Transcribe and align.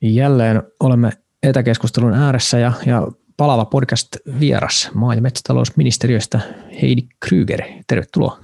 Jälleen 0.00 0.62
olemme 0.80 1.10
etäkeskustelun 1.42 2.14
ääressä 2.14 2.58
ja, 2.58 2.72
ja 2.86 3.08
palava 3.36 3.64
podcast-vieras 3.64 4.90
maa- 4.94 5.14
ja 5.14 5.22
metsätalousministeriöstä 5.22 6.40
Heidi 6.82 7.02
Kryger. 7.28 7.62
Tervetuloa. 7.86 8.38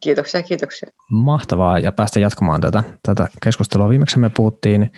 Kiitoksia, 0.00 0.42
kiitoksia. 0.42 0.90
Mahtavaa 1.10 1.78
ja 1.78 1.92
päästä 1.92 2.20
jatkamaan 2.20 2.60
tätä, 2.60 2.82
tätä 3.02 3.28
keskustelua. 3.42 3.88
Viimeksi 3.88 4.18
me 4.18 4.30
puhuttiin 4.30 4.92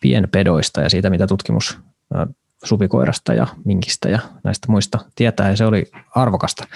pienpedoista 0.00 0.80
ja 0.80 0.90
siitä, 0.90 1.10
mitä 1.10 1.26
tutkimus 1.26 1.78
supikoirasta 2.64 3.34
ja 3.34 3.46
minkistä 3.64 4.08
ja 4.08 4.18
näistä 4.44 4.72
muista 4.72 4.98
tietää, 5.14 5.50
ja 5.50 5.56
se 5.56 5.66
oli 5.66 5.90
arvokasta. 6.14 6.66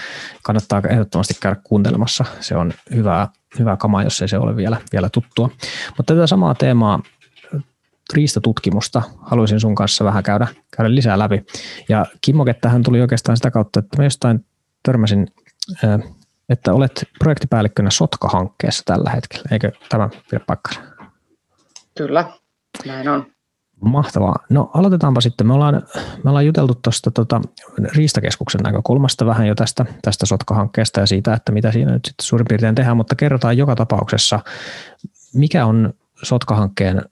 Kannattaa 0.43 0.83
ehdottomasti 0.89 1.35
käydä 1.41 1.57
kuuntelemassa. 1.65 2.25
Se 2.41 2.57
on 2.57 2.73
hyvää, 2.95 3.29
hyvää 3.59 3.77
kamaa, 3.77 4.03
jos 4.03 4.23
ei 4.23 4.29
se 4.29 4.39
ole 4.39 4.57
vielä, 4.57 4.77
vielä 4.93 5.09
tuttua. 5.09 5.51
Mutta 5.97 6.15
tätä 6.15 6.27
samaa 6.27 6.55
teemaa 6.55 7.03
riistatutkimusta 8.15 9.03
haluaisin 9.23 9.61
sun 9.61 9.75
kanssa 9.75 10.05
vähän 10.05 10.23
käydä, 10.23 10.47
käydä 10.77 10.95
lisää 10.95 11.19
läpi. 11.19 11.47
Ja 11.89 12.06
Kimmoke 12.20 12.55
tähän 12.55 12.83
tuli 12.83 13.01
oikeastaan 13.01 13.37
sitä 13.37 13.51
kautta, 13.51 13.81
että 13.81 13.97
mä 13.97 14.05
jostain 14.05 14.45
törmäsin, 14.83 15.27
että 16.48 16.73
olet 16.73 17.05
projektipäällikkönä 17.19 17.91
Sotka-hankkeessa 17.91 18.83
tällä 18.87 19.11
hetkellä. 19.11 19.45
Eikö 19.51 19.73
tämä 19.89 20.09
pidä 20.31 20.45
paikkansa? 20.47 20.81
Kyllä, 21.97 22.33
näin 22.87 23.09
on. 23.09 23.27
Mahtavaa. 23.80 24.45
No 24.51 24.70
aloitetaanpa 24.75 25.20
sitten. 25.20 25.47
Me 25.47 25.52
ollaan, 25.55 25.83
me 26.25 26.30
ollaan 26.30 26.47
juteltu 26.47 26.75
tuosta 26.75 27.11
tota, 27.11 27.41
Riistakeskuksen 27.97 28.61
näkökulmasta 28.61 29.27
vähän 29.27 29.47
jo 29.47 29.55
tästä, 29.55 29.84
tästä 30.03 30.27
Sotka-hankkeesta 30.27 31.01
ja 31.01 31.06
siitä, 31.06 31.34
että 31.34 31.53
mitä 31.53 31.73
siinä 31.73 31.93
nyt 31.93 32.05
sitten 32.05 32.27
suurin 32.27 32.47
piirtein 32.48 32.75
tehdään, 32.75 32.97
mutta 32.97 33.15
kerrotaan 33.15 33.59
joka 33.59 33.77
tapauksessa, 33.77 34.41
mikä 35.34 35.66
on 35.66 35.95
Sotka-hankkeen 36.23 37.03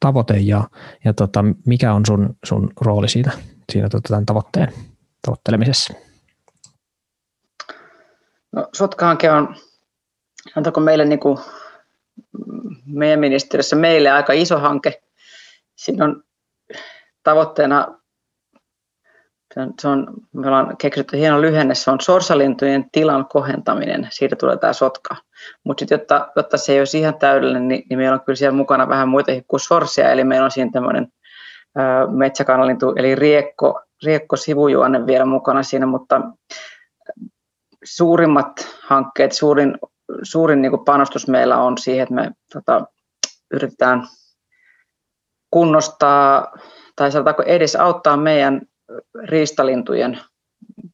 tavoite 0.00 0.36
ja, 0.36 0.64
ja 1.04 1.14
tota, 1.14 1.44
mikä 1.66 1.94
on 1.94 2.06
sun, 2.06 2.36
sun 2.44 2.72
rooli 2.80 3.08
siinä, 3.08 3.32
siinä 3.72 3.88
tota, 3.88 4.08
tämän 4.08 4.26
tavoitteen 4.26 4.72
tavoittelemisessa? 5.22 5.94
No, 8.52 8.68
Sotka-hanke 8.76 9.30
on, 9.30 9.54
antako 10.56 10.80
meille 10.80 11.04
niin 11.04 11.20
kuin, 11.20 11.38
meidän 12.86 13.20
ministeriössä 13.20 13.76
meille 13.76 14.10
aika 14.10 14.32
iso 14.32 14.58
hanke. 14.58 15.02
Siinä 15.80 16.04
on 16.04 16.22
tavoitteena 17.22 18.00
se 19.54 19.88
on, 19.88 20.06
me 20.32 20.46
ollaan 20.46 20.76
keksitty 20.76 21.16
hieno 21.16 21.40
lyhenne, 21.40 21.74
se 21.74 21.90
on 21.90 22.00
sorsalintujen 22.00 22.90
tilan 22.92 23.26
kohentaminen, 23.26 24.08
siitä 24.10 24.36
tulee 24.36 24.56
tämä 24.56 24.72
sotka. 24.72 25.16
Mutta 25.64 25.80
sitten 25.80 25.98
jotta, 25.98 26.28
jotta 26.36 26.56
se 26.56 26.72
ei 26.72 26.78
olisi 26.78 26.98
ihan 26.98 27.18
täydellinen, 27.18 27.68
niin, 27.68 27.82
niin 27.90 27.98
meillä 27.98 28.14
on 28.14 28.20
kyllä 28.20 28.36
siellä 28.36 28.56
mukana 28.56 28.88
vähän 28.88 29.08
muita 29.08 29.32
kuin 29.48 29.60
sorsia, 29.60 30.10
eli 30.10 30.24
meillä 30.24 30.44
on 30.44 30.50
siinä 30.50 30.70
tämmöinen 30.72 31.08
metsäkanalintu, 32.08 32.92
eli 32.96 33.14
riekko, 33.14 33.82
riekko 34.04 34.36
sivujuonne 34.36 35.06
vielä 35.06 35.24
mukana 35.24 35.62
siinä, 35.62 35.86
mutta 35.86 36.20
suurimmat 37.84 38.78
hankkeet, 38.82 39.32
suurin, 39.32 39.78
suurin 40.22 40.62
niin 40.62 40.84
panostus 40.84 41.28
meillä 41.28 41.56
on 41.56 41.78
siihen, 41.78 42.02
että 42.02 42.14
me 42.14 42.30
tota, 42.52 42.84
yritetään 43.50 44.06
kunnostaa 45.50 46.52
tai 46.96 47.12
sanotaanko 47.12 47.42
edes 47.42 47.76
auttaa 47.76 48.16
meidän 48.16 48.62
riistalintujen 49.24 50.18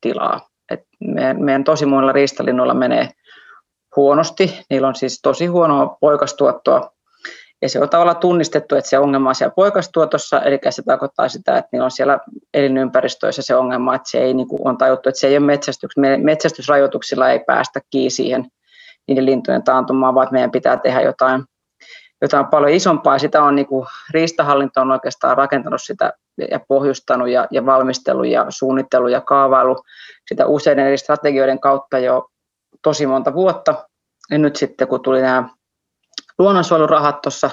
tilaa. 0.01 0.49
Et 0.71 0.81
meidän, 1.01 1.45
meidän 1.45 1.65
tosi 1.65 1.87
monilla 1.87 2.13
riistalinnuilla 2.13 2.75
menee 2.75 3.09
huonosti. 3.97 4.61
Niillä 4.71 4.89
on 4.89 4.95
siis 4.95 5.21
tosi 5.23 5.47
huonoa 5.47 5.97
poikastuottoa. 6.01 6.91
Ja 7.63 7.69
se 7.69 7.81
on 7.81 7.89
tavallaan 7.89 8.17
tunnistettu, 8.17 8.75
että 8.77 8.91
se 8.91 8.99
ongelma 8.99 9.29
on 9.29 9.35
siellä 9.35 9.55
poikastuotossa, 9.57 10.43
eli 10.43 10.59
se 10.71 10.83
tarkoittaa 10.83 11.29
sitä, 11.29 11.59
että 11.59 11.69
niillä 11.73 11.85
on 11.85 11.91
siellä 11.91 12.19
elinympäristöissä 12.55 13.43
se 13.43 13.57
ongelma, 13.57 13.95
että 13.95 14.11
se 14.11 14.19
ei 14.19 14.35
niin 14.35 14.49
kuin 14.49 14.61
on 14.65 14.79
tajuttu, 14.79 15.09
että 15.09 15.21
se 15.21 15.27
ei 15.27 15.37
ole 15.37 15.47
metsästyks, 15.47 15.95
metsästysrajoituksilla 16.23 17.31
ei 17.31 17.41
päästä 17.47 17.81
kiinni 17.91 18.11
siihen 18.11 18.47
niiden 19.09 19.27
lintujen 19.27 19.65
taantumaan, 19.65 20.15
vaan 20.15 20.29
meidän 20.31 20.51
pitää 20.51 20.77
tehdä 20.77 21.01
jotain, 21.01 21.45
jotain 22.23 22.47
paljon 22.47 22.73
isompaa. 22.73 23.19
Sitä 23.19 23.43
on 23.43 23.55
niin 23.55 23.67
kuin, 23.67 23.87
riistahallinto 24.11 24.81
on 24.81 24.91
oikeastaan 24.91 25.37
rakentanut 25.37 25.83
sitä 25.83 26.13
ja 26.51 26.61
pohjustanut 26.69 27.29
ja, 27.29 27.47
ja 27.51 27.67
valmistellut 27.67 28.27
ja 28.27 28.47
suunnitellut 28.49 29.11
ja 29.11 29.21
kaavailu 29.21 29.83
sitä 30.29 30.47
useiden 30.47 30.87
eri 30.87 30.99
strategioiden 30.99 31.61
kautta 31.61 31.99
jo 31.99 32.29
tosi 32.83 33.07
monta 33.07 33.35
vuotta. 33.35 33.89
Ja 34.31 34.39
nyt 34.39 34.57
sitten 34.57 34.89
kun 34.89 35.03
tuli 35.03 35.23
nämä 35.23 35.49
luonnonsuojelurahat 36.39 37.21
tuossa 37.21 37.51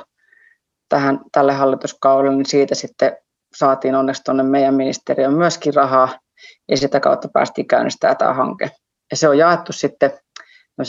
tähän, 0.90 1.19
tälle 1.31 1.53
hallituskaudelle, 1.53 2.38
niin 2.38 2.45
siitä 2.45 2.75
sitten 2.75 3.18
saatiin 3.56 3.95
onneksi 3.95 4.24
tuonne 4.24 4.44
meidän 4.44 4.75
ministeriön 4.75 5.34
myöskin 5.34 5.74
rahaa 5.74 6.09
ja 6.69 6.78
sitä 6.78 7.00
kautta 7.00 7.28
päästiin 7.34 7.68
käynnistämään 7.68 8.18
tämä 8.18 8.34
hanke. 8.34 8.72
Ja 9.12 9.18
se 9.18 9.30
on 9.30 9.38
jaettu 9.38 9.74
sitten 9.74 10.12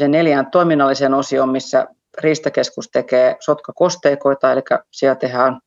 neljään 0.08 0.50
toiminnalliseen 0.50 1.14
osioon, 1.14 1.48
missä 1.48 1.86
Riistakeskus 2.18 2.88
tekee 2.92 3.36
sotkakosteikoita, 3.40 4.52
eli 4.52 4.62
siellä 4.92 5.14
tehdään 5.14 5.60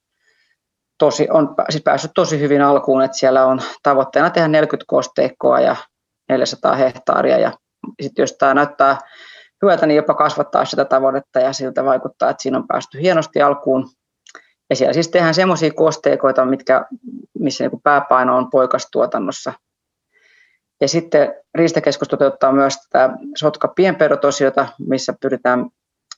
tosi, 0.98 1.28
on 1.32 1.56
siis 1.70 1.84
päässyt 1.84 2.12
tosi 2.16 2.40
hyvin 2.40 2.62
alkuun, 2.62 3.02
että 3.02 3.18
siellä 3.18 3.46
on 3.46 3.62
tavoitteena 3.84 4.30
tehdä 4.30 4.48
40 4.48 4.86
kosteikkoa 4.88 5.60
ja 5.60 5.76
400 6.30 6.76
hehtaaria 6.76 7.38
ja 7.38 7.52
sitten 8.02 8.24
jos 8.24 8.34
tämä 8.34 8.54
näyttää 8.54 8.98
hyvältä, 9.62 9.86
niin 9.86 9.96
jopa 9.96 10.14
kasvattaa 10.14 10.66
sitä 10.66 10.86
tavoitetta 10.86 11.40
ja 11.40 11.54
siltä 11.54 11.86
vaikuttaa, 11.86 12.30
että 12.30 12.44
siinä 12.44 12.58
on 12.58 12.68
päästy 12.68 13.02
hienosti 13.02 13.42
alkuun. 13.42 13.90
Ja 14.70 14.76
siellä 14.76 14.94
siis 14.94 15.08
tehdään 15.08 15.34
semmoisia 15.34 15.74
kosteikoita, 15.74 16.46
mitkä, 16.46 16.86
missä 17.40 17.68
niin 17.68 17.82
pääpaino 17.84 18.38
on 18.38 18.50
poikastuotannossa. 18.50 19.54
Ja 20.82 20.88
sitten 20.88 21.34
Riistakeskus 21.56 22.08
toteuttaa 22.08 22.52
myös 22.52 22.78
tätä 22.78 23.10
sotka 23.38 23.68
pienpedotosiota, 23.68 24.68
missä 24.88 25.14
pyritään, 25.22 25.70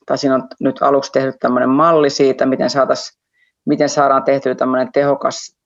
tai 0.06 0.18
siinä 0.18 0.34
on 0.34 0.48
nyt 0.60 0.82
aluksi 0.82 1.12
tehty 1.12 1.38
tämmöinen 1.40 1.68
malli 1.68 2.10
siitä, 2.10 2.46
miten 2.46 2.70
saataisiin 2.70 3.20
miten 3.66 3.88
saadaan 3.88 4.22
tehtyä 4.22 4.54
tämmöinen 4.54 4.92
tehokas 4.92 5.56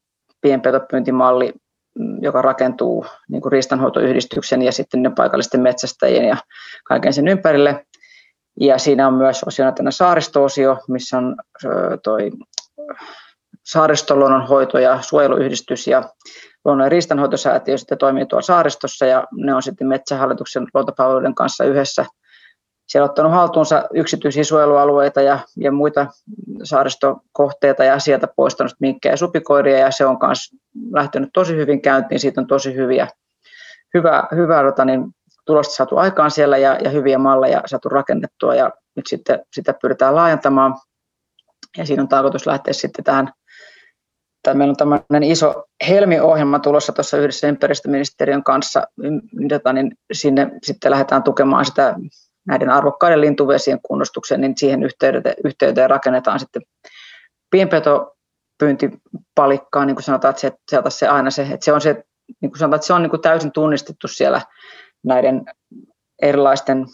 pienpetopyyntimalli, 0.41 1.53
mm, 1.99 2.22
joka 2.22 2.43
rakentuu 2.43 3.06
niin 3.28 3.43
kuin 3.43 3.53
riistanhoitoyhdistyksen 3.53 4.62
ja 4.62 4.72
sitten 4.72 5.03
ne 5.03 5.11
paikallisten 5.17 5.61
metsästäjien 5.61 6.28
ja 6.28 6.37
kaiken 6.84 7.12
sen 7.12 7.28
ympärille. 7.28 7.87
Ja 8.61 8.78
siinä 8.78 9.06
on 9.06 9.15
myös 9.15 9.45
osiona 9.45 9.72
tänne 9.72 9.91
saaristo-osio, 9.91 10.78
missä 10.89 11.19
on 11.19 11.37
toi 12.05 12.31
saaristoluonnonhoito 13.65 14.78
ja 14.78 15.03
suojeluyhdistys 15.03 15.87
ja 15.87 16.03
luonnon- 16.65 16.87
ja 16.87 16.89
riistanhoitosäätiö 16.89 17.78
sitten 17.78 17.99
toimii 17.99 18.27
tuolla 18.27 18.43
saaristossa 18.43 19.06
ja 19.06 19.27
ne 19.33 19.55
on 19.55 19.62
sitten 19.62 19.87
Metsähallituksen 19.87 20.66
luontopalveluiden 20.75 21.34
kanssa 21.34 21.65
yhdessä– 21.65 22.06
siellä 22.87 23.05
ottanut 23.05 23.33
haltuunsa 23.33 23.84
yksityisiä 23.95 24.45
suojelualueita 24.45 25.21
ja, 25.21 25.39
ja 25.56 25.72
muita 25.72 26.06
saaristokohteita 26.62 27.84
ja 27.84 27.99
sieltä 27.99 28.28
poistanut 28.37 28.72
minkkejä 28.81 29.12
ja 29.12 29.17
supikoiria 29.17 29.78
ja 29.78 29.91
se 29.91 30.06
on 30.06 30.19
myös 30.27 30.50
lähtenyt 30.93 31.31
tosi 31.33 31.56
hyvin 31.56 31.83
käyntiin, 31.83 32.21
siitä 32.21 32.41
on 32.41 32.47
tosi 32.47 32.75
hyviä, 32.75 33.09
hyvä, 33.95 34.28
hyvää 34.34 34.62
tota, 34.62 34.84
niin, 34.84 35.05
tulosta 35.47 35.75
saatu 35.75 35.97
aikaan 35.97 36.31
siellä 36.31 36.59
ja, 36.59 36.78
ja 36.84 36.91
hyviä 36.91 37.19
malleja 37.19 37.62
saatu 37.67 37.89
rakennettua 37.89 38.55
ja 38.55 38.71
nyt 38.97 39.06
sitten 39.06 39.41
sitä 39.53 39.75
pyritään 39.83 40.15
laajentamaan. 40.15 40.75
Ja 41.77 41.87
siinä 41.87 42.03
on 42.03 42.09
tarkoitus 42.09 42.47
lähteä 42.47 42.72
sitten 42.72 43.05
tähän 43.05 43.33
tai 44.45 44.55
meillä 44.55 44.72
on 44.72 44.77
tämmöinen 44.77 45.22
iso 45.22 45.65
Helmi-ohjelma 45.89 46.59
tulossa 46.59 46.93
tuossa 46.93 47.16
yhdessä 47.16 47.49
ympäristöministeriön 47.49 48.45
kanssa, 48.45 48.83
jota 49.51 49.72
niin 49.72 49.93
sinne 50.12 50.51
sitten 50.62 50.91
lähdetään 50.91 51.22
tukemaan 51.22 51.65
sitä 51.65 51.95
näiden 52.47 52.71
arvokkaiden 52.71 53.21
lintuvesien 53.21 53.78
kunnostukseen, 53.82 54.41
niin 54.41 54.55
siihen 54.56 54.82
yhteyteen, 54.82 55.34
yhteyteen 55.44 55.91
rakennetaan 55.91 56.41
sitten 56.41 56.62
pienpetopyyntipalikkaa, 57.51 59.84
niin 59.84 59.97
kuin 59.97 60.04
sanotaan, 60.04 60.30
että 60.30 60.41
se, 60.41 60.53
sieltä 60.71 60.91
se 60.91 61.09
aina 61.09 61.30
se, 61.30 61.42
että 61.42 61.65
se 61.65 61.72
on 61.72 61.80
se, 61.80 62.04
niin 62.41 62.51
kuin 62.51 62.59
sanotaan, 62.59 62.77
että 62.77 62.86
se 62.86 62.92
on 62.92 63.03
niin 63.03 63.10
kuin 63.10 63.22
täysin 63.22 63.53
tunnistettu 63.53 64.09
siellä 64.09 64.41
näiden 65.04 65.45
erilaisten 66.22 66.86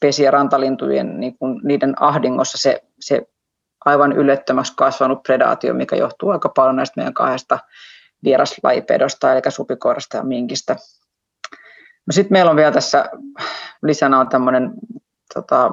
pesi- 0.00 0.22
ja 0.22 0.30
rantalintujen 0.30 1.20
niin 1.20 1.38
kuin 1.38 1.60
niiden 1.64 2.02
ahdingossa 2.02 2.58
se, 2.58 2.82
se 3.00 3.22
aivan 3.84 4.12
ylettömäksi 4.12 4.72
kasvanut 4.76 5.22
predaatio, 5.22 5.74
mikä 5.74 5.96
johtuu 5.96 6.30
aika 6.30 6.48
paljon 6.48 6.76
näistä 6.76 6.94
meidän 6.96 7.14
kahdesta 7.14 7.58
vieraslajipedosta, 8.24 9.32
eli 9.32 9.40
supikoirasta 9.48 10.16
ja 10.16 10.22
minkistä. 10.22 10.76
No 12.06 12.12
sitten 12.12 12.32
meillä 12.32 12.50
on 12.50 12.56
vielä 12.56 12.72
tässä 12.72 13.10
lisänä 13.82 14.20
on 14.20 14.28
tämmöinen 14.28 14.70
tota, 15.34 15.70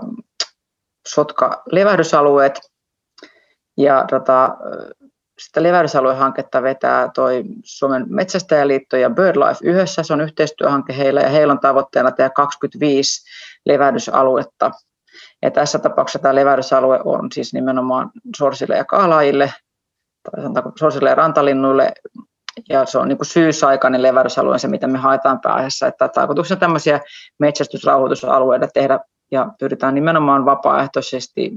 sotka 1.07 1.63
levähdysalueet 1.71 2.59
ja 3.77 4.05
tota, 4.09 4.57
sitä 5.39 5.63
levähdysaluehanketta 5.63 6.63
vetää 6.63 7.09
toi 7.13 7.43
Suomen 7.63 8.05
Metsästäjäliitto 8.09 8.97
ja 8.97 9.09
BirdLife 9.09 9.59
yhdessä. 9.63 10.03
Se 10.03 10.13
on 10.13 10.21
yhteistyöhanke 10.21 10.97
heillä 10.97 11.21
ja 11.21 11.29
heillä 11.29 11.51
on 11.51 11.59
tavoitteena 11.59 12.11
tehdä 12.11 12.29
25 12.29 13.29
levähdysaluetta. 13.65 14.71
Ja 15.41 15.51
tässä 15.51 15.79
tapauksessa 15.79 16.19
tämä 16.19 16.35
levähdysalue 16.35 16.99
on 17.05 17.31
siis 17.31 17.53
nimenomaan 17.53 18.11
sorsille 18.37 18.77
ja 18.77 18.85
kaalaajille, 18.85 19.53
tai 20.23 20.63
sorsille 20.79 21.09
ja 21.09 21.15
rantalinnuille, 21.15 21.93
ja 22.69 22.85
se 22.85 22.97
on 22.97 23.07
niin 23.07 23.17
kuin 23.17 23.27
syysaikainen 23.27 24.03
levähdysalue, 24.03 24.59
se 24.59 24.67
mitä 24.67 24.87
me 24.87 24.97
haetaan 24.97 25.39
pääasiassa, 25.39 25.87
että 25.87 26.07
tarkoituksena 26.07 26.59
tämmöisiä 26.59 26.99
metsästysrauhoitusalueita 27.39 28.67
tehdä, 28.73 28.99
ja 29.31 29.47
pyritään 29.59 29.95
nimenomaan 29.95 30.45
vapaaehtoisesti 30.45 31.51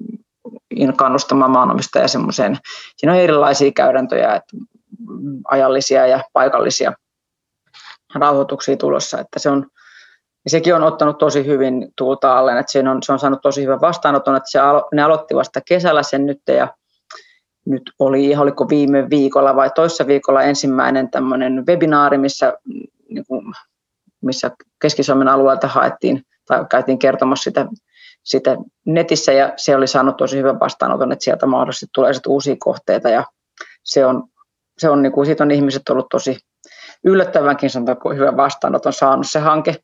kannustamaan 0.96 1.50
maanomistajia 1.50 2.08
semmoiseen, 2.08 2.58
siinä 2.96 3.12
on 3.12 3.19
erilaisia 3.19 3.72
käytäntöjä, 3.72 4.34
että 4.34 4.56
ajallisia 5.50 6.06
ja 6.06 6.20
paikallisia 6.32 6.93
rauhoituksia 8.14 8.76
tulossa, 8.76 9.20
että 9.20 9.38
se 9.38 9.50
on, 9.50 9.66
ja 10.44 10.50
sekin 10.50 10.75
on 10.75 10.82
ottanut 10.82 11.19
tosi 11.19 11.46
hyvin 11.46 11.93
tuulta 11.96 12.38
alle, 12.38 12.58
että 12.58 12.90
on, 12.90 13.02
se 13.02 13.12
on 13.12 13.19
saanut 13.19 13.43
tosi 13.43 13.62
hyvän 13.62 13.81
vastaanoton, 13.81 14.37
että 14.37 14.50
se 14.50 14.58
alo, 14.58 14.88
ne 14.94 15.02
aloitti 15.02 15.34
vasta 15.34 15.60
kesällä 15.69 16.02
sen 16.02 16.26
nyt 16.26 16.40
ja 16.49 16.69
nyt 17.67 17.82
oli, 17.99 18.37
oliko 18.37 18.69
viime 18.69 19.11
viikolla 19.11 19.56
vai 19.56 19.70
toissa 19.75 20.06
viikolla 20.06 20.43
ensimmäinen 20.43 21.11
tämmöinen 21.11 21.67
webinaari, 21.67 22.19
missä, 22.19 22.55
niin 23.09 23.25
kuin, 23.29 23.44
missä 24.20 24.50
Keski-Suomen 24.82 25.29
alueelta 25.29 25.69
haettiin 25.69 26.23
tai 26.47 26.67
käytiin 26.70 26.99
kertomassa 26.99 27.44
sitä, 27.44 27.67
sitä 28.23 28.56
netissä 28.87 29.32
ja 29.32 29.53
se 29.56 29.76
oli 29.76 29.87
saanut 29.87 30.17
tosi 30.17 30.38
hyvän 30.38 30.61
vastaanoton, 30.61 31.12
että 31.12 31.25
sieltä 31.25 31.47
mahdollisesti 31.47 31.87
tulee 31.94 32.12
sitten 32.12 32.32
uusia 32.32 32.56
kohteita 32.59 33.09
ja 33.09 33.25
se 33.82 34.06
on, 34.06 34.25
se 34.79 34.91
on 34.91 35.03
niin 35.03 35.12
kuin, 35.12 35.26
siitä 35.26 35.44
on 35.44 35.50
ihmiset 35.50 35.88
ollut 35.88 36.09
tosi 36.11 36.38
yllättävänkin 37.05 37.70
sanotaanko 37.70 38.14
hyvän 38.14 38.37
vastaanoton 38.37 38.93
saanut 38.93 39.31
se 39.31 39.38
hanke. 39.38 39.76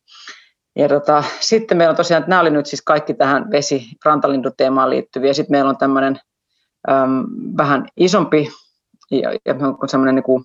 Ja 0.77 0.89
tota, 0.89 1.25
sitten 1.41 1.79
meillä 1.79 1.91
on 1.91 1.97
tosiaan, 1.97 2.21
että 2.21 2.31
nämä 2.31 2.41
oli 2.41 2.51
nyt 2.51 2.67
siis 2.67 2.83
kaikki 2.83 3.15
tähän 3.15 3.51
vesi 3.51 3.87
rantalinduteemaan 4.05 4.91
liittyviä. 4.91 5.33
Sitten 5.33 5.55
meillä 5.55 5.71
on 5.71 5.79
tämmöinen 5.79 6.21
äm, 6.91 7.25
vähän 7.57 7.87
isompi 7.97 8.49
ja, 9.11 9.33
ja 9.33 9.55
semmoinen 9.87 10.15
niin 10.15 10.23
kuin, 10.23 10.45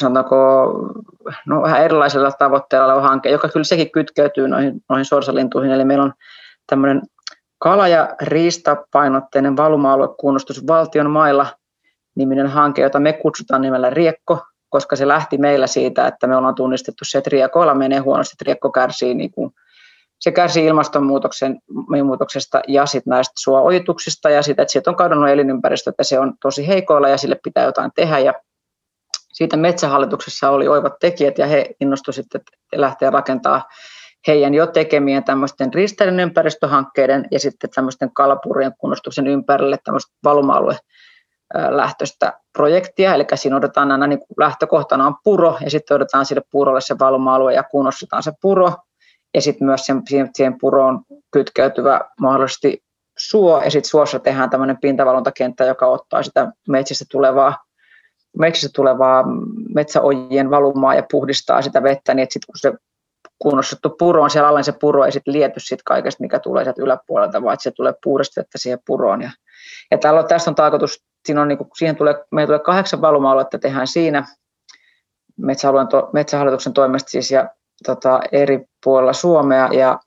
sanotaanko, 0.00 0.66
no, 1.46 1.62
vähän 1.62 1.84
erilaisella 1.84 2.32
tavoitteella 2.32 2.86
oleva 2.86 3.08
hanke, 3.08 3.30
joka 3.30 3.48
kyllä 3.48 3.64
sekin 3.64 3.90
kytkeytyy 3.90 4.48
noihin, 4.48 4.80
noihin 4.88 5.04
sorsalintuihin. 5.04 5.72
Eli 5.72 5.84
meillä 5.84 6.04
on 6.04 6.12
tämmöinen 6.66 7.02
kala- 7.58 7.88
ja 7.88 8.14
riistapainotteinen 8.22 9.56
valuma-aluekunnostus 9.56 10.66
valtion 10.66 11.10
mailla 11.10 11.46
niminen 12.14 12.46
hanke, 12.46 12.82
jota 12.82 13.00
me 13.00 13.12
kutsutaan 13.12 13.62
nimellä 13.62 13.90
Riekko, 13.90 14.46
koska 14.68 14.96
se 14.96 15.08
lähti 15.08 15.38
meillä 15.38 15.66
siitä, 15.66 16.06
että 16.06 16.26
me 16.26 16.36
ollaan 16.36 16.54
tunnistettu 16.54 17.04
se, 17.04 17.18
että 17.18 17.30
riekoilla 17.30 17.74
menee 17.74 17.98
huonosti, 17.98 18.34
että 18.34 18.44
riekko 18.46 18.70
kärsii, 18.70 19.14
niin 19.14 19.30
kuin, 19.30 19.50
se 20.20 20.32
kärsii 20.32 20.66
ilmastonmuutoksen 20.66 21.58
muutoksesta 22.04 22.60
ja 22.68 22.86
sitten 22.86 23.10
näistä 23.10 23.34
suoojituksista 23.38 24.30
ja 24.30 24.42
sitä, 24.42 24.62
että 24.62 24.72
sieltä 24.72 24.90
on 24.90 24.96
kadonnut 24.96 25.28
elinympäristö, 25.28 25.90
että 25.90 26.04
se 26.04 26.18
on 26.18 26.34
tosi 26.42 26.68
heikoilla 26.68 27.08
ja 27.08 27.16
sille 27.16 27.40
pitää 27.44 27.64
jotain 27.64 27.90
tehdä. 27.94 28.18
Ja 28.18 28.34
siitä 29.32 29.56
metsähallituksessa 29.56 30.50
oli 30.50 30.68
oivat 30.68 30.98
tekijät 31.00 31.38
ja 31.38 31.46
he 31.46 31.66
innostuivat 31.80 32.14
sitten 32.14 32.40
lähteä 32.74 33.10
rakentamaan 33.10 33.62
heidän 34.26 34.54
jo 34.54 34.66
tekemien 34.66 35.24
tämmöisten 35.24 35.74
risteilyn 35.74 36.20
ympäristöhankkeiden 36.20 37.28
ja 37.30 37.40
sitten 37.40 37.70
tämmöisten 37.70 38.14
kalapurien 38.14 38.72
kunnostuksen 38.78 39.26
ympärille 39.26 39.78
tämmöistä 39.84 40.12
valuma-alue 40.24 40.76
lähtöistä 41.68 42.32
projektia, 42.52 43.14
eli 43.14 43.26
siinä 43.34 43.56
otetaan 43.56 43.92
aina 43.92 44.06
niin 44.06 44.20
lähtökohtana 44.38 45.06
on 45.06 45.14
puro, 45.24 45.58
ja 45.64 45.70
sitten 45.70 45.94
otetaan 45.94 46.26
sille 46.26 46.42
purolle 46.50 46.80
se 46.80 46.98
valuma-alue 46.98 47.54
ja 47.54 47.62
kunnostetaan 47.62 48.22
se 48.22 48.32
puro, 48.40 48.72
ja 49.36 49.42
sitten 49.42 49.66
myös 49.66 49.86
sen, 49.86 50.02
siihen 50.34 50.58
puroon 50.60 51.00
kytkeytyvä 51.32 52.00
mahdollisesti 52.20 52.84
suo, 53.18 53.62
ja 53.62 53.70
sitten 53.70 53.88
suossa 53.88 54.18
tehdään 54.18 54.50
tämmöinen 54.50 54.78
pintavalvontakenttä, 54.80 55.64
joka 55.64 55.86
ottaa 55.86 56.22
sitä 56.22 56.52
metsistä 56.68 57.04
tulevaa, 57.10 57.56
metsistä 58.38 58.68
tulevaa 58.74 59.24
metsäojien 59.74 60.50
valumaa 60.50 60.94
ja 60.94 61.02
puhdistaa 61.10 61.62
sitä 61.62 61.82
vettä, 61.82 62.14
niin 62.14 62.22
että 62.22 62.32
sitten 62.32 62.46
kun 62.46 62.58
se 62.58 62.72
kunnostettu 63.38 63.90
puro 63.90 64.22
on 64.22 64.30
siellä 64.30 64.48
alla, 64.48 64.58
niin 64.58 64.64
se 64.64 64.74
puro 64.80 65.04
ei 65.04 65.12
sitten 65.12 65.34
liety 65.34 65.60
sit 65.60 65.82
kaikesta, 65.82 66.22
mikä 66.22 66.38
tulee 66.38 66.64
sieltä 66.64 66.82
yläpuolelta, 66.82 67.42
vaan 67.42 67.56
se 67.60 67.70
tulee 67.70 67.94
puhdasta 68.04 68.40
vettä 68.40 68.58
siihen 68.58 68.78
puroon. 68.86 69.22
Ja, 69.22 69.30
ja 69.90 69.98
täällä 69.98 70.20
on, 70.20 70.28
tästä 70.28 70.50
on 70.50 70.54
tarkoitus 70.54 71.04
siinä 71.26 71.42
on, 71.42 71.48
niin 71.48 71.58
kuin, 71.58 71.68
siihen 71.78 71.96
tulee, 71.96 72.14
meillä 72.30 72.46
tulee 72.46 72.64
kahdeksan 72.64 73.00
valuma-aluetta, 73.00 73.58
tehdään 73.58 73.86
siinä 73.86 74.26
metsähallituksen 76.12 76.72
toimesta 76.72 77.10
siis 77.10 77.30
ja 77.30 77.50
tota, 77.86 78.20
eri 78.32 78.64
puolilla 78.84 79.12
Suomea 79.12 79.68
ja 79.72 79.98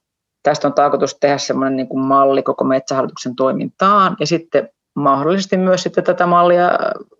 tästä 0.44 0.68
on 0.68 0.74
tarkoitus 0.74 1.18
tehdä 1.20 1.38
semmoinen 1.38 1.76
niin 1.76 1.88
kuin 1.88 2.00
malli 2.00 2.44
koko 2.44 2.64
metsähallituksen 2.64 3.36
toimintaan 3.36 4.16
ja 4.20 4.28
sitten 4.28 4.70
mahdollisesti 4.96 5.58
myös 5.58 5.84
sitten 5.84 6.04
tätä 6.04 6.26
mallia 6.26 6.70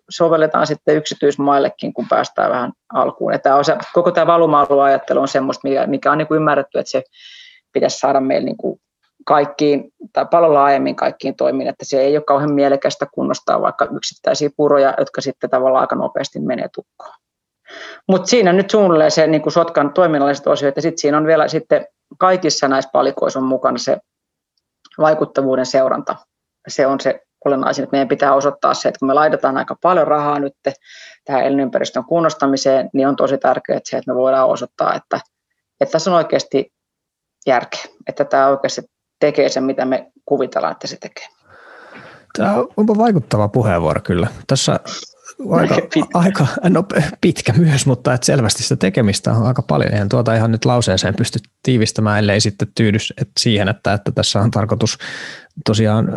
sovelletaan 0.10 0.68
sitten 0.68 0.96
yksityismaillekin, 0.96 1.94
kun 1.94 2.08
päästään 2.10 2.52
vähän 2.52 2.72
alkuun. 2.94 3.34
Tämä 3.44 3.56
on 3.56 3.66
se, 3.66 3.78
koko 3.94 4.12
tämä 4.12 4.28
valuma-alueajattelu 4.28 5.22
on 5.22 5.28
semmoista, 5.28 5.68
mikä, 5.68 5.88
mikä 5.88 6.12
on 6.12 6.18
niin 6.18 6.28
kuin 6.28 6.36
ymmärretty, 6.36 6.80
että 6.80 6.92
se 6.92 7.04
pitäisi 7.74 8.00
saada 8.00 8.22
meillä 8.22 8.46
niin 8.46 8.58
kuin 8.58 8.80
kaikkiin, 9.26 9.92
tai 10.14 10.26
paljon 10.32 10.54
laajemmin 10.54 10.96
kaikkiin 10.96 11.36
toimiin, 11.36 11.70
että 11.70 11.86
se 11.86 12.02
ei 12.02 12.18
ole 12.18 12.24
kauhean 12.24 12.54
mielekästä 12.54 13.06
kunnostaa 13.14 13.62
vaikka 13.62 13.88
yksittäisiä 13.96 14.50
puroja, 14.58 14.94
jotka 14.98 15.22
sitten 15.22 15.50
tavallaan 15.50 15.82
aika 15.82 15.96
nopeasti 15.96 16.40
menee 16.40 16.70
tukkoon. 16.76 17.14
Mutta 18.08 18.28
siinä 18.28 18.54
nyt 18.54 18.70
suunnilleen 18.70 19.12
se 19.12 19.28
niin 19.28 19.52
sotkan 19.52 19.94
toiminnalliset 19.94 20.48
osiot, 20.48 20.76
ja 20.76 20.82
sitten 20.82 20.98
siinä 20.98 21.18
on 21.18 21.28
vielä 21.28 21.48
sitten 21.48 21.86
kaikissa 22.18 22.68
näissä 22.68 22.90
palikoissa 22.94 23.40
on 23.40 23.46
mukana 23.46 23.78
se 23.78 23.98
vaikuttavuuden 25.00 25.66
seuranta. 25.66 26.16
Se 26.68 26.88
on 26.88 27.00
se 27.00 27.22
olennaisin, 27.46 27.84
että 27.84 27.94
meidän 27.94 28.08
pitää 28.08 28.34
osoittaa 28.34 28.74
se, 28.74 28.90
että 28.90 29.00
kun 29.00 29.08
me 29.08 29.14
laitetaan 29.14 29.58
aika 29.58 29.76
paljon 29.82 30.08
rahaa 30.08 30.40
nyt 30.40 30.54
tähän 31.26 31.46
elinympäristön 31.46 32.06
kunnostamiseen, 32.06 32.90
niin 32.94 33.08
on 33.08 33.16
tosi 33.16 33.38
tärkeää 33.38 33.80
se, 33.84 33.98
että 33.98 34.12
me 34.12 34.16
voidaan 34.16 34.48
osoittaa, 34.48 34.96
että, 34.96 35.20
että 35.82 35.92
tässä 35.92 36.12
on 36.12 36.18
oikeasti 36.18 36.74
järkeä, 37.48 37.82
että 38.08 38.26
tämä 38.26 38.48
oikeasti 38.48 38.82
tekee 39.20 39.50
sen, 39.50 39.64
mitä 39.64 39.86
me 39.86 40.12
kuvitellaan, 40.26 40.72
että 40.72 40.88
se 40.88 40.98
tekee. 41.02 41.28
Tämä 42.38 42.56
onpa 42.78 42.98
vaikuttava 42.98 43.48
puheenvuoro 43.48 44.02
kyllä. 44.04 44.28
Tässä 44.48 44.80
aika, 45.50 45.76
aika 46.14 46.48
no, 46.70 46.84
pitkä 47.22 47.54
myös, 47.54 47.86
mutta 47.86 48.14
että 48.14 48.26
selvästi 48.26 48.64
sitä 48.64 48.76
tekemistä 48.76 49.32
on 49.32 49.48
aika 49.48 49.62
paljon. 49.62 49.94
Eihän 49.94 50.10
tuota 50.10 50.36
ihan 50.36 50.52
nyt 50.52 50.66
lauseeseen 50.66 51.16
pysty 51.16 51.40
tiivistämään, 51.64 52.20
ellei 52.20 52.42
sitten 52.42 52.68
tyydys 52.76 53.14
että 53.18 53.34
siihen, 53.40 53.70
että, 53.70 53.94
että 53.94 54.12
tässä 54.12 54.42
on 54.42 54.52
tarkoitus 54.52 54.98
tosiaan 55.66 56.08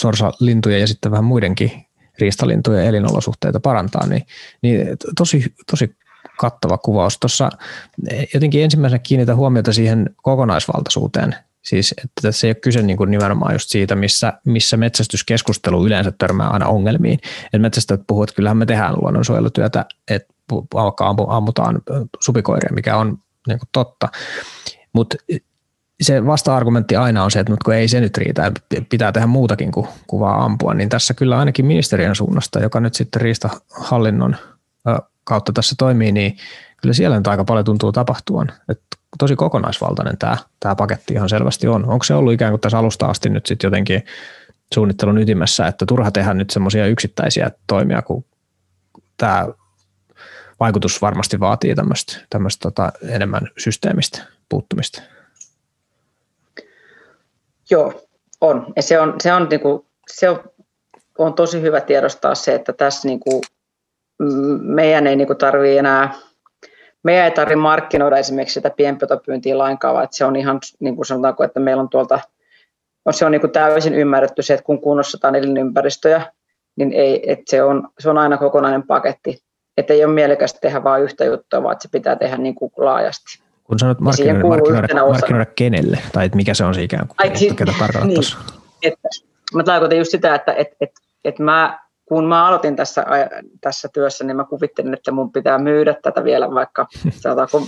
sorsalintujen 0.00 0.80
ja 0.80 0.86
sitten 0.86 1.10
vähän 1.10 1.24
muidenkin 1.24 1.86
riistalintujen 2.18 2.86
elinolosuhteita 2.86 3.60
parantaa, 3.60 4.06
niin, 4.06 4.26
niin 4.62 4.86
tosi, 5.16 5.54
tosi 5.70 5.96
kattava 6.38 6.78
kuvaus. 6.78 7.18
Tuossa 7.18 7.50
jotenkin 8.34 8.64
ensimmäisenä 8.64 8.98
kiinnitä 8.98 9.34
huomiota 9.34 9.72
siihen 9.72 10.10
kokonaisvaltaisuuteen 10.22 11.34
Siis, 11.62 11.94
että 11.98 12.22
tässä 12.22 12.46
ei 12.46 12.48
ole 12.48 12.54
kyse 12.54 12.82
niin 12.82 12.96
kuin 12.96 13.10
nimenomaan 13.10 13.54
just 13.54 13.68
siitä, 13.68 13.94
missä, 13.94 14.32
missä 14.44 14.76
metsästyskeskustelu 14.76 15.86
yleensä 15.86 16.12
törmää 16.18 16.48
aina 16.48 16.66
ongelmiin. 16.66 17.18
Et 17.52 17.60
metsästäjät 17.62 18.00
puhuvat, 18.06 18.28
että 18.28 18.36
kyllähän 18.36 18.56
me 18.56 18.66
tehdään 18.66 18.94
luonnonsuojelutyötä, 18.94 19.86
että 20.08 20.34
vaikka 20.74 21.14
ammutaan 21.28 21.82
supikoiria, 22.20 22.74
mikä 22.74 22.96
on 22.96 23.18
niin 23.48 23.58
kuin 23.58 23.68
totta. 23.72 24.08
Mutta 24.92 25.16
se 26.02 26.26
vasta-argumentti 26.26 26.96
aina 26.96 27.24
on 27.24 27.30
se, 27.30 27.40
että 27.40 27.52
kun 27.64 27.74
ei 27.74 27.88
se 27.88 28.00
nyt 28.00 28.18
riitä, 28.18 28.52
pitää 28.90 29.12
tehdä 29.12 29.26
muutakin 29.26 29.72
kuin, 29.72 29.88
vaan 30.20 30.40
ampua, 30.40 30.74
niin 30.74 30.88
tässä 30.88 31.14
kyllä 31.14 31.38
ainakin 31.38 31.66
ministeriön 31.66 32.16
suunnasta, 32.16 32.60
joka 32.60 32.80
nyt 32.80 32.94
sitten 32.94 33.22
riistahallinnon 33.22 34.36
kautta 35.24 35.52
tässä 35.52 35.74
toimii, 35.78 36.12
niin 36.12 36.36
kyllä 36.82 36.92
siellä 36.92 37.16
nyt 37.16 37.26
aika 37.26 37.44
paljon 37.44 37.64
tuntuu 37.64 37.92
tapahtuvan. 37.92 38.52
Että 38.68 38.96
tosi 39.18 39.36
kokonaisvaltainen 39.36 40.18
tämä, 40.18 40.36
tämä 40.60 40.74
paketti 40.74 41.14
ihan 41.14 41.28
selvästi 41.28 41.68
on. 41.68 41.88
Onko 41.88 42.04
se 42.04 42.14
ollut 42.14 42.32
ikään 42.32 42.52
kuin 42.52 42.60
tässä 42.60 42.78
alusta 42.78 43.06
asti 43.06 43.28
nyt 43.28 43.46
sitten 43.46 43.66
jotenkin 43.66 44.04
suunnittelun 44.74 45.18
ytimessä, 45.18 45.66
että 45.66 45.86
turha 45.86 46.10
tehdä 46.10 46.34
nyt 46.34 46.50
semmoisia 46.50 46.86
yksittäisiä 46.86 47.50
toimia, 47.66 48.02
kun 48.02 48.24
tämä 49.16 49.48
vaikutus 50.60 51.02
varmasti 51.02 51.40
vaatii 51.40 51.74
tämmöistä, 51.74 52.18
tämmöistä 52.30 52.62
tota 52.62 52.92
enemmän 53.08 53.48
systeemistä 53.58 54.22
puuttumista? 54.48 55.02
Joo, 57.70 58.02
on. 58.40 58.72
Ja 58.76 58.82
se 58.82 59.00
on, 59.00 59.14
se 59.22 59.32
on, 59.32 59.46
niinku, 59.50 59.86
se 60.10 60.30
on, 60.30 60.44
on 61.18 61.34
tosi 61.34 61.60
hyvä 61.60 61.80
tiedostaa 61.80 62.34
se, 62.34 62.54
että 62.54 62.72
tässä 62.72 63.08
niinku, 63.08 63.40
meidän 64.60 65.06
ei 65.06 65.16
niinku 65.16 65.34
tarvitse 65.34 65.78
enää 65.78 66.14
meidän 67.02 67.24
ei 67.24 67.30
tarvitse 67.30 67.56
markkinoida 67.56 68.16
esimerkiksi 68.16 68.54
sitä 68.54 68.70
pienpetopyyntiä 68.70 69.58
lainkaan, 69.58 69.94
vaan 69.94 70.04
että 70.04 70.16
se 70.16 70.24
on 70.24 70.36
ihan 70.36 70.60
niin 70.80 70.96
kuin 70.96 71.06
sanotaanko, 71.06 71.44
että 71.44 71.60
meillä 71.60 71.80
on 71.80 71.88
tuolta, 71.88 72.20
se 73.10 73.24
on 73.24 73.32
niin 73.32 73.40
kuin 73.40 73.50
täysin 73.50 73.94
ymmärretty 73.94 74.42
se, 74.42 74.54
että 74.54 74.64
kun 74.64 74.80
kunnostetaan 74.80 75.34
elinympäristöjä, 75.34 76.22
niin 76.76 76.92
ei, 76.92 77.32
että 77.32 77.44
se, 77.46 77.62
on, 77.62 77.88
se 77.98 78.10
on 78.10 78.18
aina 78.18 78.36
kokonainen 78.36 78.82
paketti. 78.82 79.42
Että 79.76 79.92
ei 79.94 80.04
ole 80.04 80.14
mielekästä 80.14 80.58
tehdä 80.60 80.84
vain 80.84 81.02
yhtä 81.02 81.24
juttua, 81.24 81.62
vaan 81.62 81.72
että 81.72 81.82
se 81.82 81.88
pitää 81.92 82.16
tehdä 82.16 82.36
niin 82.36 82.54
kuin 82.54 82.72
laajasti. 82.76 83.42
Kun 83.64 83.78
sanot 83.78 84.00
markkinoida, 84.00 84.48
markkinoida, 84.48 85.06
markkinoida 85.06 85.46
kenelle, 85.56 85.98
tai 86.12 86.26
että 86.26 86.36
mikä 86.36 86.54
se 86.54 86.64
on 86.64 86.74
se 86.74 86.82
ikään 86.82 87.08
kuin, 87.08 87.16
Ai, 87.18 87.30
ketä 87.56 87.72
tarkoitat 87.78 88.08
niin, 88.08 88.20
että, 88.82 89.08
Mä 89.54 89.64
tarkoitan 89.64 89.98
just 89.98 90.10
sitä, 90.10 90.34
että 90.34 90.52
et, 90.52 90.68
et, 90.80 90.90
et 91.24 91.38
mä, 91.38 91.78
kun 92.12 92.24
mä 92.24 92.46
aloitin 92.46 92.76
tässä, 92.76 93.06
tässä 93.60 93.88
työssä, 93.94 94.24
niin 94.24 94.36
mä 94.36 94.44
kuvittelin, 94.44 94.94
että 94.94 95.12
mun 95.12 95.32
pitää 95.32 95.58
myydä 95.58 95.94
tätä 96.02 96.24
vielä 96.24 96.50
vaikka 96.50 96.86
sanotaanko 97.10 97.62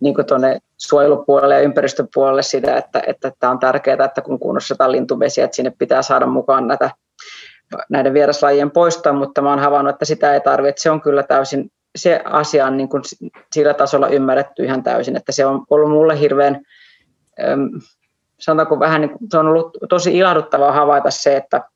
niin 0.00 0.14
tuonne 0.26 0.58
suojelupuolelle 0.76 1.54
ja 1.54 1.60
ympäristöpuolelle 1.60 2.42
sitä, 2.42 2.76
että, 2.76 3.02
että 3.06 3.32
tämä 3.38 3.50
on 3.50 3.58
tärkeää, 3.58 4.04
että 4.04 4.20
kun 4.20 4.38
kunnostetaan 4.38 4.92
lintuvesiä, 4.92 5.44
että 5.44 5.56
sinne 5.56 5.72
pitää 5.78 6.02
saada 6.02 6.26
mukaan 6.26 6.66
näitä, 6.66 6.90
näiden 7.90 8.14
vieraslajien 8.14 8.70
poistaa, 8.70 9.12
mutta 9.12 9.42
mä 9.42 9.50
oon 9.50 9.58
havainnut, 9.58 9.94
että 9.94 10.04
sitä 10.04 10.34
ei 10.34 10.40
tarvitse. 10.40 10.82
Se 10.82 10.90
on 10.90 11.00
kyllä 11.00 11.22
täysin, 11.22 11.70
se 11.96 12.22
asia 12.24 12.66
on 12.66 12.76
niin 12.76 12.88
kuin 12.88 13.02
sillä 13.52 13.74
tasolla 13.74 14.08
ymmärretty 14.08 14.64
ihan 14.64 14.82
täysin, 14.82 15.16
että 15.16 15.32
se 15.32 15.46
on 15.46 15.64
ollut 15.70 15.90
mulle 15.90 16.20
hirveän, 16.20 16.60
sanotaanko 18.40 18.80
vähän, 18.80 19.00
niin 19.00 19.10
kuin, 19.10 19.30
se 19.30 19.38
on 19.38 19.46
ollut 19.46 19.76
tosi 19.88 20.18
ilahduttavaa 20.18 20.72
havaita 20.72 21.10
se, 21.10 21.36
että, 21.36 21.73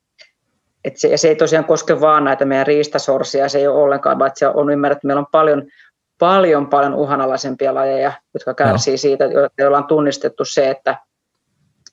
että 0.88 1.00
se, 1.00 1.09
ja 1.09 1.18
se 1.18 1.28
ei 1.28 1.37
tosiaan 1.37 1.64
koske 1.64 2.00
vaan 2.00 2.25
näitä 2.25 2.45
meidän 2.45 2.66
riistasorsia, 2.66 3.49
se 3.49 3.59
ei 3.59 3.66
ole 3.66 3.83
ollenkaan, 3.83 4.18
vaan 4.18 4.30
se 4.35 4.49
on 4.49 4.71
ymmärretty, 4.71 4.99
että 4.99 5.07
meillä 5.07 5.21
on 5.21 5.26
paljon 5.33 5.62
paljon 6.18 6.66
paljon 6.66 6.95
uhanalaisempia 6.95 7.75
lajeja, 7.75 8.12
jotka 8.35 8.54
kärsii 8.54 8.95
no. 8.95 8.99
siitä, 8.99 9.25
joilla 9.59 9.78
on 9.78 9.87
tunnistettu 9.87 10.45
se, 10.45 10.71
että, 10.71 10.97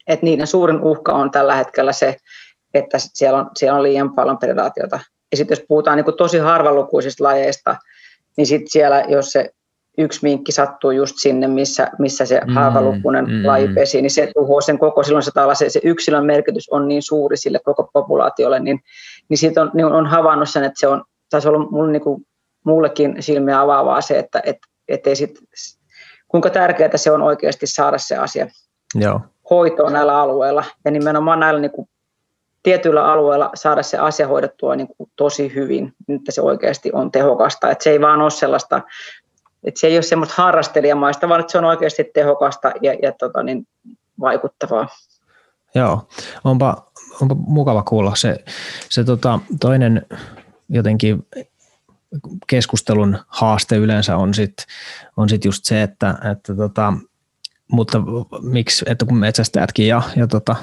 että 0.08 0.26
niiden 0.26 0.48
suurin 0.48 0.82
uhka 0.82 1.14
on 1.14 1.32
tällä 1.32 1.56
hetkellä 1.56 1.92
se, 1.92 2.18
että 2.74 2.98
siellä 3.00 3.40
on, 3.40 3.50
siellä 3.56 3.78
on 3.78 3.84
liian 3.84 4.16
paljon 4.16 4.38
predaatiota. 4.38 5.00
Ja 5.32 5.38
sitten 5.38 5.58
jos 5.58 5.66
puhutaan 5.68 5.98
niin 5.98 6.18
tosi 6.18 6.38
harvalukuisista 6.38 7.24
lajeista, 7.24 7.76
niin 8.38 8.48
sitten 8.48 8.70
siellä, 8.70 9.04
jos 9.08 9.32
se 9.32 9.50
yksi 9.98 10.20
minkki 10.24 10.52
sattuu 10.52 10.92
just 10.92 11.16
sinne, 11.18 11.48
missä, 11.48 11.92
missä 12.00 12.26
se 12.26 12.42
mm, 12.48 12.54
harvalukuinen 12.54 13.26
mm, 13.26 13.46
laji 13.46 13.68
pesi, 13.68 14.02
niin 14.02 14.12
se 14.12 14.32
tuhoaa 14.34 14.62
sen 14.62 14.80
koko, 14.80 15.04
silloin 15.04 15.24
se, 15.24 15.32
se, 15.54 15.70
se 15.70 15.80
yksilön 15.84 16.26
merkitys 16.26 16.70
on 16.70 16.88
niin 16.88 17.02
suuri 17.02 17.38
sille 17.38 17.60
koko 17.66 17.90
populaatiolle, 17.94 18.60
niin, 18.60 18.80
niin 19.30 19.38
siitä 19.38 19.62
on, 19.62 19.72
niin 19.74 19.86
on 19.86 20.08
havainnut 20.08 20.50
sen, 20.50 20.64
että 20.64 20.80
se 20.80 20.88
on, 20.88 21.04
taisi 21.30 21.48
olla 21.48 21.70
mulle 21.70 21.92
niin 21.92 22.02
kuin 22.02 22.26
mullekin 22.66 23.16
silmiä 23.20 23.62
avaavaa 23.62 24.02
se, 24.02 24.20
että 24.20 24.42
et, 24.46 24.58
et 24.88 25.08
ei 25.08 25.16
sit, 25.16 25.40
kuinka 26.28 26.50
tärkeää 26.50 26.98
se 26.98 27.12
on 27.12 27.22
oikeasti 27.22 27.68
saada 27.68 27.98
se 27.98 28.16
asia 28.16 28.48
Joo. 28.96 29.22
hoitoon 29.50 29.94
näillä 29.94 30.22
alueilla. 30.22 30.64
Ja 30.86 30.92
nimenomaan 30.92 31.40
näillä 31.40 31.60
niin 31.60 31.72
kuin, 31.72 31.90
tietyillä 32.64 33.06
alueilla 33.12 33.50
saada 33.56 33.84
se 33.84 33.98
asia 33.98 34.28
hoidettua 34.28 34.76
niin 34.76 34.88
kuin, 34.88 35.12
tosi 35.16 35.56
hyvin, 35.56 35.94
että 36.20 36.32
se 36.32 36.42
oikeasti 36.42 36.90
on 36.94 37.12
tehokasta. 37.12 37.72
Että 37.72 37.84
se 37.84 37.90
ei 37.90 38.02
vaan 38.02 38.22
ole 38.22 38.32
sellaista, 38.32 38.82
että 39.66 39.80
se 39.80 39.88
ei 39.88 39.96
ole 39.98 40.02
semmoista 40.02 40.36
harrastelijamaista, 40.38 41.30
vaan 41.30 41.40
että 41.40 41.52
se 41.52 41.58
on 41.58 41.66
oikeasti 41.66 42.04
tehokasta 42.14 42.72
ja, 42.82 42.94
ja 42.94 43.12
tota, 43.12 43.44
niin, 43.44 43.68
vaikuttavaa. 44.20 44.88
Joo, 45.76 46.08
onpa, 46.44 46.92
onpa 47.22 47.36
mukava 47.36 47.84
kuulla. 47.84 48.16
Se, 48.16 48.38
se 48.90 49.04
tota, 49.04 49.40
toinen 49.60 50.06
jotenkin 50.70 51.28
keskustelun 52.48 53.18
haaste 53.28 53.76
yleensä 53.76 54.18
on 54.18 54.34
sitten 54.34 54.66
on 55.18 55.30
sit 55.30 55.46
just 55.46 55.66
se, 55.66 55.82
että, 55.82 56.16
että 56.32 56.56
tota, 56.56 56.94
mutta 57.72 58.02
miksi, 58.42 58.86
että 58.88 59.06
kun 59.06 59.18
metsästäjätkin 59.18 59.88
ja, 59.88 60.02
ja 60.16 60.28
tota, 60.28 60.56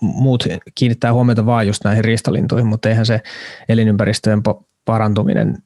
muut 0.00 0.44
kiinnittää 0.74 1.12
huomiota 1.12 1.46
vaan 1.46 1.66
just 1.66 1.84
näihin 1.84 2.04
riistalintuihin, 2.04 2.66
mutta 2.66 2.88
eihän 2.88 3.06
se 3.06 3.20
elinympäristöjen 3.68 4.42
parantuminen 4.84 5.58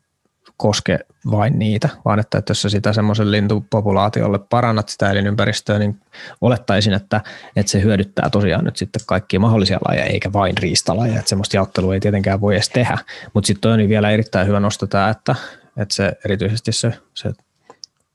koske 0.56 0.98
vain 1.30 1.58
niitä, 1.58 1.88
vaan 2.04 2.18
että, 2.18 2.38
että 2.38 2.50
jos 2.50 2.62
sä 2.62 2.68
sitä 2.68 2.92
semmoisen 2.92 3.30
lintupopulaatiolle 3.30 4.38
parannat 4.38 4.88
sitä 4.88 5.10
elinympäristöä, 5.10 5.78
niin 5.78 6.00
olettaisin, 6.40 6.92
että, 6.92 7.20
että 7.56 7.72
se 7.72 7.82
hyödyttää 7.82 8.30
tosiaan 8.30 8.64
nyt 8.64 8.76
sitten 8.76 9.02
kaikkia 9.06 9.40
mahdollisia 9.40 9.78
lajeja, 9.88 10.04
eikä 10.04 10.32
vain 10.32 10.58
riistalajeja, 10.58 11.18
että 11.18 11.28
semmoista 11.28 11.56
jaottelua 11.56 11.94
ei 11.94 12.00
tietenkään 12.00 12.40
voi 12.40 12.54
edes 12.54 12.68
tehdä. 12.68 12.98
Mutta 13.34 13.46
sitten 13.46 13.70
on 13.70 13.88
vielä 13.88 14.10
erittäin 14.10 14.48
hyvä 14.48 14.60
nosto 14.60 14.86
tämä, 14.86 15.10
että, 15.10 15.34
että 15.76 15.94
se 15.94 16.12
erityisesti 16.25 16.72
se, 16.72 16.92
se 17.14 17.32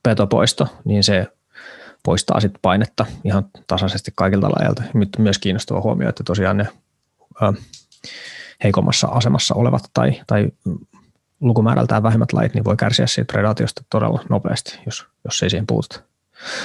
petopoisto, 0.02 0.66
niin 0.84 1.04
se 1.04 1.26
poistaa 2.04 2.40
sitten 2.40 2.60
painetta 2.62 3.06
ihan 3.24 3.46
tasaisesti 3.66 4.12
kaikilta 4.14 4.50
lajeilta. 4.50 4.82
Nyt 4.94 5.08
myös 5.18 5.38
kiinnostava 5.38 5.80
huomio, 5.80 6.08
että 6.08 6.24
tosiaan 6.24 6.56
ne 6.56 6.68
ö, 7.42 7.52
heikommassa 8.64 9.06
asemassa 9.06 9.54
olevat 9.54 9.82
tai, 9.94 10.20
tai 10.26 10.48
lukumäärältään 11.42 12.02
vähemmät 12.02 12.32
lajit, 12.32 12.54
niin 12.54 12.64
voi 12.64 12.76
kärsiä 12.76 13.06
siitä 13.06 13.32
predaatiosta 13.32 13.82
todella 13.90 14.24
nopeasti, 14.28 14.78
jos, 14.86 15.06
jos 15.24 15.42
ei 15.42 15.50
siihen 15.50 15.66
puututa. 15.66 16.00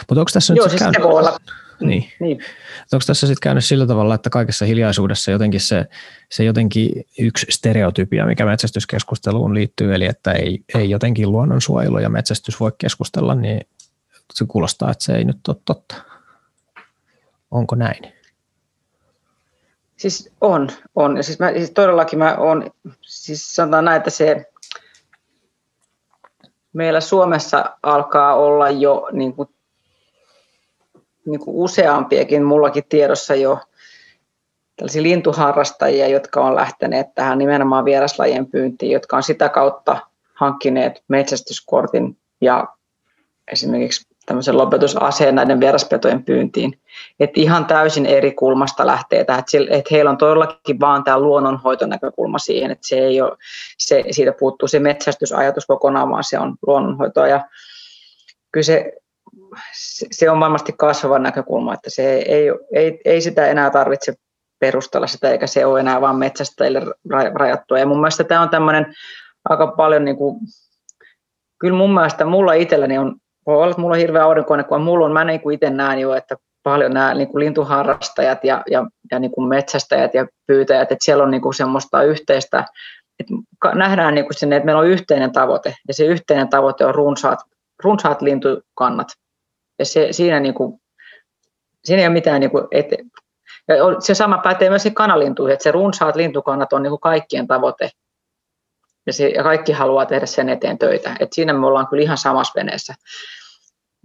Mutta 0.09 0.21
onko 0.21 0.31
tässä 0.33 0.53
Joo, 0.53 0.65
nyt 0.65 0.71
siis 0.71 0.81
käynyt... 0.81 1.01
voi 1.03 1.19
olla. 1.19 1.37
Niin. 1.79 2.09
niin. 2.19 2.39
Onko 2.93 3.03
tässä 3.07 3.27
sitten 3.27 3.41
käynyt 3.41 3.65
sillä 3.65 3.87
tavalla, 3.87 4.15
että 4.15 4.29
kaikessa 4.29 4.65
hiljaisuudessa 4.65 5.31
jotenkin 5.31 5.61
se, 5.61 5.85
se 6.31 6.43
jotenkin 6.43 7.05
yksi 7.19 7.45
stereotypia, 7.49 8.25
mikä 8.25 8.45
metsästyskeskusteluun 8.45 9.53
liittyy, 9.53 9.95
eli 9.95 10.05
että 10.05 10.31
ei, 10.31 10.63
ei 10.75 10.89
jotenkin 10.89 11.31
luonnonsuojelu 11.31 11.99
ja 11.99 12.09
metsästys 12.09 12.59
voi 12.59 12.71
keskustella, 12.77 13.35
niin 13.35 13.67
se 14.33 14.45
kuulostaa, 14.47 14.91
että 14.91 15.03
se 15.03 15.15
ei 15.15 15.23
nyt 15.23 15.47
ole 15.47 15.57
totta. 15.65 15.95
Onko 17.51 17.75
näin? 17.75 18.13
Siis 19.97 20.31
on, 20.41 20.69
on. 20.95 21.17
Ja 21.17 21.23
siis, 21.23 21.39
mä, 21.39 21.51
siis 21.51 21.71
todellakin 21.71 22.19
mä 22.19 22.35
on, 22.35 22.71
siis 23.01 23.55
sanotaan 23.55 23.85
näin, 23.85 23.97
että 23.97 24.09
se 24.09 24.45
meillä 26.77 27.01
Suomessa 27.01 27.77
alkaa 27.83 28.35
olla 28.35 28.69
jo 28.69 29.09
niin 29.11 29.33
kuin, 29.33 29.49
niin 31.25 31.39
kuin 31.39 31.55
useampiakin, 31.55 32.43
mullakin 32.43 32.83
tiedossa 32.89 33.35
jo 33.35 33.59
tällaisia 34.75 35.03
lintuharrastajia, 35.03 36.07
jotka 36.07 36.41
on 36.41 36.55
lähteneet 36.55 37.07
tähän 37.15 37.37
nimenomaan 37.37 37.85
vieraslajien 37.85 38.45
pyyntiin, 38.45 38.91
jotka 38.91 39.17
on 39.17 39.23
sitä 39.23 39.49
kautta 39.49 39.97
hankkineet 40.33 41.03
metsästyskortin 41.07 42.17
ja 42.41 42.67
esimerkiksi 43.51 44.07
tämmöisen 44.27 44.57
lopetusaseen 44.57 45.35
näiden 45.35 45.59
vieraspetojen 45.59 46.23
pyyntiin. 46.23 46.79
Et 47.19 47.29
ihan 47.35 47.65
täysin 47.65 48.05
eri 48.05 48.31
kulmasta 48.31 48.87
lähtee 48.87 49.23
tähän, 49.23 49.39
että 49.39 49.75
et 49.77 49.91
heillä 49.91 50.09
on 50.09 50.17
todellakin 50.17 50.79
vaan 50.79 51.03
tämä 51.03 51.19
luonnonhoitonäkökulma 51.19 52.39
siihen, 52.39 52.71
että 52.71 52.87
se 52.87 52.97
ei 52.97 53.21
ole, 53.21 53.37
se, 53.77 54.03
siitä 54.11 54.31
puuttuu 54.39 54.67
se 54.67 54.79
metsästysajatus 54.79 55.65
kokonaan, 55.65 56.09
vaan 56.09 56.23
se 56.23 56.39
on 56.39 56.55
luonnonhoitoa. 56.67 57.27
Ja 57.27 57.45
kyllä 58.51 58.63
se, 58.63 58.93
se 60.11 60.29
on 60.29 60.39
varmasti 60.39 60.73
kasvava 60.77 61.19
näkökulma, 61.19 61.73
että 61.73 61.89
se 61.89 62.13
ei, 62.13 62.47
ei, 62.73 63.01
ei 63.05 63.21
sitä 63.21 63.47
enää 63.47 63.69
tarvitse 63.69 64.13
perustella 64.59 65.07
sitä, 65.07 65.31
eikä 65.31 65.47
se 65.47 65.65
ole 65.65 65.79
enää 65.79 66.01
vain 66.01 66.15
metsästäjille 66.15 66.81
rajattua. 67.35 67.79
Ja 67.79 67.85
mun 67.85 67.97
mielestä 67.97 68.23
tämä 68.23 68.41
on 68.41 68.49
tämmöinen 68.49 68.93
aika 69.49 69.67
paljon, 69.67 70.05
niin 70.05 70.17
kuin, 70.17 70.39
kyllä 71.59 71.77
mun 71.77 71.93
mielestä 71.93 72.25
mulla 72.25 72.53
itselläni 72.53 72.97
on 72.97 73.15
voi 73.47 73.55
olla, 73.55 73.69
että 73.69 73.81
mulla 73.81 73.95
on 73.95 73.99
hirveä 73.99 74.23
aurinkoinen, 74.23 74.65
kun 74.65 74.81
mulla 74.81 75.05
on, 75.05 75.13
mä 75.13 75.23
niin 75.23 75.41
kuin 75.41 75.53
itse 75.53 75.69
näen 75.69 75.99
jo, 75.99 76.13
että 76.13 76.35
paljon 76.63 76.93
nämä 76.93 77.13
niin 77.13 77.27
kuin 77.27 77.39
lintuharrastajat 77.39 78.43
ja, 78.43 78.63
ja, 78.71 78.85
ja 79.11 79.19
niin 79.19 79.31
kuin 79.31 79.47
metsästäjät 79.47 80.13
ja 80.13 80.27
pyytäjät, 80.47 80.91
että 80.91 81.05
siellä 81.05 81.23
on 81.23 81.31
niin 81.31 81.41
kuin 81.41 81.53
semmoista 81.53 82.03
yhteistä, 82.03 82.65
että 83.19 83.33
nähdään 83.75 84.15
niin 84.15 84.25
kuin 84.25 84.37
sinne, 84.37 84.55
että 84.55 84.65
meillä 84.65 84.81
on 84.81 84.87
yhteinen 84.87 85.31
tavoite, 85.31 85.75
ja 85.87 85.93
se 85.93 86.05
yhteinen 86.05 86.49
tavoite 86.49 86.85
on 86.85 86.95
runsaat, 86.95 87.39
runsaat 87.83 88.21
lintukannat. 88.21 89.07
Ja 89.79 89.85
se, 89.85 90.07
siinä, 90.11 90.39
niin 90.39 90.53
kuin, 90.53 90.81
siinä 91.83 92.01
ei 92.01 92.07
ole 92.07 92.13
mitään, 92.13 92.39
niin 92.39 92.51
kuin, 92.51 92.63
et, 92.71 92.87
ja 93.67 93.75
se 93.99 94.13
sama 94.13 94.37
pätee 94.37 94.69
myös 94.69 94.87
kanalintuihin, 94.93 95.53
että 95.53 95.63
se 95.63 95.71
runsaat 95.71 96.15
lintukannat 96.15 96.73
on 96.73 96.83
niin 96.83 96.91
kuin 96.91 96.99
kaikkien 96.99 97.47
tavoite. 97.47 97.89
Ja, 99.05 99.13
se, 99.13 99.27
ja 99.27 99.43
kaikki 99.43 99.71
haluaa 99.71 100.05
tehdä 100.05 100.25
sen 100.25 100.49
eteen 100.49 100.77
töitä. 100.77 101.15
Et 101.19 101.33
siinä 101.33 101.53
me 101.53 101.67
ollaan 101.67 101.87
kyllä 101.87 102.03
ihan 102.03 102.17
samassa 102.17 102.53
veneessä 102.55 102.93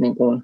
niin 0.02 0.16
kuin 0.16 0.42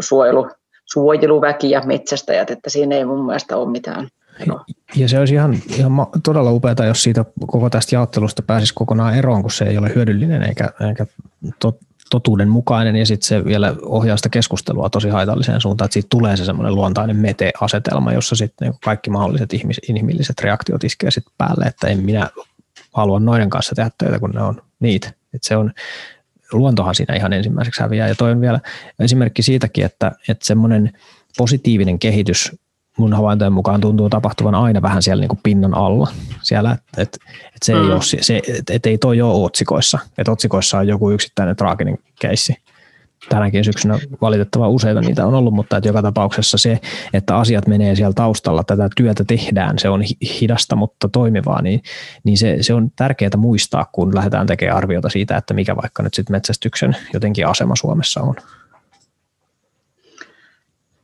suojelu, 0.00 0.50
suojeluväki 0.84 1.70
ja 1.70 1.82
metsästäjät, 1.86 2.50
että 2.50 2.70
siinä 2.70 2.96
ei 2.96 3.04
mun 3.04 3.26
mielestä 3.26 3.56
ole 3.56 3.70
mitään. 3.70 4.08
No. 4.46 4.60
Ja 4.96 5.08
se 5.08 5.18
olisi 5.18 5.34
ihan, 5.34 5.58
ihan 5.76 5.92
todella 6.24 6.52
upeaa, 6.52 6.86
jos 6.86 7.02
siitä 7.02 7.24
koko 7.46 7.70
tästä 7.70 7.94
jaottelusta 7.94 8.42
pääsisi 8.42 8.74
kokonaan 8.74 9.14
eroon, 9.14 9.42
kun 9.42 9.50
se 9.50 9.64
ei 9.64 9.78
ole 9.78 9.92
hyödyllinen 9.94 10.42
eikä, 10.42 10.70
eikä 10.88 11.06
tot, 11.60 11.78
totuuden 12.10 12.48
mukainen 12.48 12.96
ja 12.96 13.06
sitten 13.06 13.28
se 13.28 13.44
vielä 13.44 13.74
ohjaa 13.82 14.16
sitä 14.16 14.28
keskustelua 14.28 14.90
tosi 14.90 15.08
haitalliseen 15.08 15.60
suuntaan, 15.60 15.86
että 15.86 15.92
siitä 15.92 16.06
tulee 16.10 16.36
se 16.36 16.44
semmoinen 16.44 16.74
luontainen 16.74 17.16
mete-asetelma, 17.16 18.12
jossa 18.12 18.36
sitten 18.36 18.68
niin 18.68 18.78
kaikki 18.84 19.10
mahdolliset 19.10 19.54
ihmis, 19.54 19.80
inhimilliset 19.88 20.40
reaktiot 20.40 20.84
iskee 20.84 21.10
sitten 21.10 21.34
päälle, 21.38 21.64
että 21.64 21.88
en 21.88 21.98
minä 21.98 22.30
halua 22.94 23.20
noiden 23.20 23.50
kanssa 23.50 23.74
tehdä 23.74 23.90
töitä, 23.98 24.18
kun 24.18 24.30
ne 24.30 24.42
on 24.42 24.62
niitä. 24.80 25.12
Et 25.34 25.42
se 25.42 25.56
on, 25.56 25.72
luontohan 26.52 26.94
siinä 26.94 27.14
ihan 27.14 27.32
ensimmäiseksi 27.32 27.82
häviää. 27.82 28.08
Ja 28.08 28.14
toi 28.14 28.30
on 28.30 28.40
vielä 28.40 28.60
esimerkki 28.98 29.42
siitäkin, 29.42 29.84
että, 29.84 30.12
että 30.28 30.46
semmoinen 30.46 30.92
positiivinen 31.36 31.98
kehitys 31.98 32.52
mun 32.98 33.12
havaintojen 33.12 33.52
mukaan 33.52 33.80
tuntuu 33.80 34.08
tapahtuvan 34.08 34.54
aina 34.54 34.82
vähän 34.82 35.02
siellä 35.02 35.20
niin 35.20 35.28
kuin 35.28 35.40
pinnan 35.42 35.74
alla. 35.74 36.08
Siellä, 36.42 36.72
että 36.72 37.02
et, 37.02 37.18
et 37.46 37.62
se 37.62 37.74
mm. 37.74 37.80
ei 37.80 37.90
ole, 37.90 38.02
se, 38.02 38.40
et, 38.48 38.70
et 38.70 38.86
ei 38.86 38.98
toi 38.98 39.20
ole 39.20 39.44
otsikoissa. 39.44 39.98
Että 40.18 40.32
otsikoissa 40.32 40.78
on 40.78 40.88
joku 40.88 41.10
yksittäinen 41.10 41.56
traaginen 41.56 41.98
keissi. 42.20 42.56
Tänäkin 43.28 43.64
syksynä 43.64 43.98
valitettavan 44.20 44.70
useita 44.70 45.00
niitä 45.00 45.26
on 45.26 45.34
ollut, 45.34 45.54
mutta 45.54 45.76
että 45.76 45.88
joka 45.88 46.02
tapauksessa 46.02 46.58
se, 46.58 46.80
että 47.12 47.36
asiat 47.36 47.66
menee 47.66 47.94
siellä 47.94 48.12
taustalla, 48.12 48.64
tätä 48.64 48.88
työtä 48.96 49.24
tehdään, 49.24 49.78
se 49.78 49.88
on 49.88 50.02
hidasta, 50.40 50.76
mutta 50.76 51.08
toimivaa, 51.08 51.62
niin, 51.62 51.82
niin 52.24 52.38
se, 52.38 52.56
se 52.60 52.74
on 52.74 52.90
tärkeää 52.96 53.30
muistaa, 53.36 53.86
kun 53.92 54.14
lähdetään 54.14 54.46
tekemään 54.46 54.76
arviota 54.76 55.08
siitä, 55.08 55.36
että 55.36 55.54
mikä 55.54 55.76
vaikka 55.76 56.02
nyt 56.02 56.14
sitten 56.14 56.34
metsästyksen 56.34 56.96
jotenkin 57.12 57.46
asema 57.46 57.76
Suomessa 57.76 58.20
on. 58.20 58.34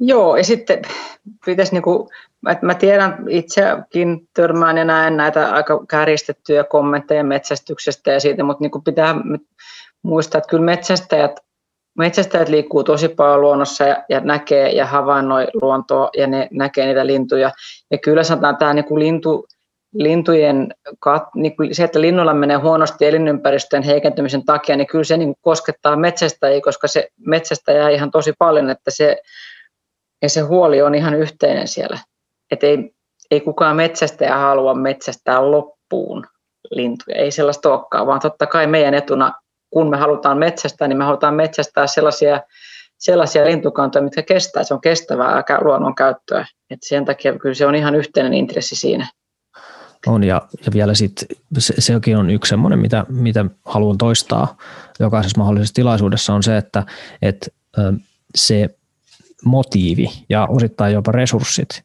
Joo, 0.00 0.36
ja 0.36 0.44
sitten 0.44 0.82
pitäisi 1.46 1.72
niinku, 1.72 2.10
mä 2.62 2.74
tiedän 2.74 3.24
itsekin 3.28 4.28
törmään 4.34 4.76
ja 4.76 4.84
näen 4.84 5.16
näitä 5.16 5.52
aika 5.52 5.86
kärjistettyjä 5.86 6.64
kommentteja 6.64 7.24
metsästyksestä 7.24 8.12
ja 8.12 8.20
siitä, 8.20 8.44
mutta 8.44 8.64
niinku 8.64 8.80
pitää 8.80 9.14
muistaa, 10.02 10.38
että 10.38 10.50
kyllä 10.50 10.64
metsästäjät, 10.64 11.43
metsästäjät 11.98 12.48
liikkuu 12.48 12.84
tosi 12.84 13.08
paljon 13.08 13.40
luonnossa 13.40 13.84
ja, 13.84 14.04
ja 14.08 14.20
näkee 14.20 14.72
ja 14.72 14.86
havainnoi 14.86 15.46
luontoa 15.62 16.10
ja 16.16 16.26
ne 16.26 16.48
näkee 16.50 16.86
niitä 16.86 17.06
lintuja. 17.06 17.50
Ja 17.90 17.98
kyllä 17.98 18.22
sanotaan 18.22 18.56
tämä 18.56 18.74
niinku 18.74 18.98
lintu, 18.98 19.46
lintujen, 19.94 20.74
niin 21.34 21.54
se, 21.72 21.84
että 21.84 22.00
linnulla 22.00 22.34
menee 22.34 22.56
huonosti 22.56 23.06
elinympäristön 23.06 23.82
heikentymisen 23.82 24.44
takia, 24.44 24.76
niin 24.76 24.86
kyllä 24.86 25.04
se 25.04 25.16
niin 25.16 25.34
koskettaa 25.40 25.96
metsästäjiä, 25.96 26.60
koska 26.60 26.88
se 26.88 27.08
metsästäjä 27.26 27.88
ihan 27.88 28.10
tosi 28.10 28.32
paljon, 28.38 28.70
että 28.70 28.90
se 28.90 29.16
ja 30.22 30.28
se 30.28 30.40
huoli 30.40 30.82
on 30.82 30.94
ihan 30.94 31.14
yhteinen 31.14 31.68
siellä. 31.68 31.98
Että 32.50 32.66
ei, 32.66 32.94
ei 33.30 33.40
kukaan 33.40 33.76
metsästäjä 33.76 34.36
halua 34.36 34.74
metsästää 34.74 35.50
loppuun 35.50 36.26
lintuja. 36.70 37.16
Ei 37.16 37.30
sellaista 37.30 37.72
olekaan, 37.72 38.06
vaan 38.06 38.20
totta 38.20 38.46
kai 38.46 38.66
meidän 38.66 38.94
etuna, 38.94 39.32
kun 39.74 39.90
me 39.90 39.96
halutaan 39.96 40.38
metsästää, 40.38 40.88
niin 40.88 40.98
me 40.98 41.04
halutaan 41.04 41.34
metsästää 41.34 41.86
sellaisia, 41.86 42.40
sellaisia 42.98 43.44
lintukantoja, 43.44 44.02
mitkä 44.02 44.22
kestää. 44.22 44.64
Se 44.64 44.74
on 44.74 44.80
kestävää 44.80 45.44
luonnon 45.60 45.94
käyttöä. 45.94 46.46
Et 46.70 46.78
sen 46.82 47.04
takia 47.04 47.38
kyllä 47.38 47.54
se 47.54 47.66
on 47.66 47.74
ihan 47.74 47.94
yhteinen 47.94 48.34
intressi 48.34 48.76
siinä. 48.76 49.08
On 50.06 50.24
ja, 50.24 50.42
ja 50.66 50.72
vielä 50.72 50.94
sitten 50.94 51.28
se, 51.58 51.74
sekin 51.78 52.16
on 52.16 52.30
yksi 52.30 52.48
semmoinen, 52.48 52.78
mitä, 52.78 53.06
mitä 53.08 53.44
haluan 53.64 53.98
toistaa 53.98 54.56
jokaisessa 55.00 55.38
mahdollisessa 55.38 55.74
tilaisuudessa 55.74 56.34
on 56.34 56.42
se, 56.42 56.56
että, 56.56 56.82
että 57.22 57.46
se 58.34 58.76
motiivi 59.44 60.10
ja 60.28 60.46
osittain 60.46 60.94
jopa 60.94 61.12
resurssit 61.12 61.82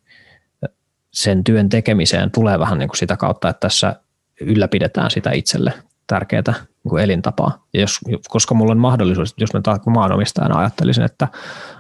sen 1.12 1.44
työn 1.44 1.70
tekemiseen 1.70 2.32
tulee 2.32 2.60
vähän 2.60 2.80
niin 2.80 2.90
kuin 2.90 2.98
sitä 2.98 3.18
kautta, 3.18 3.50
että 3.50 3.60
tässä 3.60 3.96
ylläpidetään 4.42 5.12
sitä 5.12 5.32
itselle 5.32 5.74
tärkeää 6.10 6.54
niin 6.84 7.00
elintapaa. 7.00 7.66
Ja 7.74 7.82
jos, 7.82 8.00
koska 8.30 8.56
mulla 8.56 8.72
on 8.72 8.78
mahdollisuus, 8.78 9.34
jos 9.38 9.54
mä 9.54 9.62
maanomistajana 9.86 10.60
ajattelisin, 10.60 11.04
että 11.04 11.28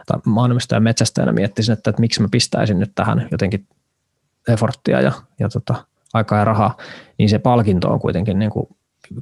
tai 0.05 0.19
maanomistajan 0.25 0.83
metsästäjänä 0.83 1.31
miettisin, 1.31 1.73
että, 1.73 1.89
että 1.89 1.99
miksi 1.99 2.21
mä 2.21 2.27
pistäisin 2.31 2.79
nyt 2.79 2.91
tähän 2.95 3.27
jotenkin 3.31 3.67
efforttia 4.47 5.01
ja, 5.01 5.11
ja 5.39 5.49
tota, 5.49 5.85
aikaa 6.13 6.37
ja 6.37 6.45
rahaa, 6.45 6.77
niin 7.17 7.29
se 7.29 7.39
palkinto 7.39 7.91
on 7.91 7.99
kuitenkin 7.99 8.39
niin 8.39 8.51
kuin 8.51 8.67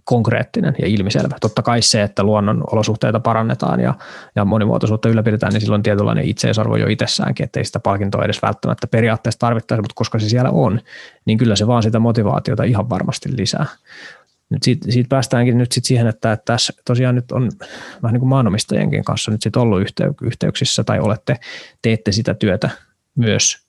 konkreettinen 0.04 0.76
ja 0.80 0.88
ilmiselvä. 0.88 1.36
Totta 1.42 1.62
kai 1.62 1.82
se, 1.82 2.02
että 2.02 2.24
luonnon 2.24 2.64
olosuhteita 2.72 3.20
parannetaan 3.20 3.80
ja, 3.80 3.94
ja 4.36 4.46
monimuotoisuutta 4.46 5.10
ylläpidetään, 5.10 5.54
niin 5.54 5.62
silloin 5.62 5.84
tietynlainen 5.84 6.26
itseisarvo 6.26 6.76
jo 6.76 6.88
itsessäänkin, 6.88 7.44
ettei 7.44 7.66
sitä 7.66 7.80
palkintoa 7.80 8.26
edes 8.26 8.42
välttämättä 8.42 8.88
periaatteessa 8.88 9.40
tarvittaisi, 9.40 9.82
mutta 9.82 9.96
koska 9.96 10.20
se 10.20 10.30
siellä 10.30 10.50
on, 10.50 10.80
niin 11.26 11.38
kyllä 11.38 11.56
se 11.56 11.68
vaan 11.68 11.84
sitä 11.84 12.00
motivaatiota 12.00 12.64
ihan 12.64 12.90
varmasti 12.90 13.30
lisää. 13.38 13.66
Nyt 14.50 14.64
siitä, 14.64 14.92
siitä 14.92 15.10
päästäänkin 15.10 15.58
nyt 15.58 15.72
sit 15.72 15.86
siihen, 15.86 16.08
että 16.08 16.38
tässä 16.46 16.74
tosiaan 16.86 17.16
nyt 17.16 17.32
on 17.32 17.52
vähän 18.04 18.14
niin 18.14 18.20
kuin 18.20 18.30
maanomistajienkin 18.30 19.04
kanssa 19.04 19.32
nyt 19.32 19.42
sit 19.42 19.56
ollut 19.56 19.82
yhteyksissä 20.22 20.84
tai 20.84 21.00
olette, 21.00 21.36
teette 21.82 22.12
sitä 22.12 22.34
työtä 22.34 22.70
myös 23.16 23.68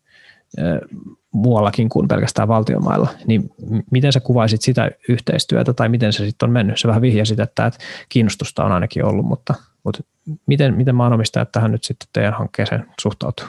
muuallakin 1.32 1.88
kuin 1.88 2.08
pelkästään 2.08 2.48
valtiomailla, 2.48 3.08
niin 3.26 3.50
miten 3.90 4.12
sä 4.12 4.20
kuvaisit 4.20 4.62
sitä 4.62 4.90
yhteistyötä 5.08 5.72
tai 5.72 5.88
miten 5.88 6.12
se 6.12 6.26
sitten 6.26 6.46
on 6.46 6.52
mennyt? 6.52 6.80
Se 6.80 6.88
vähän 6.88 7.02
vihjasit, 7.02 7.40
että, 7.40 7.66
että 7.66 7.80
kiinnostusta 8.08 8.64
on 8.64 8.72
ainakin 8.72 9.04
ollut, 9.04 9.26
mutta, 9.26 9.54
mutta 9.84 10.02
miten, 10.46 10.74
miten 10.74 10.94
maanomistajat 10.94 11.52
tähän 11.52 11.72
nyt 11.72 11.84
sitten 11.84 12.08
teidän 12.12 12.34
hankkeeseen 12.34 12.86
suhtautuu? 13.00 13.46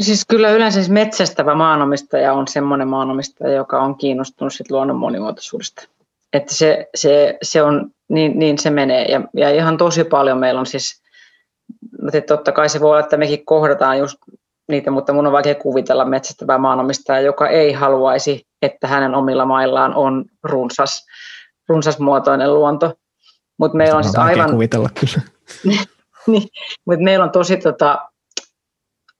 Siis 0.00 0.24
kyllä 0.28 0.50
yleensä 0.50 0.74
siis 0.74 0.90
metsästävä 0.90 1.54
maanomistaja 1.54 2.32
on 2.32 2.48
semmoinen 2.48 2.88
maanomistaja, 2.88 3.54
joka 3.54 3.82
on 3.82 3.98
kiinnostunut 3.98 4.54
sit 4.54 4.70
luonnon 4.70 4.96
monimuotoisuudesta. 4.96 5.88
Että 6.32 6.54
se, 6.54 6.88
se, 6.94 7.38
se 7.42 7.62
on, 7.62 7.90
niin, 8.08 8.38
niin 8.38 8.58
se 8.58 8.70
menee. 8.70 9.04
Ja, 9.04 9.20
ja 9.34 9.50
ihan 9.50 9.76
tosi 9.76 10.04
paljon 10.04 10.38
meillä 10.38 10.60
on 10.60 10.66
siis, 10.66 11.02
että 12.12 12.36
totta 12.36 12.52
kai 12.52 12.68
se 12.68 12.80
voi 12.80 12.90
olla, 12.90 13.00
että 13.00 13.16
mekin 13.16 13.44
kohdataan 13.44 13.98
just 13.98 14.18
niitä, 14.68 14.90
mutta 14.90 15.12
mun 15.12 15.26
on 15.26 15.32
vaikea 15.32 15.54
kuvitella 15.54 16.04
metsästävää 16.04 16.58
maanomistajaa, 16.58 17.20
joka 17.20 17.48
ei 17.48 17.72
haluaisi, 17.72 18.46
että 18.62 18.86
hänen 18.86 19.14
omilla 19.14 19.44
maillaan 19.44 19.94
on 19.94 20.24
runsas, 20.42 21.06
runsasmuotoinen 21.68 22.54
luonto. 22.54 22.94
Mutta 23.58 23.76
meillä 23.76 23.96
on 23.96 24.04
siis 24.04 24.16
aivan... 24.16 24.50
kuvitella 24.50 24.88
kyllä. 25.00 25.22
niin, 26.26 26.48
mutta 26.86 27.04
meillä 27.04 27.24
on 27.24 27.30
tosi 27.30 27.56
tota, 27.56 28.09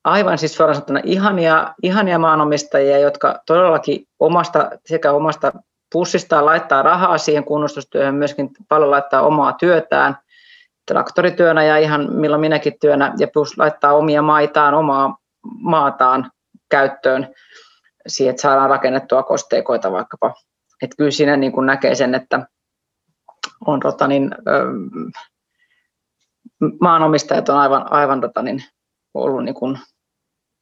aivan 0.05 0.39
siis 0.39 0.55
suoraan 0.55 0.75
sanottuna 0.75 1.01
ihania, 1.05 1.75
ihania 1.83 2.19
maanomistajia, 2.19 2.99
jotka 2.99 3.41
todellakin 3.47 4.07
omasta, 4.21 4.71
sekä 4.87 5.13
omasta 5.13 5.53
pussistaan 5.93 6.47
laittaa 6.47 6.83
rahaa 6.83 7.19
siihen 7.19 7.45
kunnostustyöhön, 7.45 8.15
myöskin 8.15 8.51
paljon 8.69 8.91
laittaa 8.91 9.23
omaa 9.23 9.53
työtään, 9.53 10.17
traktorityönä 10.87 11.65
ja 11.65 11.77
ihan 11.77 12.13
milloin 12.13 12.41
minäkin 12.41 12.79
työnä, 12.81 13.15
ja 13.19 13.29
plus 13.29 13.59
laittaa 13.59 13.93
omia 13.93 14.23
maitaan, 14.23 14.75
omaa 14.75 15.17
maataan 15.61 16.31
käyttöön 16.71 17.35
siihen, 18.07 18.31
että 18.31 18.43
saadaan 18.43 18.71
rakennettua 18.71 19.23
kosteikoita 19.23 19.93
vaikkapa. 19.93 20.35
Että 20.83 20.97
kyllä 20.97 21.11
siinä 21.11 21.37
niin 21.37 21.53
kuin 21.53 21.67
näkee 21.67 21.95
sen, 21.95 22.15
että 22.15 22.47
on 23.67 23.81
tota 23.81 24.07
niin, 24.07 24.35
maanomistajat 26.81 27.49
on 27.49 27.59
aivan, 27.59 27.93
aivan 27.93 28.21
niin, 28.43 28.65
ollut 29.15 29.45
niin 29.45 29.55
kuin, 29.55 29.79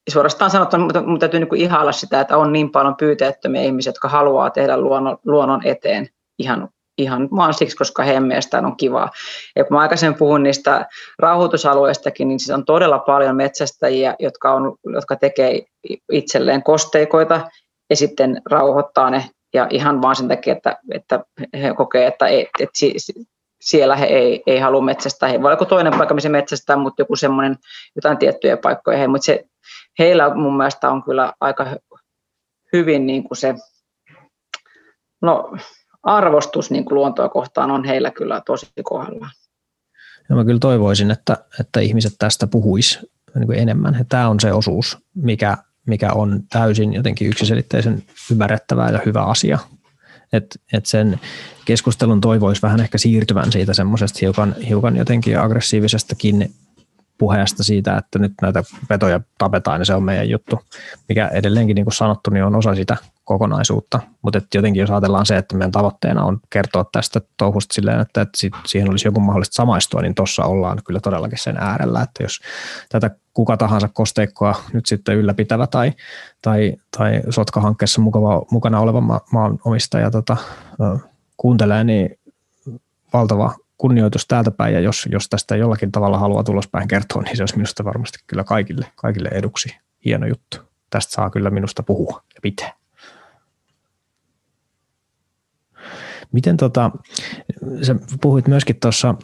suorastaan 0.09 0.51
sanottuna, 0.51 0.83
mutta, 0.83 1.01
mutta 1.01 1.19
täytyy 1.19 1.39
niin 1.39 1.49
kuin 1.49 1.61
ihailla 1.61 1.91
sitä, 1.91 2.21
että 2.21 2.37
on 2.37 2.53
niin 2.53 2.71
paljon 2.71 2.95
pyyteettömiä 2.95 3.61
ihmisiä, 3.61 3.89
jotka 3.89 4.09
haluaa 4.09 4.49
tehdä 4.49 4.77
luonnon, 4.77 5.17
luonnon 5.25 5.61
eteen 5.65 6.07
ihan 6.39 6.69
ihan 6.99 7.29
vaan 7.35 7.53
siksi, 7.53 7.77
koska 7.77 8.03
heidän 8.03 8.23
mielestään 8.23 8.65
on 8.65 8.77
kivaa. 8.77 9.11
Ja 9.55 9.63
kun 9.63 9.77
mä 9.77 9.81
aikaisemmin 9.81 10.19
puhun 10.19 10.43
niistä 10.43 10.85
rauhoitusalueistakin, 11.19 12.27
niin 12.27 12.39
siis 12.39 12.49
on 12.49 12.65
todella 12.65 12.99
paljon 12.99 13.35
metsästäjiä, 13.35 14.15
jotka, 14.19 14.53
on, 14.53 14.75
jotka 14.93 15.15
tekee 15.15 15.61
itselleen 16.11 16.63
kosteikoita 16.63 17.41
ja 17.89 17.95
sitten 17.95 18.41
rauhoittaa 18.45 19.09
ne 19.09 19.29
ja 19.53 19.67
ihan 19.69 20.01
vaan 20.01 20.15
sen 20.15 20.27
takia, 20.27 20.53
että, 20.53 20.77
että 20.91 21.23
he 21.53 21.73
kokee, 21.73 22.07
että, 22.07 22.27
ei, 22.27 22.49
että 22.59 22.79
siellä 23.61 23.95
he 23.95 24.05
ei, 24.05 24.43
ei 24.47 24.59
halua 24.59 24.81
metsästää. 24.81 25.29
He 25.29 25.41
voi 25.41 25.53
olla 25.53 25.65
toinen 25.65 25.93
paikka, 25.97 26.13
missä 26.13 26.29
metsästää, 26.29 26.75
mutta 26.75 27.01
joku 27.01 27.15
semmoinen, 27.15 27.57
jotain 27.95 28.17
tiettyjä 28.17 28.57
paikkoja. 28.57 28.97
He, 28.97 29.07
mutta 29.07 29.25
se, 29.25 29.45
heillä 29.99 30.35
mun 30.35 30.57
mielestä 30.57 30.89
on 30.89 31.03
kyllä 31.03 31.33
aika 31.41 31.65
hyvin 32.73 33.05
niin 33.05 33.23
kuin 33.23 33.37
se, 33.37 33.55
no 35.21 35.57
arvostus 36.03 36.71
niin 36.71 36.85
kuin 36.85 36.95
luontoa 36.95 37.29
kohtaan 37.29 37.71
on 37.71 37.85
heillä 37.85 38.11
kyllä 38.11 38.41
tosi 38.45 38.67
kohdallaan. 38.83 39.31
Ja 40.29 40.35
mä 40.35 40.45
kyllä 40.45 40.59
toivoisin, 40.59 41.11
että, 41.11 41.37
että 41.59 41.79
ihmiset 41.79 42.13
tästä 42.19 42.47
puhuis 42.47 42.99
niin 43.35 43.53
enemmän. 43.53 44.05
Tämä 44.09 44.29
on 44.29 44.39
se 44.39 44.53
osuus, 44.53 44.97
mikä, 45.15 45.57
mikä 45.87 46.13
on 46.13 46.43
täysin 46.49 46.93
jotenkin 46.93 47.27
yksiselitteisen 47.27 48.03
ymmärrettävää 48.31 48.89
ja 48.89 48.99
hyvä 49.05 49.23
asia. 49.23 49.59
Et, 50.33 50.61
et 50.73 50.85
sen 50.85 51.19
keskustelun 51.65 52.21
toivoisi 52.21 52.61
vähän 52.61 52.79
ehkä 52.79 52.97
siirtyvän 52.97 53.51
siitä 53.51 53.73
semmoisesta 53.73 54.19
hiukan, 54.21 54.55
hiukan 54.67 54.95
jotenkin 54.95 55.39
aggressiivisestakin 55.39 56.53
puheesta 57.19 57.63
siitä, 57.63 57.97
että 57.97 58.19
nyt 58.19 58.33
näitä 58.41 58.63
petoja 58.87 59.21
tapetaan 59.37 59.81
ja 59.81 59.85
se 59.85 59.93
on 59.93 60.03
meidän 60.03 60.29
juttu, 60.29 60.59
mikä 61.09 61.27
edelleenkin 61.27 61.75
niin 61.75 61.85
kuin 61.85 61.93
sanottu, 61.93 62.29
niin 62.29 62.43
on 62.43 62.55
osa 62.55 62.75
sitä 62.75 62.97
kokonaisuutta. 63.23 63.99
Mutta 64.21 64.41
jotenkin 64.55 64.79
jos 64.79 64.91
ajatellaan 64.91 65.25
se, 65.25 65.37
että 65.37 65.55
meidän 65.55 65.71
tavoitteena 65.71 66.23
on 66.23 66.39
kertoa 66.49 66.85
tästä 66.91 67.21
touhusta 67.37 67.73
silleen, 67.73 67.99
että, 67.99 68.21
että 68.21 68.37
siihen 68.65 68.89
olisi 68.89 69.07
joku 69.07 69.19
mahdollista 69.19 69.55
samaistua, 69.55 70.01
niin 70.01 70.15
tuossa 70.15 70.43
ollaan 70.43 70.79
kyllä 70.85 70.99
todellakin 70.99 71.37
sen 71.37 71.57
äärellä, 71.57 72.01
että 72.01 72.23
jos 72.23 72.39
tätä 72.89 73.11
kuka 73.33 73.57
tahansa 73.57 73.87
kosteikkoa 73.87 74.55
nyt 74.73 74.85
sitten 74.85 75.15
ylläpitävä 75.15 75.67
tai, 75.67 75.93
tai, 76.41 76.73
tai 76.97 77.21
sotkahankkeessa 77.29 78.01
mukava, 78.01 78.45
mukana 78.51 78.79
oleva 78.79 79.01
ma- 79.01 79.21
maanomistaja 79.31 80.11
tota, 80.11 80.37
kuuntelee, 81.37 81.83
niin 81.83 82.19
valtava 83.13 83.55
kunnioitus 83.79 84.27
täältä 84.27 84.51
päin, 84.51 84.73
ja 84.73 84.79
jos, 84.79 85.07
jos 85.11 85.29
tästä 85.29 85.55
jollakin 85.55 85.91
tavalla 85.91 86.17
haluaa 86.17 86.43
tulospäin 86.43 86.87
kertoa, 86.87 87.21
niin 87.21 87.37
se 87.37 87.43
olisi 87.43 87.55
minusta 87.55 87.85
varmasti 87.85 88.17
kyllä 88.27 88.43
kaikille, 88.43 88.85
kaikille 88.95 89.29
eduksi 89.29 89.75
hieno 90.05 90.27
juttu. 90.27 90.57
Tästä 90.89 91.11
saa 91.11 91.29
kyllä 91.29 91.49
minusta 91.49 91.83
puhua 91.83 92.23
ja 92.35 92.39
pitää. 92.41 92.73
Miten 96.31 96.57
tota, 96.57 96.91
sä 97.81 97.95
puhuit 98.21 98.47
myöskin 98.47 98.79
tuossa 98.79 99.15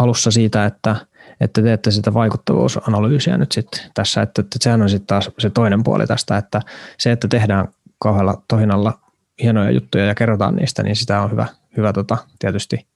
alussa 0.00 0.30
siitä, 0.30 0.64
että, 0.64 0.96
että 1.40 1.62
teette 1.62 1.90
sitä 1.90 2.14
vaikuttavuusanalyysiä 2.14 3.38
nyt 3.38 3.52
sitten 3.52 3.80
tässä, 3.94 4.22
että, 4.22 4.42
että 4.42 4.58
sehän 4.60 4.82
on 4.82 4.90
sitten 4.90 5.06
taas 5.06 5.30
se 5.38 5.50
toinen 5.50 5.84
puoli 5.84 6.06
tästä, 6.06 6.36
että 6.36 6.60
se, 6.98 7.12
että 7.12 7.28
tehdään 7.28 7.68
kauhealla 7.98 8.42
tohinalla 8.48 9.00
hienoja 9.42 9.70
juttuja 9.70 10.06
ja 10.06 10.14
kerrotaan 10.14 10.56
niistä, 10.56 10.82
niin 10.82 10.96
sitä 10.96 11.22
on 11.22 11.30
hyvä, 11.30 11.46
hyvä 11.76 11.92
tota, 11.92 12.16
tietysti 12.38 12.93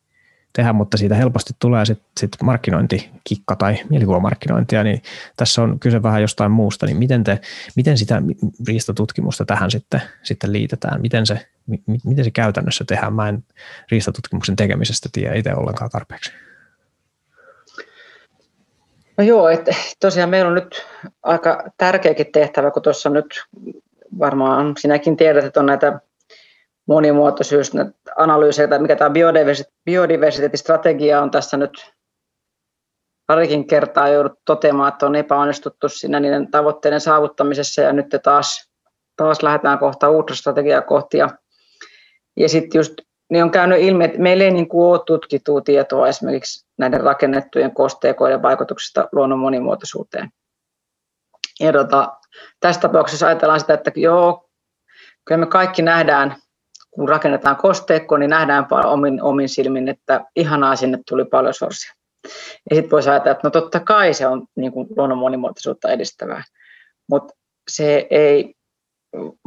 tehdä, 0.52 0.72
mutta 0.72 0.96
siitä 0.96 1.14
helposti 1.14 1.52
tulee 1.58 1.84
sitten 1.84 2.10
sit 2.20 2.30
markkinointikikka 2.42 3.56
tai 3.56 3.76
mielikuvamarkkinointia, 3.90 4.84
niin 4.84 5.02
tässä 5.36 5.62
on 5.62 5.80
kyse 5.80 6.02
vähän 6.02 6.22
jostain 6.22 6.50
muusta, 6.50 6.86
niin 6.86 6.96
miten, 6.96 7.24
te, 7.24 7.40
miten 7.76 7.98
sitä 7.98 8.22
riistatutkimusta 8.68 9.44
tähän 9.44 9.70
sitten, 9.70 10.02
sitten 10.22 10.52
liitetään, 10.52 11.00
miten 11.00 11.26
se, 11.26 11.46
miten 12.04 12.24
se 12.24 12.30
käytännössä 12.30 12.84
tehdään, 12.84 13.12
mä 13.12 13.28
en 13.28 13.44
riistatutkimuksen 13.90 14.56
tekemisestä 14.56 15.08
tiedä 15.12 15.34
itse 15.34 15.54
ollenkaan 15.54 15.90
tarpeeksi. 15.90 16.32
No 19.18 19.24
joo, 19.24 19.48
että 19.48 19.70
tosiaan 20.00 20.30
meillä 20.30 20.48
on 20.48 20.54
nyt 20.54 20.86
aika 21.22 21.64
tärkeäkin 21.76 22.32
tehtävä, 22.32 22.70
kun 22.70 22.82
tuossa 22.82 23.10
nyt 23.10 23.44
varmaan 24.18 24.74
sinäkin 24.78 25.16
tiedät, 25.16 25.44
että 25.44 25.60
on 25.60 25.66
näitä 25.66 26.00
monimuotoisuus, 26.88 27.72
analyysejä, 28.16 28.78
mikä 28.78 28.96
tämä 28.96 29.10
biodiversiteettistrategia 29.84 31.22
on 31.22 31.30
tässä 31.30 31.56
nyt 31.56 31.92
parikin 33.26 33.66
kertaa 33.66 34.08
joudut 34.08 34.38
toteamaan, 34.44 34.92
että 34.92 35.06
on 35.06 35.14
epäonnistuttu 35.14 35.88
siinä 35.88 36.20
niiden 36.20 36.50
tavoitteiden 36.50 37.00
saavuttamisessa 37.00 37.82
ja 37.82 37.92
nyt 37.92 38.06
taas, 38.22 38.70
taas 39.16 39.42
lähdetään 39.42 39.78
kohta 39.78 40.10
uutta 40.10 40.34
strategiaa 40.34 40.82
kohti. 40.82 41.18
Ja, 41.18 41.30
ja 42.36 42.48
sitten 42.48 42.78
just 42.78 42.94
niin 43.30 43.44
on 43.44 43.50
käynyt 43.50 43.80
ilmi, 43.80 44.04
että 44.04 44.18
meillä 44.18 44.44
ei 44.44 44.50
niin 44.50 44.68
kuin 44.68 44.86
ole 44.86 45.00
tutkittua 45.06 45.60
tietoa 45.60 46.08
esimerkiksi 46.08 46.66
näiden 46.78 47.00
rakennettujen 47.00 47.74
kosteikoiden 47.74 48.42
vaikutuksista 48.42 49.08
luonnon 49.12 49.38
monimuotoisuuteen. 49.38 50.28
Ja 51.60 51.72
tota, 51.72 52.16
tässä 52.60 52.80
tapauksessa 52.80 53.26
ajatellaan 53.26 53.60
sitä, 53.60 53.74
että 53.74 53.92
joo, 53.96 54.50
kyllä 55.24 55.38
me 55.38 55.46
kaikki 55.46 55.82
nähdään 55.82 56.36
kun 56.98 57.08
rakennetaan 57.08 57.56
kosteikko, 57.56 58.16
niin 58.16 58.30
nähdään 58.30 58.66
omin, 58.84 59.22
omin 59.22 59.48
silmin, 59.48 59.88
että 59.88 60.24
ihanaa 60.36 60.76
sinne 60.76 60.98
tuli 61.08 61.24
paljon 61.24 61.54
sorsia. 61.54 61.92
Ja 62.70 62.76
sitten 62.76 62.90
voisi 62.90 63.10
ajatella, 63.10 63.32
että 63.32 63.46
no 63.46 63.50
totta 63.50 63.80
kai 63.80 64.14
se 64.14 64.26
on 64.26 64.46
niin 64.56 64.72
kuin 64.72 64.88
luonnon 64.96 65.18
monimuotoisuutta 65.18 65.90
edistävää, 65.90 66.42
mutta 67.10 67.34
se 67.70 68.06
ei 68.10 68.54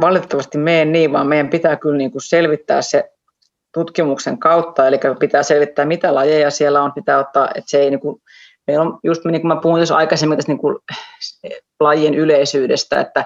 valitettavasti 0.02 0.58
mene 0.58 0.86
niin, 0.86 1.14
vaan 1.14 1.28
meidän 1.28 1.50
pitää 1.50 1.76
kyllä 1.76 1.98
niin 1.98 2.12
kuin 2.12 2.22
selvittää 2.22 2.82
se 2.82 3.12
tutkimuksen 3.74 4.38
kautta, 4.38 4.88
eli 4.88 5.00
pitää 5.20 5.44
selvittää, 5.44 5.86
mitä 5.86 6.16
lajeja 6.16 6.52
siellä 6.52 6.84
on, 6.84 6.92
pitää 6.92 7.20
ottaa, 7.20 7.50
että 7.56 7.72
se 7.72 7.80
ei 7.80 7.90
niin 7.90 8.00
kuin, 8.00 8.22
meillä 8.68 8.84
on 8.84 9.00
just 9.04 9.26
niin 9.26 9.42
kuin 9.42 9.48
mä 9.48 9.62
puhuin 9.62 9.80
tuossa 9.80 9.96
aikaisemmin 9.96 10.38
tästä 10.38 10.52
niin 10.52 10.60
kuin 10.60 10.78
lajien 11.80 12.16
yleisyydestä, 12.16 13.02
että 13.02 13.26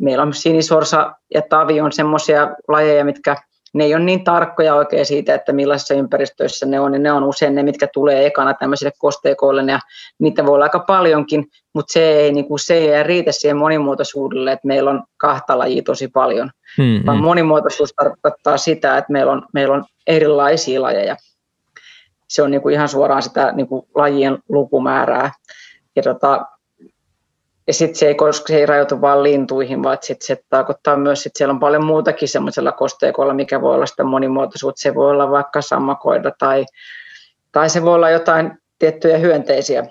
meillä 0.00 0.22
on 0.22 0.34
sinisorsa 0.34 1.14
ja 1.34 1.42
tavi 1.50 1.80
on 1.80 1.92
semmoisia 1.92 2.48
lajeja, 2.68 3.04
mitkä 3.04 3.36
ne 3.74 3.84
ei 3.84 3.94
ole 3.94 4.04
niin 4.04 4.24
tarkkoja 4.24 4.74
oikein 4.74 5.06
siitä, 5.06 5.34
että 5.34 5.52
millaisissa 5.52 5.94
ympäristöissä 5.94 6.66
ne 6.66 6.80
on, 6.80 6.92
niin 6.92 7.02
ne 7.02 7.12
on 7.12 7.24
usein 7.24 7.54
ne, 7.54 7.62
mitkä 7.62 7.88
tulee 7.92 8.26
ekana 8.26 8.54
tämmöisille 8.54 8.92
kosteikoille, 8.98 9.72
ja 9.72 9.80
niitä 10.18 10.46
voi 10.46 10.54
olla 10.54 10.64
aika 10.64 10.78
paljonkin, 10.78 11.46
mutta 11.74 11.92
se 11.92 12.10
ei, 12.10 12.32
niin 12.32 12.48
kuin, 12.48 12.58
se 12.58 12.74
ei 12.74 13.02
riitä 13.02 13.32
siihen 13.32 13.56
monimuotoisuudelle, 13.56 14.52
että 14.52 14.66
meillä 14.66 14.90
on 14.90 15.04
kahta 15.16 15.58
lajia 15.58 15.82
tosi 15.82 16.08
paljon, 16.08 16.50
mm-hmm. 16.78 17.06
vaan 17.06 17.22
monimuotoisuus 17.22 17.92
tarkoittaa 17.96 18.56
sitä, 18.56 18.98
että 18.98 19.12
meillä 19.12 19.32
on, 19.32 19.42
meillä 19.54 19.74
on 19.74 19.84
erilaisia 20.06 20.82
lajeja. 20.82 21.16
Se 22.28 22.42
on 22.42 22.50
niin 22.50 22.62
kuin 22.62 22.74
ihan 22.74 22.88
suoraan 22.88 23.22
sitä 23.22 23.52
niin 23.52 23.68
kuin 23.68 23.86
lajien 23.94 24.38
lukumäärää. 24.48 25.32
Ja 25.96 26.02
tota, 26.02 26.46
ja 27.66 27.74
sitten 27.74 27.96
se 27.96 28.06
ei, 28.06 28.14
koska 28.14 28.46
se 28.48 28.56
ei 28.56 28.66
rajoitu 28.66 29.00
vain 29.00 29.22
lintuihin, 29.22 29.82
vaan 29.82 29.98
sit 30.00 30.22
se 30.22 30.44
tarkoittaa 30.50 30.96
myös, 30.96 31.26
että 31.26 31.38
siellä 31.38 31.52
on 31.52 31.60
paljon 31.60 31.84
muutakin 31.84 32.28
semmoisella 32.28 32.72
kosteikolla, 32.72 33.34
mikä 33.34 33.60
voi 33.60 33.74
olla 33.74 33.86
sitä 33.86 34.04
monimuotoisuutta. 34.04 34.80
Se 34.80 34.94
voi 34.94 35.10
olla 35.10 35.30
vaikka 35.30 35.62
sammakoida 35.62 36.32
tai, 36.38 36.64
tai 37.52 37.70
se 37.70 37.82
voi 37.82 37.94
olla 37.94 38.10
jotain 38.10 38.58
tiettyjä 38.78 39.18
hyönteisiä. 39.18 39.82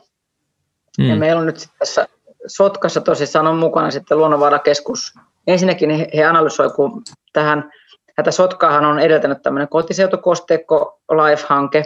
Mm. 0.98 1.10
Ja 1.10 1.16
meillä 1.16 1.40
on 1.40 1.46
nyt 1.46 1.68
tässä 1.80 2.08
Sotkassa 2.48 3.02
tosissaan 3.02 3.48
on 3.48 3.58
mukana 3.58 3.92
sitten 3.92 4.18
luonnonvarakeskus. 4.18 5.14
Ensinnäkin 5.48 5.90
he, 5.90 6.08
he 6.16 6.24
analysoivat, 6.24 6.76
kun 6.76 7.04
tähän, 7.34 7.72
tätä 8.16 8.32
Sotkaahan 8.32 8.86
on 8.86 9.00
edeltänyt 9.00 9.42
tämmöinen 9.42 9.68
kotiseutukosteikko 9.68 11.00
Life-hanke, 11.12 11.86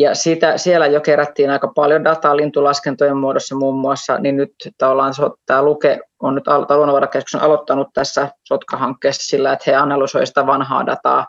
ja 0.00 0.14
siitä, 0.14 0.58
siellä 0.58 0.86
jo 0.86 1.00
kerättiin 1.00 1.50
aika 1.50 1.68
paljon 1.68 2.04
dataa 2.04 2.36
lintulaskentojen 2.36 3.16
muodossa 3.16 3.56
muun 3.56 3.80
muassa, 3.80 4.18
niin 4.18 4.36
nyt 4.36 4.52
tavallaan 4.78 5.14
tämä 5.46 5.62
Luke 5.62 6.00
on 6.22 6.34
nyt 6.34 6.44
luonnonvarakeskus 6.46 7.34
on 7.34 7.40
aloittanut 7.40 7.88
tässä 7.94 8.28
Sotka-hankkeessa 8.44 9.30
sillä, 9.30 9.52
että 9.52 9.64
he 9.66 9.76
analysoivat 9.76 10.28
sitä 10.28 10.46
vanhaa 10.46 10.86
dataa 10.86 11.26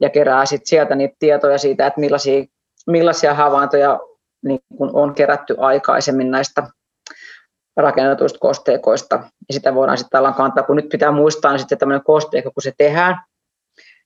ja 0.00 0.10
kerää 0.10 0.46
sit 0.46 0.60
sieltä 0.64 0.94
niitä 0.94 1.16
tietoja 1.18 1.58
siitä, 1.58 1.86
että 1.86 2.00
millaisia, 2.00 2.44
millaisia 2.86 3.34
havaintoja 3.34 4.00
niin 4.44 4.60
kun 4.76 4.90
on 4.92 5.14
kerätty 5.14 5.54
aikaisemmin 5.58 6.30
näistä 6.30 6.66
rakennetuista 7.76 8.38
kosteikoista. 8.38 9.14
Ja 9.48 9.54
sitä 9.54 9.74
voidaan 9.74 9.98
sitten 9.98 10.34
kantaa, 10.36 10.64
kun 10.64 10.76
nyt 10.76 10.88
pitää 10.88 11.10
muistaa, 11.10 11.52
niin 11.52 11.58
sitten 11.58 11.78
tämmöinen 11.78 12.04
kosteikko, 12.04 12.50
kun 12.50 12.62
se 12.62 12.72
tehdään, 12.78 13.20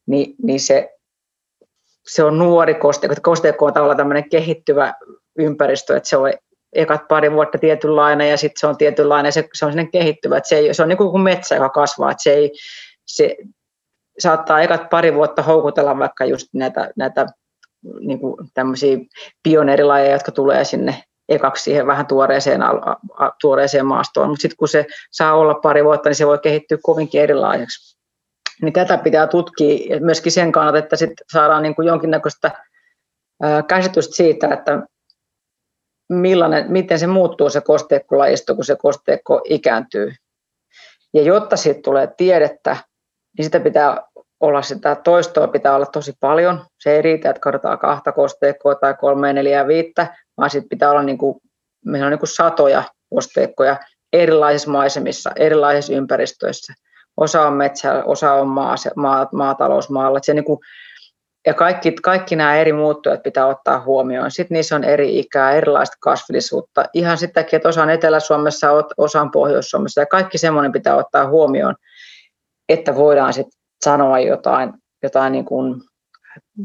niin, 0.07 0.35
niin 0.43 0.61
se 0.61 0.96
se 2.09 2.25
on 2.25 2.39
nuori 2.39 2.75
kosteikko. 2.75 3.17
Kosteikko 3.23 3.67
on 3.67 3.73
tavallaan 3.73 3.97
tämmöinen 3.97 4.31
kehittyvä 4.31 4.95
ympäristö, 5.39 5.97
että 5.97 6.09
se 6.09 6.17
on 6.17 6.33
ekat 6.73 7.09
pari 7.09 7.33
vuotta 7.33 7.59
tietynlainen 7.59 8.31
ja 8.31 8.37
sitten 8.37 8.61
se 8.61 8.67
on 8.67 8.77
tietynlainen, 8.77 9.33
se, 9.33 9.49
se 9.55 9.67
on 9.67 9.73
sinne 9.73 9.89
kehittyvä. 9.93 10.37
Että 10.37 10.49
se, 10.49 10.57
ei, 10.57 10.75
se 10.75 10.83
on 10.83 10.89
niin 10.89 10.99
kuin 10.99 11.23
metsä, 11.23 11.55
joka 11.55 11.69
kasvaa. 11.69 12.11
Että 12.11 12.23
se, 12.23 12.35
ei, 12.35 12.53
se 13.07 13.37
saattaa 14.19 14.61
ekat 14.61 14.89
pari 14.91 15.15
vuotta 15.15 15.43
houkutella 15.43 15.99
vaikka 15.99 16.25
just 16.25 16.49
näitä, 16.53 16.91
näitä 16.97 17.27
niin 18.01 18.21
kuin 18.21 18.37
tämmöisiä 18.55 18.99
pioneerilajeja, 19.43 20.13
jotka 20.13 20.33
tulee 20.33 20.65
sinne 20.65 21.03
ekaksi 21.29 21.63
siihen 21.65 21.87
vähän 21.87 22.07
tuoreeseen, 22.07 22.61
tuoreeseen 23.41 23.87
maastoon, 23.87 24.29
mutta 24.29 24.43
sitten 24.43 24.57
kun 24.57 24.69
se 24.69 24.87
saa 25.11 25.35
olla 25.35 25.55
pari 25.55 25.85
vuotta, 25.85 26.09
niin 26.09 26.17
se 26.17 26.27
voi 26.27 26.39
kehittyä 26.39 26.79
kovinkin 26.83 27.21
erilaiseksi. 27.21 27.96
Niin 28.63 28.73
tätä 28.73 28.99
pitää 28.99 29.27
tutkia 29.27 30.01
myöskin 30.01 30.33
sen 30.33 30.53
kannalta, 30.53 30.79
että 30.79 30.97
sit 30.97 31.11
saadaan 31.33 31.63
niin 31.63 31.75
kuin 31.75 31.87
jonkinnäköistä 31.87 32.51
käsitystä 33.69 34.17
siitä, 34.17 34.49
että 34.55 34.83
millainen, 36.09 36.73
miten 36.73 36.99
se 36.99 37.07
muuttuu 37.07 37.51
se 37.51 37.61
kosteikkolajisto, 37.61 38.55
kun 38.55 38.65
se 38.65 38.77
kosteikko 38.77 39.41
ikääntyy. 39.45 40.13
Ja 41.15 41.23
jotta 41.23 41.57
siitä 41.57 41.81
tulee 41.83 42.09
tiedettä, 42.17 42.77
niin 43.39 43.45
sitä 43.45 43.61
pitää 43.61 44.03
olla 44.41 44.63
sitä 44.63 44.95
toistoa 44.95 45.49
pitää 45.49 45.77
olla 45.77 45.87
tosi 45.87 46.13
paljon. 46.21 46.65
Se 46.81 46.93
ei 46.93 47.03
riitä, 47.03 47.31
että 47.31 47.41
katsotaan 47.41 47.79
kahta 47.79 48.13
kosteikkoa 48.13 48.75
tai 48.75 48.95
kolme, 48.95 49.33
neljää, 49.33 49.67
viittä, 49.67 50.17
vaan 50.37 50.51
sitten 50.51 50.69
pitää 50.69 50.91
olla 50.91 51.03
niin 51.03 51.19
kuin, 51.19 51.41
meillä 51.85 52.07
on 52.07 52.11
niin 52.11 52.19
kuin 52.19 52.35
satoja 52.35 52.83
kosteikkoja 53.15 53.77
erilaisissa 54.13 54.71
maisemissa, 54.71 55.31
erilaisissa 55.37 55.93
ympäristöissä 55.93 56.75
osa 57.17 57.47
on 57.47 57.53
metsä, 57.53 58.05
osa 58.05 58.33
on 58.33 58.49
maa, 58.49 58.75
maa, 58.97 59.29
maatalousmaalla. 59.33 60.19
Se 60.23 60.35
niin 60.35 60.45
kuin, 60.45 60.59
ja 61.47 61.55
kaikki, 61.55 61.93
kaikki 61.93 62.37
nämä 62.37 62.57
eri 62.57 62.73
muuttujat 62.73 63.23
pitää 63.23 63.47
ottaa 63.47 63.81
huomioon. 63.81 64.31
Sitten 64.31 64.55
niissä 64.55 64.77
on 64.77 64.85
eri 64.85 65.19
ikää, 65.19 65.53
erilaista 65.53 65.97
kasvillisuutta. 66.01 66.85
Ihan 66.95 67.19
sitäkin, 67.19 67.57
että 67.57 67.69
osa 67.69 67.83
on 67.83 67.91
Etelä-Suomessa, 67.91 68.69
osa 68.97 69.21
on 69.21 69.31
Pohjois-Suomessa. 69.31 70.01
Ja 70.01 70.07
kaikki 70.07 70.39
semmoinen 70.39 70.73
pitää 70.73 70.97
ottaa 70.97 71.29
huomioon, 71.29 71.75
että 72.69 72.95
voidaan 72.95 73.33
sitten 73.33 73.61
sanoa 73.85 74.19
jotain, 74.19 74.73
jotain 75.03 75.33
niin 75.33 75.45
kuin, 75.45 75.83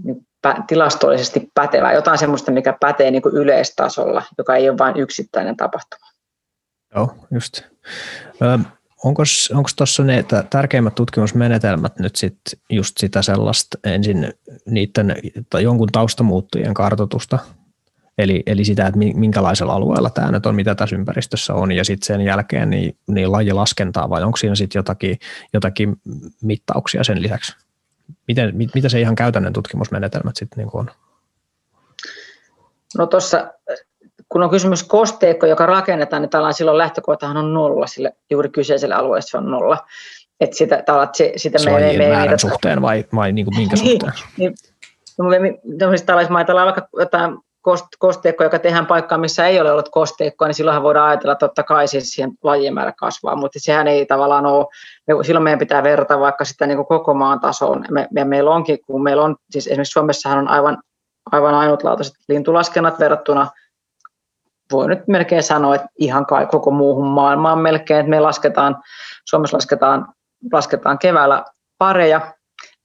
niin 0.03 0.27
tilastollisesti 0.67 1.49
pätevää, 1.53 1.93
jotain 1.93 2.17
semmoista, 2.17 2.51
mikä 2.51 2.77
pätee 2.79 3.11
niin 3.11 3.21
kuin 3.21 3.35
yleistasolla, 3.35 4.23
joka 4.37 4.55
ei 4.55 4.69
ole 4.69 4.77
vain 4.77 4.97
yksittäinen 4.97 5.57
tapahtuma. 5.57 6.07
Joo, 6.95 7.15
just 7.31 7.61
onko 9.03 9.23
tuossa 9.75 10.03
ne 10.03 10.25
tärkeimmät 10.49 10.95
tutkimusmenetelmät 10.95 11.99
nyt 11.99 12.15
sit 12.15 12.39
just 12.69 12.97
sitä 12.97 13.21
sellaista 13.21 13.77
ensin 13.83 14.33
niiden 14.65 15.15
tai 15.49 15.63
jonkun 15.63 15.89
taustamuuttujien 15.91 16.73
kartoitusta, 16.73 17.39
eli, 18.17 18.43
eli 18.45 18.65
sitä, 18.65 18.87
että 18.87 18.97
minkälaisella 18.97 19.73
alueella 19.73 20.09
tämä 20.09 20.31
nyt 20.31 20.45
on, 20.45 20.55
mitä 20.55 20.75
tässä 20.75 20.95
ympäristössä 20.95 21.53
on, 21.53 21.71
ja 21.71 21.83
sitten 21.83 22.07
sen 22.07 22.21
jälkeen 22.21 22.69
niin, 22.69 22.97
niin 23.07 23.31
lajilaskentaa, 23.31 24.09
vai 24.09 24.23
onko 24.23 24.37
siinä 24.37 24.55
sitten 24.55 24.79
jotakin, 24.79 25.19
jotakin 25.53 25.95
mittauksia 26.41 27.03
sen 27.03 27.21
lisäksi? 27.21 27.55
Miten, 28.27 28.55
mit, 28.57 28.69
mitä 28.75 28.89
se 28.89 29.01
ihan 29.01 29.15
käytännön 29.15 29.53
tutkimusmenetelmät 29.53 30.35
sitten 30.35 30.57
niin 30.57 30.69
on? 30.73 30.91
No 32.97 33.07
tuossa 33.07 33.53
kun 34.31 34.43
on 34.43 34.49
kysymys 34.49 34.83
kosteikko, 34.83 35.45
joka 35.45 35.65
rakennetaan, 35.65 36.21
niin 36.21 36.29
tällainen 36.29 36.53
silloin 36.53 36.77
lähtökohtahan 36.77 37.37
on 37.37 37.53
nolla 37.53 37.87
sille 37.87 38.13
juuri 38.29 38.49
kyseiselle 38.49 38.95
alueelle, 38.95 39.21
se 39.21 39.37
on 39.37 39.51
nolla. 39.51 39.77
Että 40.39 40.55
sitä, 40.55 40.77
että 40.77 41.09
se, 41.13 41.33
sitä 41.35 41.59
me, 41.65 41.71
me, 41.71 41.97
me, 41.97 42.09
määrän 42.09 42.39
suhteen 42.39 42.81
vai, 42.81 43.05
vai 43.15 43.31
niin 43.31 43.45
kuin 43.45 43.57
minkä 43.57 43.75
niin, 43.75 43.99
suhteen? 44.01 44.13
Niin, 44.37 44.53
niin, 45.41 45.77
tällaisissa 45.77 46.13
maissa 46.13 46.35
ajatellaan 46.37 46.65
vaikka 46.65 46.87
jotain 46.99 47.37
kosteikko, 47.99 48.43
joka 48.43 48.59
tehdään 48.59 48.85
paikkaan, 48.85 49.21
missä 49.21 49.47
ei 49.47 49.61
ole 49.61 49.71
ollut 49.71 49.89
kosteikkoa, 49.89 50.47
niin 50.47 50.55
silloinhan 50.55 50.83
voidaan 50.83 51.09
ajatella, 51.09 51.31
että 51.31 51.47
totta 51.47 51.63
kai 51.63 51.87
siis 51.87 52.11
siihen 52.11 52.31
lajien 52.43 52.73
määrä 52.73 52.93
kasvaa, 52.97 53.35
mutta 53.35 53.59
sehän 53.61 53.87
ei 53.87 54.05
tavallaan 54.05 54.45
ole, 54.45 54.65
silloin 55.25 55.43
meidän 55.43 55.59
pitää 55.59 55.83
verrata 55.83 56.19
vaikka 56.19 56.45
sitä 56.45 56.67
niin 56.67 56.77
kuin 56.77 56.87
koko 56.87 57.13
maan 57.13 57.39
tasoon. 57.39 57.85
Me, 57.91 58.07
ja 58.15 58.25
meillä 58.25 58.51
onkin, 58.51 58.79
kun 58.87 59.03
meillä 59.03 59.23
on, 59.23 59.35
siis 59.49 59.67
esimerkiksi 59.67 59.91
Suomessahan 59.91 60.39
on 60.39 60.47
aivan, 60.47 60.77
aivan 61.31 61.53
ainutlaatuiset 61.53 62.13
lintulaskennat 62.29 62.99
verrattuna 62.99 63.47
voi 64.71 64.87
nyt 64.87 65.07
melkein 65.07 65.43
sanoa, 65.43 65.75
että 65.75 65.87
ihan 65.99 66.25
koko 66.51 66.71
muuhun 66.71 67.07
maailmaan 67.07 67.59
melkein, 67.59 67.99
että 67.99 68.09
me 68.09 68.19
lasketaan, 68.19 68.77
Suomessa 69.25 69.57
lasketaan, 69.57 70.07
lasketaan 70.53 70.99
keväällä 70.99 71.45
pareja, 71.77 72.33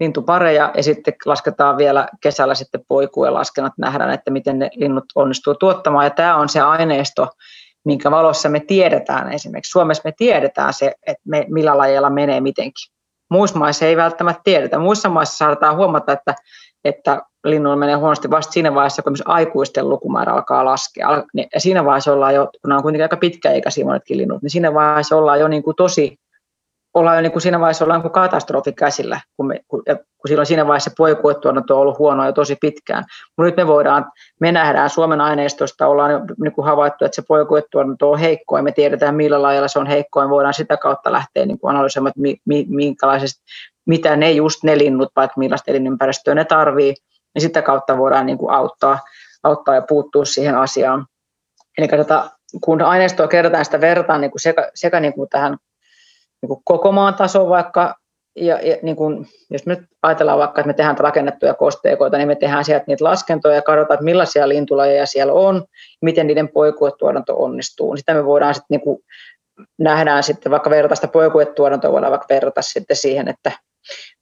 lintupareja 0.00 0.72
ja 0.76 0.82
sitten 0.82 1.14
lasketaan 1.24 1.76
vielä 1.76 2.08
kesällä 2.22 2.54
sitten 2.54 2.80
poikujen 2.88 3.34
laskennat, 3.34 3.72
nähdään, 3.78 4.10
että 4.10 4.30
miten 4.30 4.58
ne 4.58 4.70
linnut 4.74 5.04
onnistuu 5.14 5.54
tuottamaan 5.54 6.04
ja 6.04 6.10
tämä 6.10 6.36
on 6.36 6.48
se 6.48 6.60
aineisto, 6.60 7.28
minkä 7.84 8.10
valossa 8.10 8.48
me 8.48 8.60
tiedetään 8.60 9.32
esimerkiksi. 9.32 9.70
Suomessa 9.70 10.02
me 10.04 10.12
tiedetään 10.16 10.72
se, 10.72 10.92
että 11.06 11.22
me, 11.28 11.46
millä 11.48 11.78
lajeilla 11.78 12.10
menee 12.10 12.40
mitenkin. 12.40 12.92
Muissa 13.30 13.58
maissa 13.58 13.84
ei 13.84 13.96
välttämättä 13.96 14.40
tiedetä. 14.44 14.78
Muissa 14.78 15.08
maissa 15.08 15.36
saadaan 15.36 15.76
huomata, 15.76 16.12
että, 16.12 16.34
että 16.84 17.22
linnuilla 17.50 17.76
menee 17.76 17.94
huonosti 17.94 18.30
vasta 18.30 18.52
siinä 18.52 18.74
vaiheessa, 18.74 19.02
kun 19.02 19.16
aikuisten 19.24 19.88
lukumäärä 19.88 20.32
alkaa 20.32 20.64
laskea. 20.64 21.24
Ja 21.54 21.60
siinä 21.60 21.84
vaiheessa 21.84 22.12
ollaan 22.12 22.34
jo, 22.34 22.48
kun 22.62 22.72
on 22.72 22.82
kuitenkin 22.82 23.04
aika 23.04 23.16
pitkäikäisiä 23.16 23.84
monetkin 23.84 24.18
linnut, 24.18 24.42
niin 24.42 24.50
siinä 24.50 24.74
vaiheessa 24.74 25.16
ollaan 25.16 25.40
jo 25.40 25.48
niin 25.48 25.62
kuin 25.62 25.76
tosi 25.76 26.18
ollaan 26.96 27.16
jo 27.16 27.22
niin 27.22 27.32
kuin 27.32 27.42
siinä 27.42 27.60
vaiheessa 27.60 27.84
ollaan 27.84 28.02
kuin 28.02 28.12
katastrofi 28.12 28.72
käsillä, 28.72 29.20
kun, 29.36 29.46
me, 29.46 29.60
kun, 29.68 29.82
kun 29.86 30.28
silloin 30.28 30.46
siinä 30.46 30.66
vaiheessa 30.66 30.90
poikuetuotanto 30.96 31.74
on 31.74 31.80
ollut 31.80 31.98
huonoa 31.98 32.26
jo 32.26 32.32
tosi 32.32 32.56
pitkään. 32.60 33.04
Mutta 33.36 33.46
nyt 33.46 33.56
me 33.56 33.66
voidaan, 33.66 34.10
me 34.40 34.52
nähdään 34.52 34.90
Suomen 34.90 35.20
aineistosta, 35.20 35.86
ollaan 35.86 36.10
jo 36.10 36.20
niin 36.40 36.52
kuin 36.52 36.64
havaittu, 36.64 37.04
että 37.04 37.16
se 37.16 37.22
poikuetuotanto 37.28 38.10
on 38.10 38.18
heikkoa, 38.18 38.58
ja 38.58 38.62
me 38.62 38.72
tiedetään 38.72 39.14
millä 39.14 39.42
lailla 39.42 39.68
se 39.68 39.78
on 39.78 39.86
heikkoa, 39.86 40.22
ja 40.22 40.28
voidaan 40.28 40.54
sitä 40.54 40.76
kautta 40.76 41.12
lähteä 41.12 41.46
niin 41.46 41.58
kuin 41.58 41.70
analysoimaan, 41.70 42.10
että 42.10 42.20
mi, 42.20 42.36
mi, 42.44 42.66
minkälaisesta, 42.68 43.42
mitä 43.86 44.16
ne 44.16 44.32
just 44.32 44.62
ne 44.64 44.78
linnut, 44.78 45.08
vaikka 45.16 45.34
millaista 45.38 45.70
elinympäristöä 45.70 46.34
ne 46.34 46.44
tarvii, 46.44 46.94
niin 47.36 47.42
sitä 47.42 47.62
kautta 47.62 47.98
voidaan 47.98 48.26
niin 48.26 48.38
kuin 48.38 48.54
auttaa, 48.54 48.98
auttaa 49.42 49.74
ja 49.74 49.82
puuttua 49.82 50.24
siihen 50.24 50.54
asiaan. 50.54 51.06
Eli 51.78 51.88
tota, 51.88 52.30
kun 52.60 52.82
aineistoa 52.82 53.28
kerrotaan, 53.28 53.64
sitä 53.64 53.80
verrataan 53.80 54.20
niin 54.20 54.30
kuin 54.30 54.40
sekä, 54.40 54.70
sekä 54.74 55.00
niin 55.00 55.12
kuin 55.12 55.28
tähän 55.28 55.56
niin 56.42 56.48
kuin 56.48 56.60
koko 56.64 56.92
maan 56.92 57.14
taso 57.14 57.48
vaikka, 57.48 57.94
ja, 58.36 58.60
ja 58.60 58.76
niin 58.82 58.96
kuin, 58.96 59.26
jos 59.50 59.66
me 59.66 59.74
nyt 59.74 59.84
ajatellaan 60.02 60.38
vaikka, 60.38 60.60
että 60.60 60.66
me 60.66 60.74
tehdään 60.74 60.98
rakennettuja 60.98 61.54
kosteikoita, 61.54 62.16
niin 62.16 62.28
me 62.28 62.34
tehdään 62.34 62.64
sieltä 62.64 62.84
niitä 62.86 63.04
laskentoja 63.04 63.54
ja 63.54 63.62
katsotaan, 63.62 63.94
että 63.94 64.04
millaisia 64.04 64.48
lintulajeja 64.48 65.06
siellä 65.06 65.32
on, 65.32 65.64
miten 66.02 66.26
niiden 66.26 66.48
poikuetuotanto 66.48 67.36
onnistuu. 67.36 67.96
Sitä 67.96 68.14
me 68.14 68.24
voidaan 68.24 68.54
sitten 68.54 68.66
niin 68.70 68.80
kuin, 68.80 68.98
nähdään 69.78 70.22
sitten 70.22 70.52
vaikka 70.52 70.70
verrata 70.70 70.94
sitä 70.94 71.08
poikuetuotantoa, 71.08 71.92
voidaan 71.92 72.10
vaikka 72.10 72.26
verrata 72.30 72.62
sitten 72.62 72.96
siihen, 72.96 73.28
että 73.28 73.52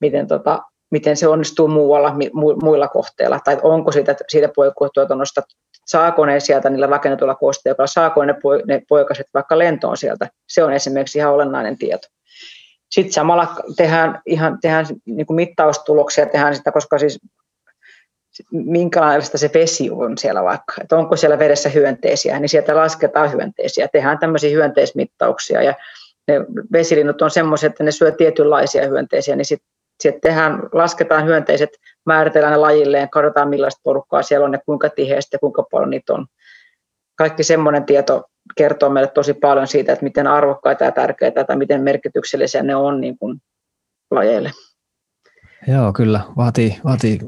miten, 0.00 0.26
tota, 0.26 0.62
miten 0.94 1.16
se 1.16 1.28
onnistuu 1.28 1.68
muualla, 1.68 2.14
mu, 2.32 2.56
muilla 2.62 2.88
kohteilla, 2.88 3.40
tai 3.44 3.58
onko 3.62 3.92
siitä, 3.92 4.16
siitä 4.28 4.48
poikuetuotannosta, 4.56 5.42
saako 5.86 6.26
ne 6.26 6.40
sieltä 6.40 6.70
niillä 6.70 6.86
rakennetuilla 6.86 7.34
kosteikoilla, 7.34 7.86
saako 7.86 8.24
ne, 8.24 8.34
ne 8.66 8.82
poikaset 8.88 9.26
vaikka 9.34 9.58
lentoon 9.58 9.96
sieltä. 9.96 10.28
Se 10.48 10.64
on 10.64 10.72
esimerkiksi 10.72 11.18
ihan 11.18 11.32
olennainen 11.32 11.78
tieto. 11.78 12.08
Sitten 12.90 13.12
samalla 13.12 13.48
tehdään, 13.76 14.22
ihan, 14.26 14.58
tehdään 14.62 14.86
niin 15.04 15.26
kuin 15.26 15.34
mittaustuloksia, 15.34 16.26
tehdään 16.26 16.56
sitä, 16.56 16.72
koska 16.72 16.98
siis 16.98 17.20
minkälaista 18.52 19.38
se 19.38 19.50
vesi 19.54 19.90
on 19.90 20.18
siellä 20.18 20.44
vaikka, 20.44 20.74
että 20.82 20.96
onko 20.96 21.16
siellä 21.16 21.38
vedessä 21.38 21.68
hyönteisiä, 21.68 22.40
niin 22.40 22.48
sieltä 22.48 22.76
lasketaan 22.76 23.32
hyönteisiä, 23.32 23.88
tehdään 23.88 24.18
tämmöisiä 24.18 24.50
hyönteismittauksia 24.50 25.62
ja 25.62 25.74
ne 26.28 26.34
vesilinnut 26.72 27.22
on 27.22 27.30
semmoisia, 27.30 27.66
että 27.66 27.84
ne 27.84 27.90
syö 27.90 28.10
tietynlaisia 28.10 28.88
hyönteisiä, 28.88 29.36
niin 29.36 29.44
sitten 29.44 29.73
sit 30.00 30.20
tehdään, 30.20 30.68
lasketaan 30.72 31.24
hyönteiset, 31.24 31.70
määritellään 32.06 32.52
ne 32.52 32.56
lajilleen, 32.56 33.10
katsotaan 33.10 33.48
millaista 33.48 33.80
porukkaa 33.84 34.22
siellä 34.22 34.46
on 34.46 34.52
ja 34.52 34.58
kuinka 34.66 34.90
tiheästi 34.90 35.34
ja 35.34 35.38
kuinka 35.38 35.62
paljon 35.70 35.90
niitä 35.90 36.14
on. 36.14 36.26
Kaikki 37.14 37.42
semmoinen 37.42 37.84
tieto 37.84 38.22
kertoo 38.56 38.90
meille 38.90 39.10
tosi 39.10 39.34
paljon 39.34 39.66
siitä, 39.66 39.92
että 39.92 40.04
miten 40.04 40.26
arvokkaita 40.26 40.84
ja 40.84 40.92
tärkeitä 40.92 41.44
tai 41.44 41.56
miten 41.56 41.82
merkityksellisiä 41.82 42.62
ne 42.62 42.76
on 42.76 43.00
niin 43.00 43.18
kuin 43.18 43.38
lajeille. 44.10 44.50
Joo, 45.66 45.92
kyllä. 45.92 46.20
Vaatii, 46.36 46.80
vaatii 46.84 47.18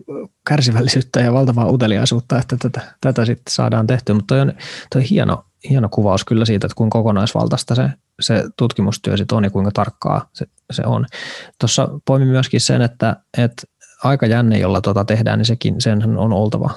kärsivällisyyttä 0.49 1.20
ja 1.20 1.33
valtavaa 1.33 1.70
uteliaisuutta, 1.70 2.38
että 2.38 2.57
tätä, 2.57 2.81
tätä 3.01 3.25
sitten 3.25 3.55
saadaan 3.55 3.87
tehtyä. 3.87 4.14
Mutta 4.14 4.35
toi 4.35 4.40
on 4.40 4.53
toi 4.92 5.11
hieno, 5.11 5.44
hieno 5.70 5.88
kuvaus 5.88 6.25
kyllä 6.25 6.44
siitä, 6.44 6.66
että 6.66 6.77
kuinka 6.77 6.99
kokonaisvaltaista 6.99 7.75
se, 7.75 7.90
se 8.20 8.44
tutkimustyö 8.59 9.16
sitten 9.16 9.37
on 9.37 9.44
ja 9.44 9.51
kuinka 9.51 9.70
tarkkaa 9.75 10.29
se, 10.33 10.46
se 10.72 10.83
on. 10.87 11.07
Tuossa 11.61 11.88
poimin 12.05 12.29
myöskin 12.29 12.61
sen, 12.61 12.83
että, 12.83 13.16
että 13.38 13.62
aikajänne, 14.05 14.59
jolla 14.59 14.81
tuota 14.81 15.05
tehdään, 15.05 15.38
niin 15.38 15.46
sekin 15.46 15.81
sen 15.81 16.18
on 16.18 16.33
oltava 16.33 16.70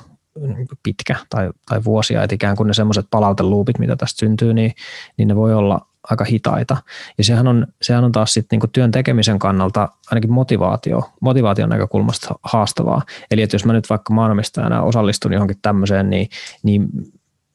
pitkä 0.83 1.15
tai, 1.29 1.49
tai 1.69 1.83
vuosia, 1.83 2.23
että 2.23 2.35
ikään 2.35 2.55
kuin 2.55 2.67
ne 2.67 2.73
semmoiset 2.73 3.05
palauteluupit, 3.11 3.79
mitä 3.79 3.95
tästä 3.95 4.19
syntyy, 4.19 4.53
niin, 4.53 4.71
niin 5.17 5.27
ne 5.27 5.35
voi 5.35 5.53
olla 5.53 5.88
aika 6.09 6.25
hitaita. 6.25 6.77
Ja 7.17 7.23
sehän 7.23 7.47
on, 7.47 7.67
sehän 7.81 8.03
on 8.03 8.11
taas 8.11 8.33
sitten 8.33 8.59
niin 8.59 8.71
työn 8.71 8.91
tekemisen 8.91 9.39
kannalta 9.39 9.89
ainakin 10.11 10.31
motivaatio, 10.31 11.09
motivaation 11.21 11.69
näkökulmasta 11.69 12.35
haastavaa. 12.43 13.01
Eli 13.31 13.41
että 13.41 13.55
jos 13.55 13.65
mä 13.65 13.73
nyt 13.73 13.89
vaikka 13.89 14.13
maanomistajana 14.13 14.81
osallistun 14.81 15.33
johonkin 15.33 15.57
tämmöiseen, 15.61 16.09
niin, 16.09 16.29
niin 16.63 16.89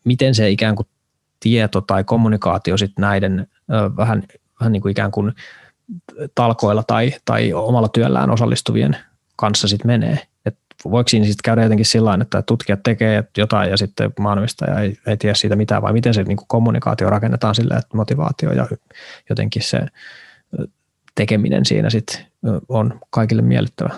miten 0.05 0.35
se 0.35 0.51
ikään 0.51 0.77
kuin 0.77 0.88
tieto 1.40 1.81
tai 1.81 2.05
kommunikaatio 2.05 2.77
sitten 2.77 3.03
näiden 3.03 3.47
ö, 3.73 3.97
vähän, 3.97 4.23
vähän 4.61 4.73
niin 4.73 4.83
kuin 4.83 4.93
ikään 4.93 5.11
kuin 5.11 5.33
talkoilla 6.35 6.83
tai, 6.83 7.12
tai 7.25 7.53
omalla 7.53 7.88
työllään 7.88 8.31
osallistuvien 8.31 8.97
kanssa 9.37 9.69
sitten 9.69 9.87
menee. 9.87 10.19
Voiko 10.90 11.09
siinä 11.09 11.27
sitten 11.27 11.42
käydä 11.44 11.62
jotenkin 11.62 11.87
sillä 11.87 12.18
että 12.23 12.42
tutkijat 12.42 12.83
tekee 12.83 13.25
jotain 13.38 13.70
ja 13.70 13.77
sitten 13.77 14.12
maanomistaja 14.18 14.81
ei, 14.81 14.99
ei 15.07 15.16
tiedä 15.16 15.35
siitä 15.35 15.57
mitään, 15.57 15.83
vai 15.83 15.92
miten 15.92 16.14
se 16.14 16.23
niin 16.23 16.37
kuin 16.37 16.49
kommunikaatio 16.49 17.11
rakennetaan 17.11 17.55
sillä, 17.55 17.77
että 17.77 17.97
motivaatio 17.97 18.53
ja 18.53 18.66
jotenkin 19.31 19.62
se 19.62 19.81
tekeminen 21.14 21.64
siinä 21.64 21.90
sitten 21.90 22.27
on 22.68 23.01
kaikille 23.11 23.42
miellyttävä? 23.42 23.90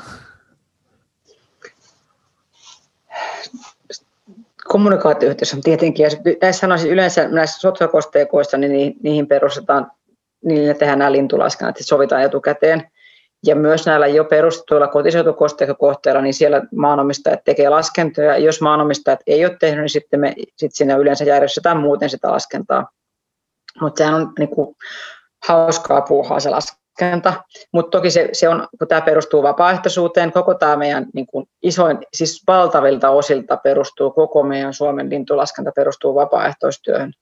Kommunikaatioyhteys 4.64 5.54
on 5.54 5.60
tietenkin, 5.60 6.04
ja 6.04 6.10
näissä 6.42 6.60
sanoisin 6.60 6.90
yleensä 6.90 7.28
näissä 7.28 7.60
sotsakosteikoissa, 7.60 8.56
niin 8.56 8.96
niihin 9.02 9.26
perustetaan, 9.26 9.90
niin 10.44 10.76
tehdään 10.76 10.98
nämä 10.98 11.12
lintulaskennat, 11.12 11.76
että 11.76 11.88
sovitaan 11.88 12.22
etukäteen– 12.22 12.82
ja 13.46 13.56
myös 13.56 13.86
näillä 13.86 14.06
jo 14.06 14.24
perustetuilla 14.24 14.88
kotiseutukosteikokohteilla, 14.88 16.20
niin 16.20 16.34
siellä 16.34 16.62
maanomistajat 16.74 17.44
tekee 17.44 17.68
laskentoja. 17.68 18.38
Jos 18.38 18.60
maanomistajat 18.60 19.20
ei 19.26 19.44
ole 19.44 19.56
tehnyt, 19.60 19.80
niin 19.80 19.90
sitten 19.90 20.20
me 20.20 20.34
sit 20.56 20.70
siinä 20.74 20.96
yleensä 20.96 21.24
järjestetään 21.24 21.76
muuten 21.80 22.10
sitä 22.10 22.30
laskentaa. 22.30 22.90
Mutta 23.80 23.98
sehän 23.98 24.14
on 24.14 24.32
niin 24.38 24.48
kuin, 24.48 24.76
hauskaa 25.48 26.00
puuhaa 26.00 26.40
se 26.40 26.50
laskenta. 26.50 27.32
Mutta 27.72 27.98
toki 27.98 28.10
se, 28.10 28.28
se 28.32 28.48
on, 28.48 28.68
kun 28.78 28.88
tämä 28.88 29.00
perustuu 29.00 29.42
vapaaehtoisuuteen, 29.42 30.32
koko 30.32 30.54
tämä 30.54 30.76
meidän 30.76 31.06
niin 31.14 31.26
kuin 31.26 31.46
isoin, 31.62 31.98
siis 32.14 32.42
valtavilta 32.46 33.10
osilta 33.10 33.56
perustuu, 33.56 34.10
koko 34.10 34.42
meidän 34.42 34.74
Suomen 34.74 35.10
lintulaskenta 35.10 35.72
perustuu 35.76 36.14
vapaaehtoistyöhön. 36.14 37.12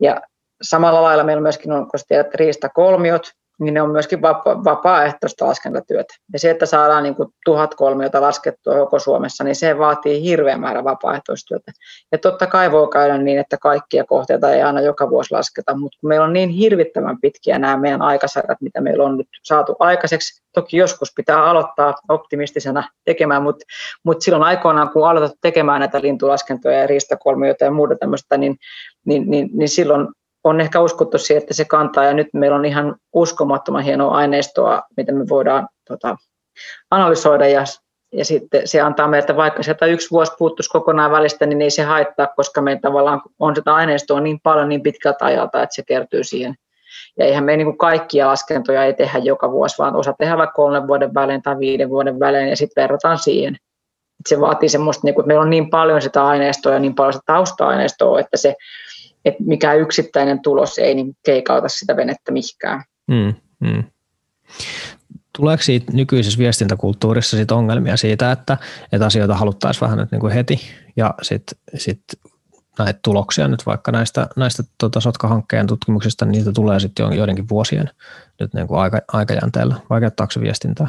Ja 0.00 0.20
samalla 0.62 1.02
lailla 1.02 1.24
meillä 1.24 1.42
myöskin 1.42 1.72
on, 1.72 1.90
kun 1.90 2.00
tiedät, 2.08 2.34
riistakolmiot, 2.34 3.32
niin 3.60 3.74
ne 3.74 3.82
on 3.82 3.90
myöskin 3.90 4.22
vapa- 4.22 4.64
vapaaehtoista 4.64 5.46
laskentatyötä. 5.46 6.14
Ja 6.32 6.38
se, 6.38 6.50
että 6.50 6.66
saadaan 6.66 7.02
niin 7.02 7.14
kuin 7.14 7.28
tuhat 7.44 7.74
kolmiota 7.74 8.20
laskettua 8.20 8.74
koko 8.74 8.98
Suomessa, 8.98 9.44
niin 9.44 9.56
se 9.56 9.78
vaatii 9.78 10.22
hirveän 10.22 10.60
määrän 10.60 10.84
vapaaehtoistyötä. 10.84 11.72
Ja 12.12 12.18
totta 12.18 12.46
kai 12.46 12.72
voi 12.72 12.88
käydä 12.88 13.18
niin, 13.18 13.38
että 13.38 13.56
kaikkia 13.60 14.04
kohteita 14.04 14.52
ei 14.52 14.62
aina 14.62 14.80
joka 14.80 15.10
vuosi 15.10 15.34
lasketa, 15.34 15.76
mutta 15.76 15.98
kun 16.00 16.08
meillä 16.08 16.24
on 16.24 16.32
niin 16.32 16.48
hirvittävän 16.48 17.20
pitkiä 17.20 17.58
nämä 17.58 17.76
meidän 17.76 18.02
aikasarjat, 18.02 18.60
mitä 18.60 18.80
meillä 18.80 19.04
on 19.04 19.16
nyt 19.18 19.28
saatu 19.42 19.76
aikaiseksi, 19.78 20.42
toki 20.54 20.76
joskus 20.76 21.12
pitää 21.16 21.44
aloittaa 21.44 21.94
optimistisena 22.08 22.88
tekemään, 23.04 23.42
mutta, 23.42 23.64
mutta 24.04 24.24
silloin 24.24 24.42
aikoinaan, 24.42 24.90
kun 24.90 25.08
aloitat 25.08 25.38
tekemään 25.40 25.80
näitä 25.80 26.00
lintulaskentoja 26.00 26.78
ja 26.78 26.86
riistakolmioita 26.86 27.64
ja 27.64 27.70
muuta 27.70 27.94
tämmöistä, 27.96 28.36
niin, 28.36 28.56
niin, 29.06 29.30
niin, 29.30 29.48
niin 29.52 29.68
silloin 29.68 30.08
on 30.44 30.60
ehkä 30.60 30.80
uskottu 30.80 31.18
siihen, 31.18 31.42
että 31.42 31.54
se 31.54 31.64
kantaa 31.64 32.04
ja 32.04 32.14
nyt 32.14 32.28
meillä 32.32 32.56
on 32.56 32.64
ihan 32.64 32.96
uskomattoman 33.12 33.82
hienoa 33.82 34.16
aineistoa, 34.16 34.82
mitä 34.96 35.12
me 35.12 35.28
voidaan 35.28 35.68
tota, 35.88 36.16
analysoida 36.90 37.48
ja, 37.48 37.64
ja 38.12 38.24
sitten 38.24 38.68
se 38.68 38.80
antaa 38.80 39.08
meiltä, 39.08 39.36
vaikka 39.36 39.62
sieltä 39.62 39.86
yksi 39.86 40.10
vuosi 40.10 40.32
puuttuisi 40.38 40.70
kokonaan 40.70 41.10
välistä, 41.10 41.46
niin 41.46 41.62
ei 41.62 41.70
se 41.70 41.82
haittaa, 41.82 42.26
koska 42.26 42.62
meillä 42.62 42.80
tavallaan 42.80 43.22
on 43.38 43.56
sitä 43.56 43.74
aineistoa 43.74 44.20
niin 44.20 44.40
paljon 44.42 44.68
niin 44.68 44.82
pitkältä 44.82 45.24
ajalta, 45.24 45.62
että 45.62 45.74
se 45.74 45.82
kertyy 45.86 46.24
siihen. 46.24 46.54
Ja 47.18 47.24
eihän 47.24 47.44
me 47.44 47.56
niin 47.56 47.66
kuin 47.66 47.78
kaikkia 47.78 48.26
laskentoja 48.26 48.84
ei 48.84 48.94
tehdä 48.94 49.18
joka 49.18 49.50
vuosi, 49.50 49.78
vaan 49.78 49.96
osa 49.96 50.14
tehdään 50.18 50.38
vaikka 50.38 50.54
kolmen 50.54 50.86
vuoden 50.88 51.14
välein 51.14 51.42
tai 51.42 51.58
viiden 51.58 51.90
vuoden 51.90 52.20
välein 52.20 52.48
ja 52.48 52.56
sitten 52.56 52.82
verrataan 52.82 53.18
siihen. 53.18 53.56
se 54.28 54.40
vaatii 54.40 54.68
semmoista, 54.68 55.00
niin 55.04 55.14
kuin, 55.14 55.22
että 55.22 55.28
meillä 55.28 55.42
on 55.42 55.50
niin 55.50 55.70
paljon 55.70 56.02
sitä 56.02 56.26
aineistoa 56.26 56.72
ja 56.72 56.78
niin 56.78 56.94
paljon 56.94 57.12
sitä 57.12 57.22
tausta-aineistoa, 57.26 58.20
että 58.20 58.36
se 58.36 58.54
että 59.24 59.42
mikä 59.46 59.74
yksittäinen 59.74 60.42
tulos 60.42 60.78
ei 60.78 60.94
niin 60.94 61.16
keikauta 61.22 61.68
sitä 61.68 61.96
venettä 61.96 62.32
mihinkään. 62.32 62.84
Mm, 63.06 63.34
mm. 63.60 63.84
Tuleeko 65.38 65.62
siitä 65.62 65.92
nykyisessä 65.92 66.38
viestintäkulttuurissa 66.38 67.36
sit 67.36 67.50
ongelmia 67.50 67.96
siitä, 67.96 68.32
että, 68.32 68.56
että 68.92 69.06
asioita 69.06 69.34
haluttaisiin 69.34 69.80
vähän 69.80 69.98
nyt 69.98 70.10
niin 70.10 70.20
kuin 70.20 70.32
heti 70.32 70.60
ja 70.96 71.14
sitten 71.22 71.58
sit 71.74 72.02
näitä 72.78 73.00
tuloksia 73.04 73.48
nyt 73.48 73.66
vaikka 73.66 73.92
näistä, 73.92 74.26
näistä 74.36 74.62
tota 74.78 75.00
Sotka-hankkeen 75.00 75.66
tutkimuksista, 75.66 76.24
niin 76.24 76.32
niitä 76.32 76.52
tulee 76.52 76.80
sitten 76.80 77.12
joidenkin 77.12 77.48
vuosien 77.50 77.90
nyt 78.40 78.54
niin 78.54 78.66
kuin 78.66 78.80
aika, 78.80 79.00
aikajänteellä. 79.12 79.74
Vaikeuttaako 79.90 80.30
se 80.30 80.40
viestintää? 80.40 80.88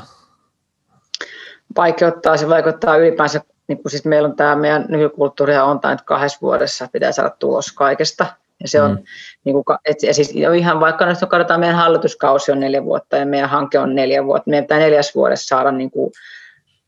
Vaikeuttaa, 1.77 2.37
se 2.37 2.49
vaikuttaa 2.49 2.97
ylipäänsä, 2.97 3.41
niin 3.71 3.81
kuin 3.81 3.91
siis 3.91 4.05
meillä 4.05 4.29
on 4.29 4.35
tämä 4.35 4.55
meidän 4.55 4.85
nykykulttuuri 4.89 5.57
on 5.57 5.79
tämä, 5.79 5.91
että 5.91 6.05
kahdessa 6.05 6.39
vuodessa 6.41 6.87
pitää 6.91 7.11
saada 7.11 7.29
tulos 7.29 7.71
kaikesta. 7.71 8.25
Ja 8.61 8.67
se 8.67 8.81
on, 8.81 8.91
mm. 8.91 9.03
niin 9.43 9.53
kuin, 9.53 9.77
et, 9.85 10.03
ja 10.03 10.13
siis 10.13 10.31
ihan 10.57 10.79
vaikka 10.79 11.05
nyt 11.05 11.17
katsotaan, 11.29 11.59
meidän 11.59 11.75
hallituskausi 11.75 12.51
on 12.51 12.59
neljä 12.59 12.83
vuotta 12.83 13.17
ja 13.17 13.25
meidän 13.25 13.49
hanke 13.49 13.79
on 13.79 13.95
neljä 13.95 14.25
vuotta, 14.25 14.49
meidän 14.49 14.63
pitää 14.63 14.79
neljäs 14.79 15.15
vuodessa 15.15 15.47
saada 15.47 15.71
niin 15.71 15.91
kuin, 15.91 16.11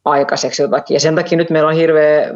aikaiseksi 0.05 0.61
jotakin. 0.61 0.95
Ja 0.95 0.99
sen 0.99 1.15
takia 1.15 1.37
nyt 1.37 1.49
meillä 1.49 1.69
on 1.69 1.75
hirveä 1.75 2.33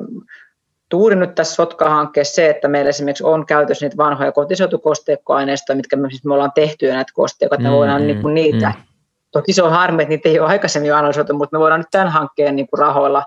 tuuri 0.89 1.15
nyt 1.15 1.35
tässä 1.35 1.55
Sotka-hankkeessa 1.55 2.35
se, 2.35 2.49
että 2.49 2.67
meillä 2.67 2.89
esimerkiksi 2.89 3.23
on 3.23 3.45
käytössä 3.45 3.85
niitä 3.85 3.97
vanhoja 3.97 4.31
kotisotukosteikkoaineistoja, 4.31 5.77
mitkä 5.77 5.95
me, 5.95 6.09
siis 6.09 6.25
me 6.25 6.33
ollaan 6.33 6.51
tehty 6.55 6.85
jo 6.85 6.93
näitä 6.93 7.11
kosteikkoja, 7.15 7.57
että 7.57 7.63
me 7.63 7.69
mm, 7.69 7.75
voidaan 7.75 8.01
mm, 8.01 8.07
niin 8.07 8.21
kuin 8.21 8.33
niitä, 8.33 8.73
mm. 8.77 8.83
toki 9.31 9.53
se 9.53 9.63
on 9.63 9.71
harmi, 9.71 10.03
että 10.03 10.09
niitä 10.09 10.29
ei 10.29 10.39
ole 10.39 10.47
aikaisemmin 10.49 10.95
analysoitu, 10.95 11.33
mutta 11.33 11.57
me 11.57 11.59
voidaan 11.59 11.79
nyt 11.79 11.91
tämän 11.91 12.09
hankkeen 12.09 12.55
niin 12.55 12.67
kuin 12.67 12.79
rahoilla 12.79 13.23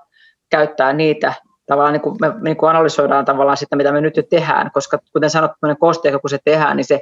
käyttää 0.51 0.93
niitä, 0.93 1.35
tavallaan 1.67 1.93
niin 1.93 2.03
kuin 2.03 2.17
me 2.21 2.33
niin 2.43 2.57
kuin 2.57 2.71
analysoidaan 2.71 3.25
tavallaan 3.25 3.57
sitä, 3.57 3.77
mitä 3.77 3.93
me 3.93 4.01
nyt 4.01 4.17
jo 4.17 4.23
tehdään, 4.23 4.71
koska 4.71 4.99
kuten 5.13 5.31
sanottu, 5.31 5.57
kosteikko 5.81 6.21
kun 6.21 6.31
se 6.31 6.39
tehdään, 6.45 6.77
niin 6.77 6.85
se 6.85 7.01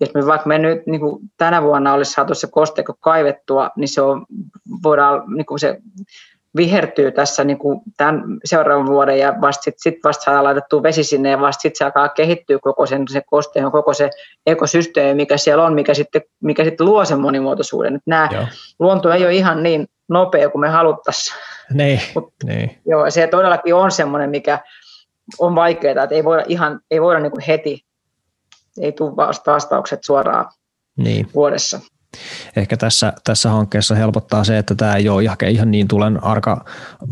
jos 0.00 0.14
me 0.14 0.26
vaikka 0.26 0.48
me 0.48 0.58
nyt 0.58 0.86
niin 0.86 1.00
kuin 1.00 1.20
tänä 1.36 1.62
vuonna 1.62 1.92
olisi 1.92 2.12
saatu 2.12 2.34
se 2.34 2.46
kosteikko 2.50 2.94
kaivettua, 3.00 3.70
niin 3.76 3.88
se 3.88 4.02
on, 4.02 4.26
voidaan, 4.82 5.22
niin 5.36 5.46
kuin 5.46 5.58
se 5.58 5.78
vihertyy 6.56 7.12
tässä 7.12 7.44
niin 7.44 7.58
kuin 7.58 7.80
tämän 7.96 8.22
seuraavan 8.44 8.86
vuoden 8.86 9.18
ja 9.18 9.34
vasta 9.40 9.62
sitten 9.62 9.80
sit 9.82 10.04
vasta 10.04 10.24
saadaan 10.24 10.44
laitettua 10.44 10.82
vesi 10.82 11.04
sinne 11.04 11.30
ja 11.30 11.40
vasta 11.40 11.60
sitten 11.60 11.78
se 11.78 11.84
alkaa 11.84 12.08
kehittyä 12.08 12.58
koko 12.62 12.86
sen, 12.86 13.08
se 13.08 13.22
kosteen, 13.26 13.70
koko 13.70 13.94
se 13.94 14.10
ekosysteemi, 14.46 15.14
mikä 15.14 15.36
siellä 15.36 15.64
on, 15.64 15.74
mikä 15.74 15.94
sitten, 15.94 16.22
mikä 16.42 16.64
sitten 16.64 16.86
luo 16.86 17.04
sen 17.04 17.20
monimuotoisuuden. 17.20 18.00
Nämä 18.06 18.28
joo. 18.32 18.46
luonto 18.78 19.12
ei 19.12 19.24
ole 19.24 19.34
ihan 19.34 19.62
niin 19.62 19.86
nopea 20.08 20.50
kuin 20.50 20.60
me 20.60 20.68
haluttaisiin. 20.68 21.38
Niin, 21.72 22.00
Mut, 22.14 22.34
niin. 22.44 22.78
Joo, 22.86 23.10
se 23.10 23.26
todellakin 23.26 23.74
on 23.74 23.90
semmoinen, 23.90 24.30
mikä 24.30 24.58
on 25.38 25.54
vaikeaa, 25.54 26.04
että 26.04 26.14
ei 26.14 26.24
voida, 26.24 26.44
ihan, 26.48 26.80
ei 26.90 27.02
voida 27.02 27.20
niin 27.20 27.32
kuin 27.32 27.44
heti, 27.48 27.84
ei 28.80 28.92
tule 28.92 29.16
vastaukset 29.16 30.04
suoraan 30.04 30.50
niin. 30.96 31.28
vuodessa 31.34 31.80
ehkä 32.56 32.76
tässä, 32.76 33.12
tässä 33.24 33.50
hankkeessa 33.50 33.94
helpottaa 33.94 34.44
se, 34.44 34.58
että 34.58 34.74
tämä 34.74 34.96
ei 34.96 35.08
ole 35.08 35.22
ihan, 35.22 35.36
ihan 35.48 35.70
niin 35.70 35.88
tulen 35.88 36.24
arka 36.24 36.64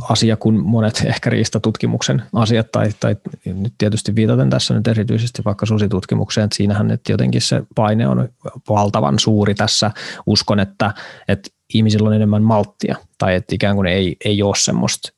asia 0.08 0.36
kuin 0.36 0.54
monet 0.54 1.02
ehkä 1.06 1.30
riistatutkimuksen 1.30 2.22
asiat, 2.34 2.72
tai, 2.72 2.90
tai 3.00 3.16
nyt 3.44 3.74
tietysti 3.78 4.14
viitaten 4.14 4.50
tässä 4.50 4.74
nyt 4.74 4.88
erityisesti 4.88 5.42
vaikka 5.44 5.66
susitutkimukseen, 5.66 6.44
että 6.44 6.56
siinähän 6.56 6.90
että 6.90 7.12
jotenkin 7.12 7.42
se 7.42 7.62
paine 7.74 8.08
on 8.08 8.28
valtavan 8.68 9.18
suuri 9.18 9.54
tässä. 9.54 9.90
Uskon, 10.26 10.60
että, 10.60 10.94
että 11.28 11.50
ihmisillä 11.74 12.08
on 12.08 12.14
enemmän 12.14 12.42
malttia, 12.42 12.96
tai 13.18 13.34
että 13.34 13.54
ikään 13.54 13.76
kuin 13.76 13.86
ei, 13.86 14.16
ei 14.24 14.42
ole 14.42 14.56
semmoista 14.56 15.12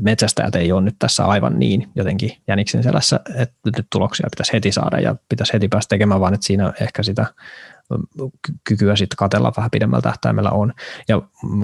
metsästäjät 0.00 0.54
ei 0.54 0.72
ole 0.72 0.80
nyt 0.80 0.96
tässä 0.98 1.24
aivan 1.24 1.58
niin 1.58 1.88
jotenkin 1.94 2.32
jäniksen 2.48 2.82
selässä, 2.82 3.20
että 3.34 3.70
nyt 3.76 3.86
tuloksia 3.92 4.26
pitäisi 4.30 4.52
heti 4.52 4.72
saada 4.72 5.00
ja 5.00 5.16
pitäisi 5.28 5.52
heti 5.52 5.68
päästä 5.68 5.88
tekemään, 5.88 6.20
vaan 6.20 6.34
että 6.34 6.46
siinä 6.46 6.72
ehkä 6.80 7.02
sitä 7.02 7.26
kykyä 8.64 8.96
sitten 8.96 9.16
katella 9.16 9.52
vähän 9.56 9.70
pidemmällä 9.70 10.02
tähtäimellä 10.02 10.50
on. 10.50 10.72
Ja 11.08 11.22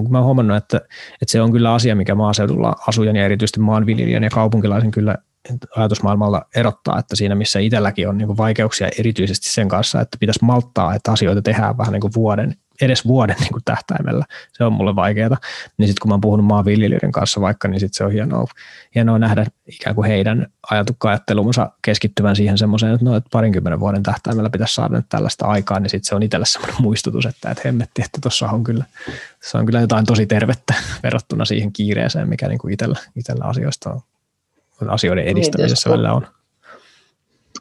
mä 0.09 0.17
oon 0.17 0.25
huomannut, 0.25 0.57
että, 0.57 0.77
että 1.21 1.31
se 1.31 1.41
on 1.41 1.51
kyllä 1.51 1.73
asia, 1.73 1.95
mikä 1.95 2.15
maaseudulla 2.15 2.75
asujan 2.87 3.15
ja 3.15 3.25
erityisesti 3.25 3.59
maanviljelijän 3.59 4.23
ja 4.23 4.29
kaupunkilaisen 4.29 4.91
kyllä 4.91 5.15
ajatusmaailmalla 5.75 6.45
erottaa, 6.55 6.99
että 6.99 7.15
siinä 7.15 7.35
missä 7.35 7.59
itselläkin 7.59 8.09
on 8.09 8.17
niin 8.17 8.37
vaikeuksia 8.37 8.89
erityisesti 8.99 9.49
sen 9.49 9.67
kanssa, 9.67 10.01
että 10.01 10.17
pitäisi 10.19 10.45
malttaa, 10.45 10.95
että 10.95 11.11
asioita 11.11 11.41
tehdään 11.41 11.77
vähän 11.77 11.93
niin 11.93 12.01
kuin 12.01 12.13
vuoden 12.15 12.55
edes 12.81 13.07
vuoden 13.07 13.35
niin 13.41 13.51
kuin 13.51 13.63
tähtäimellä. 13.65 14.25
Se 14.53 14.63
on 14.63 14.73
mulle 14.73 14.95
vaikeaa. 14.95 15.37
Niin 15.77 15.87
sitten 15.87 16.01
kun 16.01 16.09
mä 16.09 16.13
oon 16.13 16.21
puhunut 16.21 16.45
maanviljelijöiden 16.45 17.11
kanssa 17.11 17.41
vaikka, 17.41 17.67
niin 17.67 17.79
sitten 17.79 17.97
se 17.97 18.03
on 18.03 18.11
hienoa, 18.11 18.47
hienoa 18.95 19.19
nähdä 19.19 19.45
ikään 19.67 19.95
kuin 19.95 20.07
heidän 20.07 20.47
ajatukka-ajattelunsa 20.71 21.71
keskittyvän 21.81 22.35
siihen 22.35 22.57
semmoiseen, 22.57 22.93
että, 22.93 23.05
no, 23.05 23.15
että 23.15 23.29
parinkymmenen 23.31 23.79
vuoden 23.79 24.03
tähtäimellä 24.03 24.49
pitäisi 24.49 24.73
saada 24.73 24.95
nyt 24.95 25.05
tällaista 25.09 25.45
aikaa, 25.45 25.79
niin 25.79 25.89
sitten 25.89 26.07
se 26.07 26.15
on 26.15 26.23
itselle 26.23 26.45
semmoinen 26.45 26.81
muistutus, 26.81 27.25
että, 27.25 27.51
että 27.51 27.61
hemmetti, 27.65 28.01
että 28.01 28.21
tuossa 28.21 28.49
on 28.49 28.63
kyllä, 28.63 28.85
se 29.41 29.57
on 29.57 29.65
kyllä 29.65 29.81
jotain 29.81 30.05
tosi 30.05 30.25
tervettä 30.25 30.73
verrattuna 31.03 31.45
siihen 31.45 31.73
kiireeseen, 31.73 32.29
mikä 32.29 32.47
niin 32.47 32.59
kuin 32.59 32.73
itsellä, 32.73 32.99
itsellä 33.15 33.45
asioista 33.45 33.89
on, 33.89 34.89
asioiden 34.89 35.25
niin, 35.25 35.37
edistämisessä 35.37 35.89
niin, 35.89 35.93
välillä 35.93 36.13
on 36.13 36.27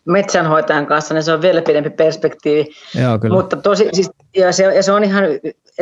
metsänhoitajan 0.05 0.87
kanssa, 0.87 1.15
niin 1.15 1.23
se 1.23 1.33
on 1.33 1.43
vielä 1.43 1.63
pidempi 1.63 1.91
perspektiivi. 1.91 2.67
Joo, 3.03 3.19
kyllä. 3.19 3.35
Mutta 3.35 3.57
tosi, 3.57 3.89
siis, 3.93 4.11
ja 4.37 4.53
se, 4.53 4.65
ja 4.65 4.83
se, 4.83 4.93
on 4.93 5.05
ihan, 5.05 5.25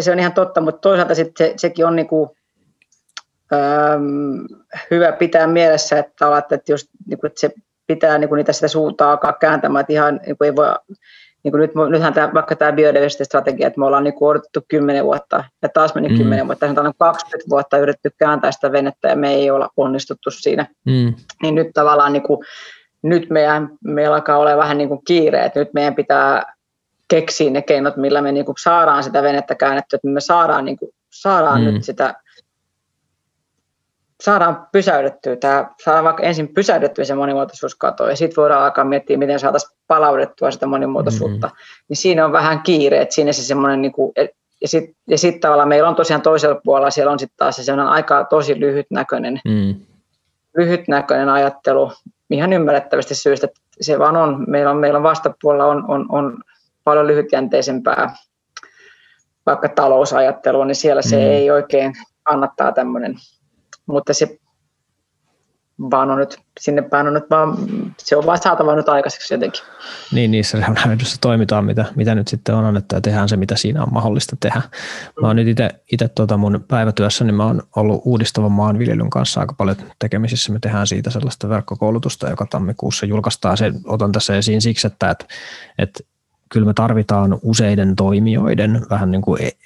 se 0.00 0.12
on 0.12 0.18
ihan 0.18 0.32
totta, 0.32 0.60
mutta 0.60 0.80
toisaalta 0.80 1.14
sit 1.14 1.36
se, 1.36 1.54
sekin 1.56 1.86
on 1.86 1.96
niinku, 1.96 2.36
äm, 3.52 4.46
hyvä 4.90 5.12
pitää 5.12 5.46
mielessä, 5.46 5.98
että, 5.98 6.38
että, 6.50 6.72
just, 6.72 6.88
niinku, 7.06 7.26
että 7.26 7.40
se 7.40 7.50
pitää 7.86 8.18
niinku, 8.18 8.34
niitä 8.34 8.52
sitä 8.52 8.68
suuntaa 8.68 9.10
alkaa 9.10 9.32
kääntämään, 9.32 9.80
että 9.80 9.92
ihan 9.92 10.20
niinku, 10.26 10.44
ei 10.44 10.56
voi 10.56 10.74
niin 11.44 11.54
nyt, 11.56 11.70
nythän 11.90 12.12
tämä, 12.12 12.30
vaikka 12.34 12.56
tämä 12.56 12.72
biodiversiteettistrategia, 12.72 13.66
että 13.66 13.80
me 13.80 13.86
ollaan 13.86 14.04
niin 14.04 14.14
odotettu 14.20 14.60
10 14.68 15.04
vuotta 15.04 15.44
ja 15.62 15.68
taas 15.68 15.94
meni 15.94 16.08
mm. 16.08 16.16
10 16.16 16.46
vuotta, 16.46 16.68
nyt 16.68 16.78
on 16.78 16.92
20 16.98 17.50
vuotta 17.50 17.78
yritetty 17.78 18.10
kääntää 18.18 18.52
sitä 18.52 18.72
venettä 18.72 19.08
ja 19.08 19.16
me 19.16 19.34
ei 19.34 19.50
olla 19.50 19.68
onnistuttu 19.76 20.30
siinä. 20.30 20.66
Mm. 20.86 21.14
Niin 21.42 21.54
nyt 21.54 21.68
tavallaan 21.74 22.12
niin 22.12 22.22
kuin, 22.22 22.38
nyt 23.02 23.30
meidän, 23.30 23.68
meillä 23.84 24.14
alkaa 24.14 24.38
olla 24.38 24.56
vähän 24.56 24.78
niin 24.78 24.88
kuin 24.88 25.04
kiire, 25.04 25.44
että 25.44 25.60
nyt 25.60 25.74
meidän 25.74 25.94
pitää 25.94 26.54
keksiä 27.08 27.50
ne 27.50 27.62
keinot, 27.62 27.96
millä 27.96 28.22
me 28.22 28.32
niin 28.32 28.46
kuin 28.46 28.56
saadaan 28.62 29.02
sitä 29.02 29.22
venettä 29.22 29.54
käännettyä, 29.54 29.96
että 29.96 30.08
me 30.08 30.20
saadaan, 30.20 30.64
niin 30.64 30.76
kuin, 30.76 30.90
saadaan 31.10 31.60
mm. 31.60 31.66
nyt 31.66 31.84
sitä 31.84 32.14
saadaan 34.22 34.68
pysäytettyä 34.72 35.36
tämä, 35.36 35.70
saadaan 35.84 36.04
vaikka 36.04 36.22
ensin 36.22 36.48
pysäytettyä 36.48 37.04
se 37.04 37.14
monimuotoisuuskato 37.14 38.08
ja 38.08 38.16
sitten 38.16 38.42
voidaan 38.42 38.64
alkaa 38.64 38.84
miettiä, 38.84 39.18
miten 39.18 39.40
saataisiin 39.40 39.78
palautettua 39.86 40.50
sitä 40.50 40.66
monimuotoisuutta. 40.66 41.46
Mm-hmm. 41.46 41.84
Niin 41.88 41.96
siinä 41.96 42.24
on 42.24 42.32
vähän 42.32 42.62
kiire, 42.62 43.00
että 43.00 43.14
siinä 43.14 43.32
se 43.32 43.42
semmoinen, 43.42 43.82
niin 43.82 43.92
kuin, 43.92 44.12
ja 44.60 44.68
sitten 44.68 44.94
ja 45.08 45.18
sit 45.18 45.40
tavallaan 45.40 45.68
meillä 45.68 45.88
on 45.88 45.94
tosiaan 45.94 46.22
toisella 46.22 46.60
puolella, 46.64 46.90
siellä 46.90 47.12
on 47.12 47.18
sitten 47.18 47.36
taas 47.36 47.56
se 47.56 47.64
sellainen 47.64 47.92
aika 47.92 48.24
tosi 48.24 48.60
lyhytnäköinen, 48.60 49.40
mm. 49.44 49.74
lyhytnäköinen 50.56 51.28
ajattelu, 51.28 51.92
ihan 52.34 52.52
ymmärrettävästi 52.52 53.14
syystä, 53.14 53.46
että 53.46 53.60
se 53.80 53.98
vaan 53.98 54.16
on, 54.16 54.44
meillä 54.48 54.70
on, 54.70 54.76
meillä 54.76 54.96
on 54.96 55.02
vastapuolella 55.02 55.66
on, 55.66 55.84
on, 55.88 56.06
on 56.08 56.42
paljon 56.84 57.06
lyhytjänteisempää 57.06 58.14
vaikka 59.46 59.68
talousajattelua, 59.68 60.64
niin 60.64 60.74
siellä 60.74 61.02
se 61.02 61.16
mm. 61.16 61.22
ei 61.22 61.50
oikein 61.50 61.92
kannattaa 62.22 62.72
tämmöinen, 62.72 63.14
mutta 63.86 64.14
se 64.14 64.38
vaan 65.90 66.10
on 66.10 66.18
nyt, 66.18 66.38
sinne 66.60 66.82
päin 66.82 67.06
on 67.06 67.14
nyt 67.14 67.30
vaan, 67.30 67.56
se 67.98 68.16
on 68.16 68.26
vaan 68.26 68.38
saatava 68.42 68.76
nyt 68.76 68.88
aikaiseksi 68.88 69.34
jotenkin. 69.34 69.62
Niin, 70.12 70.30
niissä 70.30 70.58
reunaehdoissa 70.58 71.20
toimitaan, 71.20 71.64
mitä, 71.64 71.84
mitä 71.94 72.14
nyt 72.14 72.28
sitten 72.28 72.54
on 72.54 72.64
annettu 72.64 72.94
ja 72.94 73.00
tehdään 73.00 73.28
se, 73.28 73.36
mitä 73.36 73.56
siinä 73.56 73.82
on 73.82 73.92
mahdollista 73.92 74.36
tehdä. 74.40 74.62
Mä 75.20 75.26
oon 75.26 75.36
nyt 75.36 75.48
itse 75.92 76.08
tuota 76.08 76.36
mun 76.36 76.64
päivätyössä, 76.68 77.24
niin 77.24 77.34
mä 77.34 77.46
oon 77.46 77.62
ollut 77.76 78.02
uudistavan 78.04 78.52
maanviljelyn 78.52 79.10
kanssa 79.10 79.40
aika 79.40 79.54
paljon 79.54 79.76
tekemisissä. 79.98 80.52
Me 80.52 80.58
tehdään 80.58 80.86
siitä 80.86 81.10
sellaista 81.10 81.48
verkkokoulutusta, 81.48 82.30
joka 82.30 82.46
tammikuussa 82.50 83.06
julkaistaan. 83.06 83.56
Se 83.56 83.72
otan 83.84 84.12
tässä 84.12 84.36
esiin 84.36 84.62
siksi, 84.62 84.86
että, 84.86 85.10
että, 85.10 85.24
että 85.78 86.00
kyllä 86.48 86.66
me 86.66 86.74
tarvitaan 86.74 87.38
useiden 87.42 87.96
toimijoiden 87.96 88.86
vähän 88.90 89.10
niin 89.10 89.22
kuin 89.22 89.42
e- 89.42 89.56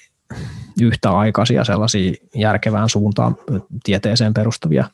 yhtäaikaisia 0.81 1.64
sellaisia 1.64 2.12
järkevään 2.35 2.89
suuntaan 2.89 3.37
tieteeseen 3.85 4.35
perustuvia 4.35 4.85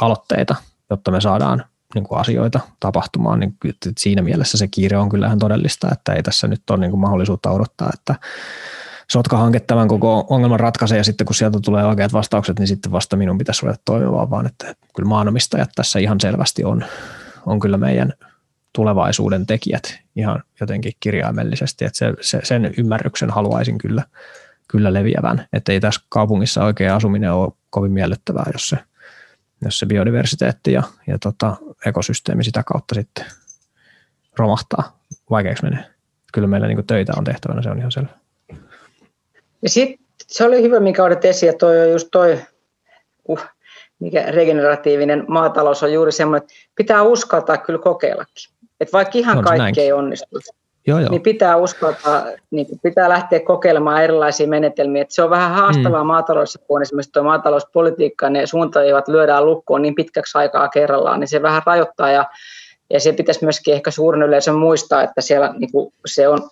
aloitteita, 0.00 0.54
jotta 0.90 1.10
me 1.10 1.20
saadaan 1.20 1.64
niin 1.94 2.04
kuin 2.04 2.20
asioita 2.20 2.60
tapahtumaan, 2.80 3.40
niin 3.40 3.56
siinä 3.98 4.22
mielessä 4.22 4.58
se 4.58 4.68
kiire 4.68 4.98
on 4.98 5.08
kyllähän 5.08 5.38
todellista, 5.38 5.88
että 5.92 6.12
ei 6.12 6.22
tässä 6.22 6.48
nyt 6.48 6.70
ole 6.70 6.78
niin 6.78 6.90
kuin 6.90 7.00
mahdollisuutta 7.00 7.50
odottaa, 7.50 7.90
että 7.94 8.14
Sotka-hanke 9.10 9.60
tämän 9.60 9.88
koko 9.88 10.26
ongelman 10.30 10.60
ratkaisee 10.60 10.98
ja 10.98 11.04
sitten 11.04 11.26
kun 11.26 11.34
sieltä 11.34 11.58
tulee 11.64 11.84
oikeat 11.84 12.12
vastaukset, 12.12 12.58
niin 12.58 12.68
sitten 12.68 12.92
vasta 12.92 13.16
minun 13.16 13.38
pitäisi 13.38 13.62
ruveta 13.62 13.80
toimimaan, 13.84 14.30
vaan 14.30 14.46
että 14.46 14.74
kyllä 14.96 15.08
maanomistajat 15.08 15.70
tässä 15.74 15.98
ihan 15.98 16.20
selvästi 16.20 16.64
on, 16.64 16.84
on 17.46 17.60
kyllä 17.60 17.76
meidän 17.76 18.12
tulevaisuuden 18.72 19.46
tekijät 19.46 19.98
ihan 20.16 20.42
jotenkin 20.60 20.92
kirjaimellisesti, 21.00 21.84
että 21.84 21.98
se, 21.98 22.14
se, 22.20 22.40
sen 22.42 22.74
ymmärryksen 22.78 23.30
haluaisin 23.30 23.78
kyllä, 23.78 24.02
kyllä 24.68 24.92
leviävän, 24.92 25.46
että 25.52 25.72
ei 25.72 25.80
tässä 25.80 26.00
kaupungissa 26.08 26.64
oikein 26.64 26.92
asuminen 26.92 27.32
ole 27.32 27.52
kovin 27.70 27.92
miellyttävää, 27.92 28.44
jos 28.52 28.68
se 28.68 28.78
jos 29.64 29.78
se 29.78 29.86
biodiversiteetti 29.86 30.72
ja, 30.72 30.82
ja 31.06 31.18
tota, 31.18 31.56
ekosysteemi 31.86 32.44
sitä 32.44 32.62
kautta 32.66 32.94
sitten 32.94 33.24
romahtaa. 34.38 34.98
Vaikeaksi 35.30 35.62
menee. 35.62 35.84
Kyllä 36.32 36.48
meillä 36.48 36.66
niin 36.66 36.86
töitä 36.86 37.12
on 37.16 37.24
tehtävänä, 37.24 37.62
se 37.62 37.70
on 37.70 37.78
ihan 37.78 37.92
selvä. 37.92 38.08
Ja 39.62 39.68
sitten 39.68 40.06
se 40.26 40.44
oli 40.44 40.62
hyvä, 40.62 40.80
mikä 40.80 41.04
olet 41.04 41.24
esiin, 41.24 41.50
että 41.50 41.58
toi 41.58 41.80
on 41.80 41.90
just 41.90 42.08
toi, 42.12 42.42
uh, 43.28 43.40
mikä 43.98 44.22
regeneratiivinen 44.22 45.24
maatalous 45.28 45.82
on 45.82 45.92
juuri 45.92 46.12
semmoinen, 46.12 46.42
että 46.42 46.54
pitää 46.74 47.02
uskaltaa 47.02 47.58
kyllä 47.58 47.78
kokeillakin. 47.78 48.54
Että 48.80 48.92
vaikka 48.92 49.18
ihan 49.18 49.44
kaikki 49.44 49.58
näinkin. 49.58 49.82
ei 49.82 49.92
onnistu, 49.92 50.40
joo, 50.86 50.98
joo. 50.98 51.10
niin 51.10 51.22
pitää 51.22 51.56
uskaltaa, 51.56 52.24
niin 52.50 52.66
pitää 52.82 53.08
lähteä 53.08 53.40
kokeilemaan 53.40 54.02
erilaisia 54.02 54.48
menetelmiä. 54.48 55.02
Että 55.02 55.14
se 55.14 55.22
on 55.22 55.30
vähän 55.30 55.50
haastavaa 55.50 56.04
mm. 56.04 56.08
maataloudessa, 56.08 56.58
kun 56.66 56.82
esimerkiksi 56.82 57.12
tuo 57.12 57.22
maatalouspolitiikka, 57.22 58.30
ne 58.30 58.46
suuntaviivat 58.46 59.08
lyödään 59.08 59.46
lukkoon 59.46 59.82
niin 59.82 59.94
pitkäksi 59.94 60.38
aikaa 60.38 60.68
kerrallaan, 60.68 61.20
niin 61.20 61.28
se 61.28 61.42
vähän 61.42 61.62
rajoittaa 61.66 62.10
ja 62.10 62.24
ja 62.90 63.00
se 63.00 63.12
pitäisi 63.12 63.44
myöskin 63.44 63.74
ehkä 63.74 63.90
suurin 63.90 64.22
yleisö 64.22 64.52
muistaa, 64.52 65.02
että 65.02 65.20
siellä 65.20 65.54
niin 65.58 65.72
kuin, 65.72 65.92
se 66.06 66.28
on 66.28 66.50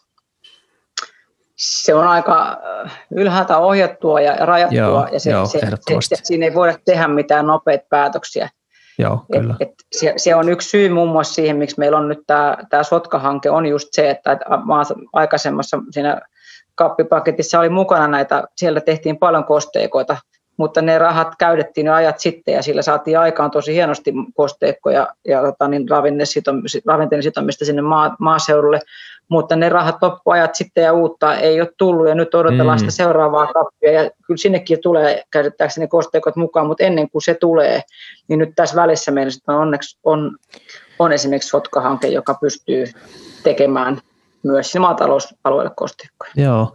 se 1.56 1.94
on 1.94 2.06
aika 2.06 2.60
äh, 2.84 3.04
ylhäältä 3.10 3.58
ohjattua 3.58 4.20
ja 4.20 4.46
rajattua, 4.46 4.78
joo, 4.78 5.08
ja 5.12 5.20
se, 5.20 5.30
joo, 5.30 5.46
se, 5.46 5.60
se, 6.00 6.16
siinä 6.22 6.46
ei 6.46 6.54
voida 6.54 6.78
tehdä 6.84 7.08
mitään 7.08 7.46
nopeita 7.46 7.86
päätöksiä. 7.88 8.48
Joo, 8.98 9.24
kyllä. 9.32 9.54
Et, 9.60 9.68
et 9.68 9.74
se, 9.92 10.14
se 10.16 10.34
on 10.34 10.48
yksi 10.48 10.68
syy 10.68 10.88
muun 10.88 11.08
muassa 11.08 11.34
siihen, 11.34 11.56
miksi 11.56 11.78
meillä 11.78 11.98
on 11.98 12.08
nyt 12.08 12.20
tämä, 12.26 12.56
tämä 12.70 12.82
Sotka-hanke, 12.82 13.50
on 13.50 13.66
just 13.66 13.88
se, 13.92 14.10
että, 14.10 14.32
että 14.32 14.44
aikaisemmassa 15.12 15.78
siinä 15.90 16.20
kappipaketissa 16.74 17.60
oli 17.60 17.68
mukana 17.68 18.08
näitä, 18.08 18.44
siellä 18.56 18.80
tehtiin 18.80 19.18
paljon 19.18 19.44
kosteikoita, 19.44 20.16
mutta 20.56 20.82
ne 20.82 20.98
rahat 20.98 21.28
käytettiin 21.38 21.86
jo 21.86 21.92
ajat 21.92 22.20
sitten 22.20 22.54
ja 22.54 22.62
sillä 22.62 22.82
saatiin 22.82 23.18
aikaan 23.18 23.50
tosi 23.50 23.74
hienosti 23.74 24.12
kosteikkoja 24.34 25.08
ja 25.28 25.42
tota, 25.42 25.68
niin 25.68 25.88
ravinteiden 26.86 27.22
sitomista 27.22 27.64
sinne 27.64 27.82
maa, 27.82 28.16
maaseudulle, 28.18 28.80
mutta 29.28 29.56
ne 29.56 29.68
rahat 29.68 29.96
loppuajat 30.02 30.54
sitten 30.54 30.84
ja 30.84 30.92
uutta 30.92 31.36
ei 31.36 31.60
ole 31.60 31.70
tullut 31.78 32.08
ja 32.08 32.14
nyt 32.14 32.34
odotellaan 32.34 32.76
mm. 32.76 32.80
sitä 32.80 32.90
seuraavaa 32.90 33.52
kappia 33.52 33.92
ja 33.92 34.10
kyllä 34.26 34.38
sinnekin 34.38 34.78
tulee 34.82 35.22
käsittääkseni 35.30 35.88
kosteikot 35.88 36.36
mukaan, 36.36 36.66
mutta 36.66 36.84
ennen 36.84 37.10
kuin 37.10 37.22
se 37.22 37.34
tulee, 37.34 37.82
niin 38.28 38.38
nyt 38.38 38.52
tässä 38.56 38.76
välissä 38.76 39.10
meillä 39.10 39.30
sitten 39.30 39.54
onneksi 39.54 39.98
on, 40.04 40.36
on 40.98 41.12
esimerkiksi 41.12 41.48
Sotka-hanke, 41.48 42.08
joka 42.08 42.34
pystyy 42.34 42.84
tekemään 43.42 44.00
myös 44.44 44.72
sinne 44.72 44.80
maatalousalueelle 44.80 45.72
kosteikkoja. 45.76 46.32
Joo, 46.36 46.74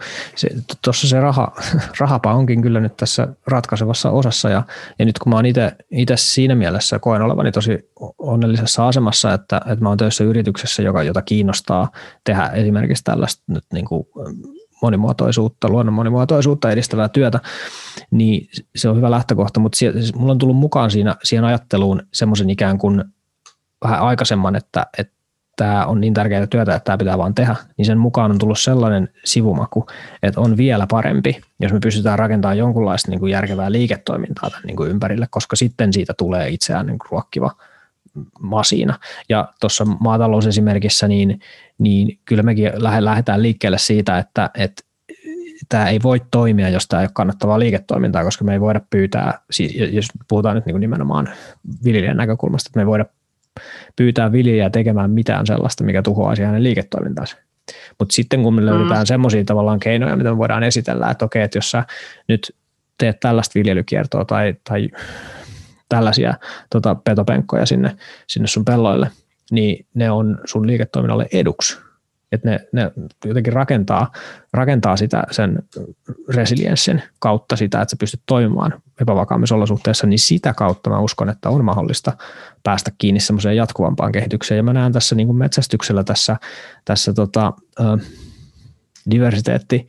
tuossa 0.83 1.07
se 1.07 1.19
raha, 1.19 1.55
rahapa 1.99 2.33
onkin 2.33 2.61
kyllä 2.61 2.79
nyt 2.79 2.97
tässä 2.97 3.27
ratkaisevassa 3.47 4.09
osassa 4.09 4.49
ja, 4.49 4.63
ja 4.99 5.05
nyt 5.05 5.19
kun 5.19 5.29
mä 5.29 5.35
oon 5.35 5.45
itse 5.91 6.17
siinä 6.17 6.55
mielessä 6.55 6.99
koen 6.99 7.21
olevani 7.21 7.51
tosi 7.51 7.91
onnellisessa 8.17 8.87
asemassa, 8.87 9.33
että, 9.33 9.57
että 9.57 9.83
mä 9.83 9.89
oon 9.89 9.97
töissä 9.97 10.23
yrityksessä, 10.23 10.81
joka, 10.83 11.03
jota 11.03 11.21
kiinnostaa 11.21 11.91
tehdä 12.23 12.47
esimerkiksi 12.47 13.03
tällaista 13.03 13.43
nyt 13.47 13.65
niin 13.73 13.85
kuin 13.85 14.07
monimuotoisuutta, 14.81 15.69
luonnon 15.69 15.93
monimuotoisuutta 15.93 16.71
edistävää 16.71 17.09
työtä, 17.09 17.39
niin 18.11 18.49
se 18.75 18.89
on 18.89 18.97
hyvä 18.97 19.11
lähtökohta, 19.11 19.59
mutta 19.59 19.77
sie, 19.77 19.91
siis 19.91 20.15
mulla 20.15 20.31
on 20.31 20.37
tullut 20.37 20.57
mukaan 20.57 20.91
siinä, 20.91 21.15
siihen 21.23 21.45
ajatteluun 21.45 22.01
semmoisen 22.13 22.49
ikään 22.49 22.77
kuin 22.77 23.03
vähän 23.83 23.99
aikaisemman, 23.99 24.55
että, 24.55 24.85
että 24.97 25.18
tämä 25.59 25.85
on 25.85 26.01
niin 26.01 26.13
tärkeää 26.13 26.47
työtä, 26.47 26.75
että 26.75 26.85
tämä 26.85 26.97
pitää 26.97 27.17
vaan 27.17 27.35
tehdä, 27.35 27.55
niin 27.77 27.85
sen 27.85 27.97
mukaan 27.97 28.31
on 28.31 28.37
tullut 28.37 28.59
sellainen 28.59 29.09
sivumaku, 29.25 29.85
että 30.23 30.41
on 30.41 30.57
vielä 30.57 30.87
parempi, 30.87 31.41
jos 31.59 31.73
me 31.73 31.79
pystytään 31.79 32.19
rakentamaan 32.19 32.57
jonkunlaista 32.57 33.11
niin 33.11 33.19
kuin 33.19 33.31
järkevää 33.31 33.71
liiketoimintaa 33.71 34.49
tämän 34.49 34.63
niin 34.65 34.75
kuin 34.75 34.91
ympärille, 34.91 35.27
koska 35.29 35.55
sitten 35.55 35.93
siitä 35.93 36.13
tulee 36.13 36.49
itseään 36.49 36.85
niin 36.85 36.99
kuin 36.99 37.11
ruokkiva 37.11 37.51
masina. 38.39 38.99
Ja 39.29 39.53
tuossa 39.59 39.85
maatalousesimerkissä, 39.85 41.07
niin, 41.07 41.39
niin 41.77 42.19
kyllä 42.25 42.43
mekin 42.43 42.71
lähdetään 42.77 43.41
liikkeelle 43.41 43.77
siitä, 43.77 44.17
että, 44.17 44.49
että 44.57 44.83
tämä 45.69 45.89
ei 45.89 45.99
voi 46.03 46.21
toimia, 46.31 46.69
jos 46.69 46.87
tämä 46.87 47.01
ei 47.01 47.05
ole 47.05 47.11
kannattavaa 47.13 47.59
liiketoimintaa, 47.59 48.23
koska 48.23 48.45
me 48.45 48.53
ei 48.53 48.61
voida 48.61 48.81
pyytää, 48.89 49.39
siis 49.51 49.75
jos 49.91 50.05
puhutaan 50.27 50.55
nyt 50.55 50.65
niin 50.65 50.79
nimenomaan 50.79 51.29
viljelijän 51.83 52.17
näkökulmasta, 52.17 52.69
että 52.69 52.77
me 52.77 52.81
ei 52.81 52.87
voida 52.87 53.05
pyytää 53.95 54.31
viljelijää 54.31 54.69
tekemään 54.69 55.11
mitään 55.11 55.47
sellaista, 55.47 55.83
mikä 55.83 56.01
tuhoaisi 56.01 56.43
hänen 56.43 56.63
liiketoimintansa. 56.63 57.37
Mutta 57.99 58.13
sitten 58.13 58.43
kun 58.43 58.53
me 58.53 58.65
löydetään 58.65 59.01
mm. 59.01 59.05
semmoisia 59.05 59.43
tavallaan 59.45 59.79
keinoja, 59.79 60.15
mitä 60.15 60.29
me 60.29 60.37
voidaan 60.37 60.63
esitellä, 60.63 61.11
että 61.11 61.25
okei, 61.25 61.43
että 61.43 61.57
jos 61.57 61.71
sä 61.71 61.83
nyt 62.27 62.55
teet 62.97 63.19
tällaista 63.19 63.59
viljelykiertoa 63.59 64.25
tai, 64.25 64.55
tai 64.69 64.89
tällaisia 65.89 66.33
tota, 66.69 66.95
petopenkkoja 66.95 67.65
sinne, 67.65 67.95
sinne 68.27 68.47
sun 68.47 68.65
pelloille, 68.65 69.11
niin 69.51 69.85
ne 69.93 70.11
on 70.11 70.39
sun 70.45 70.67
liiketoiminnalle 70.67 71.27
eduksi 71.33 71.77
että 72.31 72.49
ne, 72.49 72.59
ne 72.71 72.91
jotenkin 73.25 73.53
rakentaa, 73.53 74.11
rakentaa 74.53 74.97
sitä 74.97 75.23
sen 75.31 75.63
resilienssin 76.29 77.03
kautta 77.19 77.55
sitä, 77.55 77.81
että 77.81 77.89
sä 77.89 77.97
pystyt 77.99 78.21
toimimaan 78.25 78.73
epävakaammissa 79.01 79.55
olosuhteissa, 79.55 80.07
niin 80.07 80.19
sitä 80.19 80.53
kautta 80.53 80.89
mä 80.89 80.99
uskon, 80.99 81.29
että 81.29 81.49
on 81.49 81.65
mahdollista 81.65 82.17
päästä 82.63 82.91
kiinni 82.97 83.19
semmoiseen 83.19 83.55
jatkuvampaan 83.55 84.11
kehitykseen. 84.11 84.57
Ja 84.57 84.63
mä 84.63 84.73
näen 84.73 84.93
tässä 84.93 85.15
niin 85.15 85.27
kuin 85.27 85.37
metsästyksellä 85.37 86.03
tässä, 86.03 86.37
tässä 86.85 87.13
tota, 87.13 87.53
diversiteetti 89.11 89.87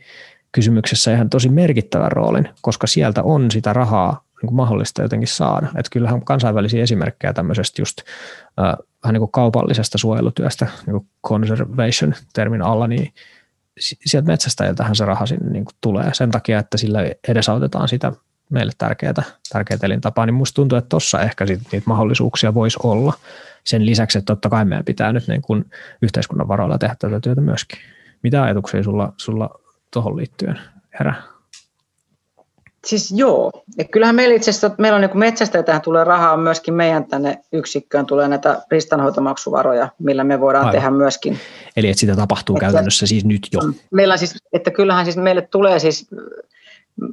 kysymyksessä 0.53 1.15
ihan 1.15 1.31
tosi 1.31 1.49
merkittävän 1.49 2.13
roolin, 2.13 2.49
koska 2.63 2.87
sieltä 2.87 3.23
on 3.23 3.51
sitä 3.51 3.73
rahaa 3.73 4.25
niin 4.43 4.49
kuin 4.49 4.57
mahdollista 4.57 5.03
jotenkin 5.03 5.29
saada. 5.29 5.67
Että 5.67 5.91
kyllähän 5.93 6.25
kansainvälisiä 6.25 6.83
esimerkkejä 6.83 7.33
tämmöisestä 7.33 7.83
just 7.83 7.99
äh, 8.01 8.75
vähän 9.05 9.15
niin 9.15 9.21
kuin 9.21 9.33
kaupallisesta 9.33 9.99
suojelutyöstä, 9.99 10.67
niin 10.87 10.93
kuin 10.93 11.09
conservation-termin 11.27 12.63
alla, 12.63 12.87
niin 12.87 13.13
sieltä 13.81 14.27
metsästäjiltähän 14.27 14.97
se 14.97 15.05
raha 15.05 15.27
sinne 15.27 15.51
niin 15.51 15.65
kuin 15.65 15.75
tulee 15.81 16.11
sen 16.13 16.31
takia, 16.31 16.59
että 16.59 16.79
sillä 16.79 17.01
edesautetaan 17.29 17.89
sitä 17.89 18.13
meille 18.51 18.73
tärkeää, 18.79 19.15
tärkeää 19.53 19.79
elintapaa, 19.83 20.27
niin 20.27 20.35
musta 20.35 20.55
tuntuu, 20.55 20.79
että 20.79 20.89
tuossa 20.89 21.21
ehkä 21.21 21.47
sit 21.47 21.61
niitä 21.73 21.85
mahdollisuuksia 21.87 22.55
voisi 22.55 22.79
olla. 22.83 23.13
Sen 23.65 23.87
lisäksi, 23.87 24.19
että 24.19 24.27
totta 24.27 24.49
kai 24.49 24.65
meidän 24.65 24.85
pitää 24.85 25.13
nyt 25.13 25.29
niin 25.29 25.43
kuin 25.43 25.65
yhteiskunnan 26.03 26.49
varoilla 26.49 26.79
tehdä 26.79 26.97
tätä 26.99 27.21
työtä 27.21 27.41
myöskin. 27.41 27.79
Mitä 28.23 28.43
ajatuksia 28.43 28.83
sulla, 28.83 29.13
sulla 29.17 29.61
tuohon 29.93 30.17
liittyen 30.17 30.61
herää? 30.99 31.23
Siis 32.87 33.13
joo, 33.17 33.53
ja 33.79 33.85
kyllähän 33.85 34.15
meillä 34.15 34.35
itse 34.35 34.51
asiassa, 34.51 34.71
meillä 34.79 34.97
on 34.97 35.03
niin 35.03 35.19
metsästäjä, 35.19 35.81
tulee 35.81 36.05
rahaa 36.05 36.37
myöskin 36.37 36.75
meidän 36.75 37.05
tänne 37.05 37.39
yksikköön, 37.53 38.07
tulee 38.07 38.29
näitä 38.29 38.63
ristanhoitomaksuvaroja, 38.71 39.89
millä 39.99 40.25
me 40.25 40.41
voidaan 40.41 40.65
Aivan. 40.65 40.75
tehdä 40.75 40.91
myöskin. 40.91 41.39
Eli 41.77 41.89
että 41.89 42.01
sitä 42.01 42.17
tapahtuu 42.17 42.57
että, 42.57 42.67
käytännössä 42.67 43.07
siis 43.07 43.25
nyt 43.25 43.49
jo. 43.53 43.61
Meillä 43.91 44.17
siis, 44.17 44.37
että 44.53 44.71
kyllähän 44.71 45.05
siis 45.05 45.17
meille 45.17 45.43
tulee 45.43 45.79
siis 45.79 46.09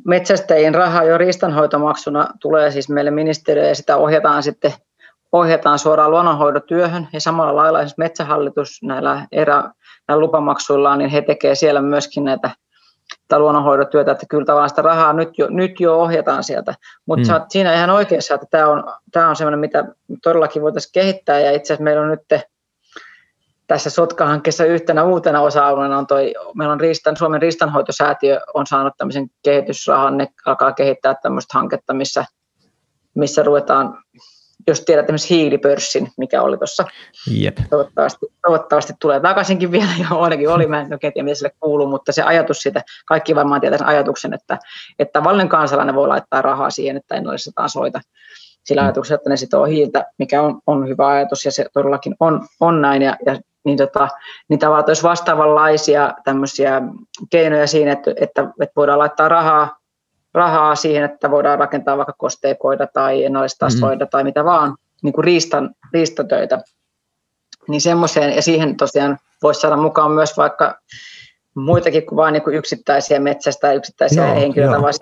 metsästäjien 0.05 0.75
rahaa 0.75 1.03
jo 1.03 1.17
ristanhoitomaksuna 1.17 2.27
tulee 2.39 2.71
siis 2.71 2.89
meille 2.89 3.11
ministeriöön 3.11 3.69
ja 3.69 3.75
sitä 3.75 3.97
ohjataan 3.97 4.43
sitten 4.43 4.73
ohjataan 5.31 5.79
suoraan 5.79 6.11
luonnonhoidotyöhön 6.11 7.07
ja 7.13 7.21
samalla 7.21 7.55
lailla 7.55 7.79
esimerkiksi 7.79 7.99
metsähallitus 7.99 8.79
näillä, 8.83 9.27
erä, 9.31 9.63
näillä 10.07 10.21
lupamaksuillaan, 10.21 10.99
niin 10.99 11.09
he 11.09 11.21
tekevät 11.21 11.59
siellä 11.59 11.81
myöskin 11.81 12.23
näitä 12.23 12.51
tai 13.27 13.39
luonnonhoidotyötä, 13.39 14.11
että 14.11 14.25
kyllä 14.29 14.45
tavallaan 14.45 14.69
sitä 14.69 14.81
rahaa 14.81 15.13
nyt 15.13 15.37
jo, 15.37 15.47
nyt 15.49 15.79
jo 15.79 15.99
ohjataan 15.99 16.43
sieltä. 16.43 16.73
Mutta 17.05 17.39
mm. 17.39 17.45
siinä 17.49 17.73
ihan 17.73 17.89
oikeassa, 17.89 18.33
että 18.35 18.47
tämä 18.51 18.67
on, 18.67 18.83
tämä 19.11 19.29
on 19.29 19.35
sellainen, 19.35 19.59
mitä 19.59 19.85
todellakin 20.23 20.61
voitaisiin 20.61 20.91
kehittää 20.93 21.39
ja 21.39 21.51
itse 21.51 21.73
asiassa 21.73 21.83
meillä 21.83 22.01
on 22.01 22.09
nyt 22.09 22.43
tässä 23.67 23.89
Sotka-hankkeessa 23.89 24.65
yhtenä 24.65 25.03
uutena 25.03 25.41
osa-alueena 25.41 25.97
on 25.97 26.07
toi, 26.07 26.33
meillä 26.55 26.71
on 26.71 26.79
Ristan, 26.79 27.17
Suomen 27.17 27.41
ristanhoitosäätiö 27.41 28.39
on 28.53 28.67
saanut 28.67 28.93
tämmöisen 28.97 29.27
kehitysrahan, 29.43 30.17
ne 30.17 30.27
alkaa 30.45 30.71
kehittää 30.71 31.15
tämmöistä 31.15 31.57
hanketta, 31.57 31.93
missä, 31.93 32.25
missä 33.15 33.43
ruvetaan 33.43 34.03
jos 34.67 34.81
tiedät 34.81 35.05
esimerkiksi 35.05 35.35
hiilipörssin, 35.35 36.07
mikä 36.17 36.41
oli 36.41 36.57
tuossa. 36.57 36.85
Yep. 37.41 37.57
Toivottavasti, 37.69 38.25
toivottavasti 38.41 38.93
tulee 39.01 39.19
takaisinkin 39.19 39.71
vielä, 39.71 39.89
jo 40.09 40.19
ainakin 40.19 40.49
oli, 40.49 40.67
mä 40.67 40.81
en 40.81 40.93
oikein 40.93 41.13
tiedä, 41.13 41.23
mitä 41.23 41.35
sille 41.35 41.51
kuuluu, 41.59 41.87
mutta 41.87 42.11
se 42.11 42.21
ajatus 42.21 42.57
siitä, 42.57 42.83
kaikki 43.05 43.35
varmaan 43.35 43.61
tietää 43.61 43.77
sen 43.77 43.87
ajatuksen, 43.87 44.33
että, 44.33 44.57
että 44.99 45.19
tavallinen 45.19 45.49
kansalainen 45.49 45.95
voi 45.95 46.07
laittaa 46.07 46.41
rahaa 46.41 46.69
siihen, 46.69 46.97
että 46.97 47.15
en 47.15 47.27
ole 47.27 47.37
soita 47.67 47.99
sillä 48.67 48.81
mm. 48.81 48.85
ajatuksella, 48.85 49.15
että 49.15 49.29
ne 49.29 49.37
sitoo 49.37 49.65
hiiltä, 49.65 50.05
mikä 50.19 50.41
on, 50.41 50.59
on 50.67 50.87
hyvä 50.87 51.07
ajatus 51.07 51.45
ja 51.45 51.51
se 51.51 51.65
todellakin 51.73 52.15
on, 52.19 52.47
on 52.59 52.81
näin. 52.81 53.01
Ja, 53.01 53.17
ja 53.25 53.39
niin, 53.65 53.77
tota, 53.77 54.07
niin 54.49 54.59
tavallaan 54.59 54.85
olisi 54.87 55.03
vastaavanlaisia 55.03 56.13
tämmöisiä 56.23 56.81
keinoja 57.29 57.67
siinä, 57.67 57.91
että, 57.91 58.11
että, 58.11 58.41
että 58.41 58.73
voidaan 58.75 58.99
laittaa 58.99 59.29
rahaa 59.29 59.76
rahaa 60.37 60.75
siihen, 60.75 61.03
että 61.03 61.31
voidaan 61.31 61.59
rakentaa 61.59 61.97
vaikka 61.97 62.13
kosteikoida 62.17 62.87
tai 62.87 63.23
ennallistasoida 63.25 63.95
mm-hmm. 63.95 64.09
tai 64.09 64.23
mitä 64.23 64.45
vaan, 64.45 64.75
niin 65.03 65.13
kuin 65.13 65.25
riistan, 65.25 65.75
riistatöitä. 65.93 66.61
Niin 67.67 67.81
semmoiseen, 67.81 68.35
ja 68.35 68.41
siihen 68.41 68.77
tosiaan 68.77 69.17
voisi 69.43 69.59
saada 69.59 69.77
mukaan 69.77 70.11
myös 70.11 70.37
vaikka 70.37 70.79
muitakin 71.55 72.05
kuin 72.05 72.17
vain 72.17 72.33
niin 72.33 72.53
yksittäisiä 72.53 73.19
metsästä, 73.19 73.73
yksittäisiä 73.73 74.25
joo, 74.25 74.35
henkilöitä, 74.35 74.81
vaan 74.81 74.93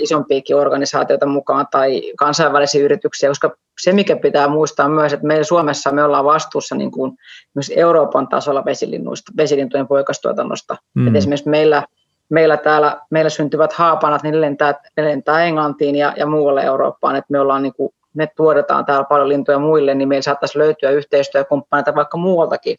isompiakin 0.00 0.56
organisaatioita 0.56 1.26
mukaan 1.26 1.66
tai 1.70 2.12
kansainvälisiä 2.16 2.84
yrityksiä, 2.84 3.30
koska 3.30 3.56
se, 3.80 3.92
mikä 3.92 4.16
pitää 4.16 4.48
muistaa 4.48 4.88
myös, 4.88 5.12
että 5.12 5.26
meillä 5.26 5.44
Suomessa 5.44 5.90
me 5.90 6.04
ollaan 6.04 6.24
vastuussa 6.24 6.74
niin 6.74 6.90
kuin 6.90 7.12
myös 7.54 7.72
Euroopan 7.76 8.28
tasolla 8.28 8.64
vesilinnuista, 8.64 9.32
vesilintujen 9.36 9.88
poikastuotannosta. 9.88 10.76
Mm. 10.94 11.14
esimerkiksi 11.14 11.48
meillä, 11.48 11.82
meillä 12.28 12.56
täällä, 12.56 13.00
meillä 13.10 13.30
syntyvät 13.30 13.72
haapanat, 13.72 14.22
niin 14.22 14.32
ne 14.32 14.40
lentää, 14.40 14.74
ne 14.96 15.04
lentää 15.04 15.44
Englantiin 15.44 15.94
ja, 15.94 16.14
ja 16.16 16.26
muualle 16.26 16.62
Eurooppaan, 16.62 17.16
että 17.16 17.32
me 17.32 17.40
ollaan 17.40 17.62
niin 17.62 17.74
kuin, 17.74 17.90
me 18.14 18.28
tuotetaan 18.36 18.84
täällä 18.84 19.04
paljon 19.04 19.28
lintuja 19.28 19.58
muille, 19.58 19.94
niin 19.94 20.08
meillä 20.08 20.22
saattaisi 20.22 20.58
löytyä 20.58 20.90
yhteistyökumppaneita 20.90 21.94
vaikka 21.94 22.18
muualtakin 22.18 22.76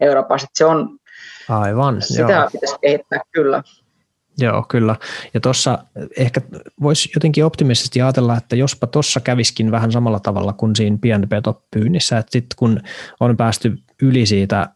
Euroopassa. 0.00 0.46
Se 0.54 0.64
on, 0.64 0.98
Aivan, 1.48 2.02
Sitä 2.02 2.32
joo. 2.32 2.50
pitäisi 2.52 2.76
kehittää 2.80 3.20
kyllä. 3.30 3.62
Joo, 4.38 4.64
kyllä. 4.68 4.96
Ja 5.34 5.40
tuossa 5.40 5.78
ehkä 6.16 6.40
voisi 6.82 7.10
jotenkin 7.14 7.44
optimistisesti 7.44 8.02
ajatella, 8.02 8.36
että 8.36 8.56
jospa 8.56 8.86
tuossa 8.86 9.20
käviskin 9.20 9.70
vähän 9.70 9.92
samalla 9.92 10.20
tavalla 10.20 10.52
kuin 10.52 10.76
siinä 10.76 10.98
pienpetopyynnissä, 11.00 12.18
että 12.18 12.32
sitten 12.32 12.56
kun 12.56 12.80
on 13.20 13.36
päästy 13.36 13.78
yli 14.02 14.26
siitä 14.26 14.68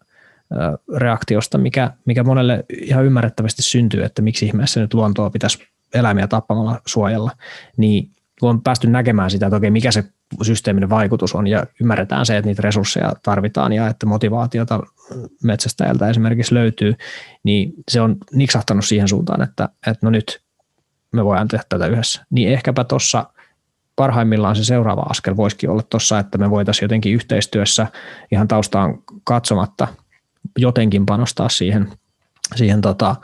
reaktiosta, 0.96 1.58
mikä, 1.58 1.90
mikä 2.04 2.24
monelle 2.24 2.64
ihan 2.82 3.04
ymmärrettävästi 3.04 3.62
syntyy, 3.62 4.04
että 4.04 4.22
miksi 4.22 4.46
ihmeessä 4.46 4.80
nyt 4.80 4.94
luontoa 4.94 5.30
pitäisi 5.30 5.58
eläimiä 5.94 6.26
tappamalla 6.26 6.80
suojella, 6.86 7.30
niin 7.76 8.10
on 8.42 8.62
päästy 8.62 8.90
näkemään 8.90 9.30
sitä, 9.30 9.46
että 9.46 9.56
okei, 9.56 9.70
mikä 9.70 9.90
se 9.90 10.04
systeeminen 10.42 10.90
vaikutus 10.90 11.34
on 11.34 11.46
ja 11.46 11.66
ymmärretään 11.80 12.26
se, 12.26 12.36
että 12.36 12.46
niitä 12.48 12.62
resursseja 12.62 13.12
tarvitaan 13.22 13.72
ja 13.72 13.88
että 13.88 14.06
motivaatiota 14.06 14.80
metsästäjältä 15.42 16.08
esimerkiksi 16.08 16.54
löytyy, 16.54 16.94
niin 17.44 17.72
se 17.88 18.00
on 18.00 18.16
niksahtanut 18.32 18.84
siihen 18.84 19.08
suuntaan, 19.08 19.42
että, 19.42 19.68
että 19.86 20.06
no 20.06 20.10
nyt 20.10 20.40
me 21.12 21.24
voidaan 21.24 21.48
tehdä 21.48 21.64
tätä 21.68 21.86
yhdessä. 21.86 22.26
Niin 22.30 22.48
ehkäpä 22.48 22.84
tuossa 22.84 23.24
parhaimmillaan 23.96 24.56
se 24.56 24.64
seuraava 24.64 25.02
askel 25.02 25.36
voisikin 25.36 25.70
olla 25.70 25.82
tuossa, 25.82 26.18
että 26.18 26.38
me 26.38 26.50
voitaisiin 26.50 26.84
jotenkin 26.84 27.14
yhteistyössä 27.14 27.86
ihan 28.32 28.48
taustaan 28.48 28.98
katsomatta 29.24 29.88
jotenkin 30.58 31.06
panostaa 31.06 31.48
siihen– 31.48 31.88
siihen 32.54 32.80
tota, 32.80 33.16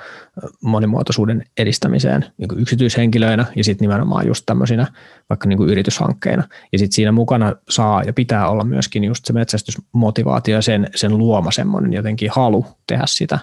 monimuotoisuuden 0.63 1.45
edistämiseen 1.59 2.25
niin 2.39 2.49
yksityishenkilöinä 2.57 3.47
ja 3.57 3.65
sitten 3.65 3.85
nimenomaan 3.85 4.27
just 4.27 4.47
tämmöisinä 4.47 4.87
vaikka 5.31 5.49
niin 5.49 5.69
yrityshankkeina. 5.69 6.43
Ja 6.73 6.79
sitten 6.79 6.95
siinä 6.95 7.13
mukana 7.13 7.55
saa 7.69 8.03
ja 8.03 8.13
pitää 8.13 8.49
olla 8.49 8.65
myöskin 8.65 9.05
just 9.05 9.25
se 9.25 9.33
metsästysmotivaatio 9.33 10.55
ja 10.55 10.63
sen, 10.63 10.89
sen 10.95 11.19
luoma 11.19 11.51
semmoinen 11.51 11.93
jotenkin 11.93 12.31
halu 12.33 12.67
tehdä 12.87 13.05
sitä, 13.07 13.39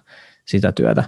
sitä 0.45 0.71
työtä. 0.71 1.03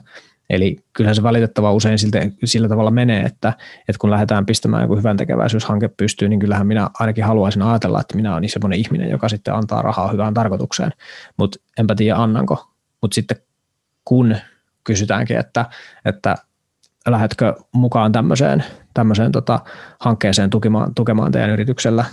Eli 0.52 0.78
kyllähän 0.94 1.16
se 1.16 1.24
valitettava 1.24 1.74
usein 1.74 2.00
siltä, 2.00 2.20
sillä 2.44 2.70
tavalla 2.70 2.92
menee, 2.92 3.22
että, 3.22 3.54
että 3.80 4.00
kun 4.00 4.12
lähdetään 4.12 4.46
pistämään 4.46 4.82
joku 4.82 4.96
hyvän 4.96 5.18
tekeväisyyshanke 5.18 5.88
pystyyn, 5.88 6.30
niin 6.30 6.40
kyllähän 6.40 6.68
minä 6.68 6.90
ainakin 7.00 7.24
haluaisin 7.24 7.62
ajatella, 7.62 8.02
että 8.02 8.16
minä 8.16 8.34
olen 8.34 8.50
semmoinen 8.50 8.80
ihminen, 8.80 9.10
joka 9.10 9.30
sitten 9.30 9.54
antaa 9.54 9.82
rahaa 9.82 10.12
hyvään 10.12 10.34
tarkoitukseen, 10.34 10.92
mutta 11.38 11.60
enpä 11.78 11.96
tiedä 11.96 12.16
annanko. 12.16 12.68
Mutta 13.02 13.16
sitten 13.16 13.38
kun 14.06 14.36
kysytäänkin, 14.84 15.38
että, 15.38 15.66
että 16.06 16.36
lähdetkö 17.08 17.56
mukaan 17.72 18.12
tämmöiseen, 18.12 18.64
tämmöiseen 18.94 19.32
tota, 19.32 19.60
hankkeeseen 20.00 20.50
tukemaan, 20.50 20.96
tukemaan 20.96 21.32
teidän 21.32 21.50
yrityksellä, 21.50 22.06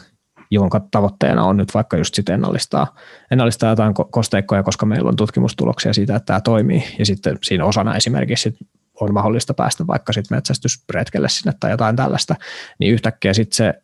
jonka 0.50 0.80
tavoitteena 0.90 1.44
on 1.44 1.56
nyt 1.56 1.74
vaikka 1.74 1.96
just 1.96 2.14
sitten 2.14 2.34
ennallistaa, 2.34 2.94
ennallistaa 3.30 3.70
jotain 3.70 3.94
kosteikkoja, 4.10 4.62
koska 4.62 4.86
meillä 4.86 5.08
on 5.08 5.16
tutkimustuloksia 5.16 5.92
siitä, 5.92 6.16
että 6.16 6.26
tämä 6.26 6.40
toimii. 6.40 6.84
Ja 6.98 7.06
sitten 7.06 7.38
siinä 7.42 7.64
osana 7.64 7.96
esimerkiksi 7.96 8.56
on 9.00 9.14
mahdollista 9.14 9.54
päästä 9.54 9.86
vaikka 9.86 10.12
sitten 10.12 10.36
metsästysretkelle 10.36 11.28
sinne 11.28 11.52
tai 11.60 11.70
jotain 11.70 11.96
tällaista, 11.96 12.34
niin 12.78 12.92
yhtäkkiä 12.92 13.34
sitten 13.34 13.56
se 13.56 13.74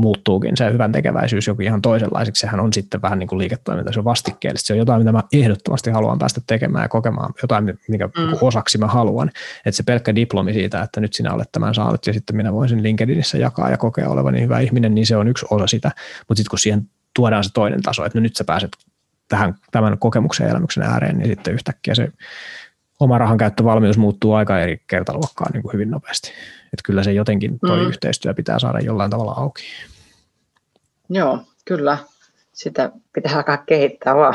muuttuukin 0.00 0.56
se 0.56 0.72
hyvän 0.72 0.92
tekeväisyys 0.92 1.46
jokin 1.46 1.66
ihan 1.66 1.82
toisenlaiseksi. 1.82 2.40
Sehän 2.40 2.60
on 2.60 2.72
sitten 2.72 3.02
vähän 3.02 3.18
niin 3.18 3.28
kuin 3.28 3.38
liiketoiminta, 3.38 3.92
se 3.92 3.98
on 3.98 4.04
vastikkeellista. 4.04 4.66
Se 4.66 4.72
on 4.72 4.78
jotain, 4.78 5.00
mitä 5.00 5.12
mä 5.12 5.22
ehdottomasti 5.32 5.90
haluan 5.90 6.18
päästä 6.18 6.40
tekemään 6.46 6.84
ja 6.84 6.88
kokemaan, 6.88 7.34
jotain, 7.42 7.78
mikä 7.88 8.06
mm. 8.06 8.12
osaksi 8.40 8.78
mä 8.78 8.86
haluan. 8.86 9.28
Että 9.66 9.76
se 9.76 9.82
pelkkä 9.82 10.14
diplomi 10.14 10.52
siitä, 10.52 10.82
että 10.82 11.00
nyt 11.00 11.12
sinä 11.12 11.34
olet 11.34 11.52
tämän 11.52 11.74
saanut 11.74 12.06
ja 12.06 12.12
sitten 12.12 12.36
minä 12.36 12.52
voisin 12.52 12.82
LinkedInissä 12.82 13.38
jakaa 13.38 13.70
ja 13.70 13.76
kokea 13.76 14.08
olevani 14.08 14.40
hyvä 14.40 14.60
ihminen, 14.60 14.94
niin 14.94 15.06
se 15.06 15.16
on 15.16 15.28
yksi 15.28 15.46
osa 15.50 15.66
sitä. 15.66 15.90
Mutta 16.28 16.38
sitten 16.38 16.50
kun 16.50 16.58
siihen 16.58 16.88
tuodaan 17.16 17.44
se 17.44 17.50
toinen 17.54 17.82
taso, 17.82 18.04
että 18.04 18.18
no 18.18 18.22
nyt 18.22 18.36
sä 18.36 18.44
pääset 18.44 18.70
tähän, 19.28 19.54
tämän 19.70 19.98
kokemuksen 19.98 20.44
ja 20.44 20.50
elämyksen 20.50 20.82
ääreen, 20.82 21.18
niin 21.18 21.28
sitten 21.28 21.54
yhtäkkiä 21.54 21.94
se 21.94 22.08
oma 23.00 23.18
rahan 23.18 23.38
käyttövalmius 23.38 23.98
muuttuu 23.98 24.32
aika 24.32 24.60
eri 24.60 24.82
kertaluokkaan 24.86 25.52
niin 25.52 25.62
kuin 25.62 25.72
hyvin 25.72 25.90
nopeasti. 25.90 26.28
Että 26.64 26.82
kyllä 26.84 27.02
se 27.02 27.12
jotenkin 27.12 27.58
toi 27.66 27.80
mm. 27.80 27.88
yhteistyö 27.88 28.34
pitää 28.34 28.58
saada 28.58 28.78
jollain 28.78 29.10
tavalla 29.10 29.32
auki. 29.32 29.62
Joo, 31.08 31.38
kyllä. 31.64 31.98
Sitä 32.52 32.92
pitää 33.12 33.36
alkaa 33.36 33.56
kehittää 33.56 34.14
vaan. 34.14 34.34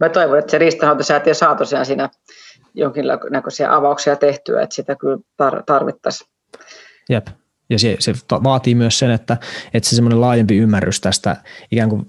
Mä 0.00 0.08
toivon, 0.08 0.38
että 0.38 0.50
se 0.50 0.58
riistanhoitosäätiö 0.58 1.34
saa 1.34 1.54
tosiaan 1.54 1.86
siinä 1.86 2.08
jonkinnäköisiä 2.74 3.74
avauksia 3.74 4.16
tehtyä, 4.16 4.62
että 4.62 4.74
sitä 4.74 4.96
kyllä 4.96 5.18
tarvittaisiin. 5.66 6.30
Jep. 7.08 7.26
Ja 7.70 7.78
se, 7.78 7.96
se 7.98 8.12
vaatii 8.30 8.74
myös 8.74 8.98
sen, 8.98 9.10
että, 9.10 9.36
että 9.74 9.88
se 9.88 9.96
semmoinen 9.96 10.20
laajempi 10.20 10.56
ymmärrys 10.56 11.00
tästä 11.00 11.36
ikään 11.70 11.88
kuin 11.88 12.06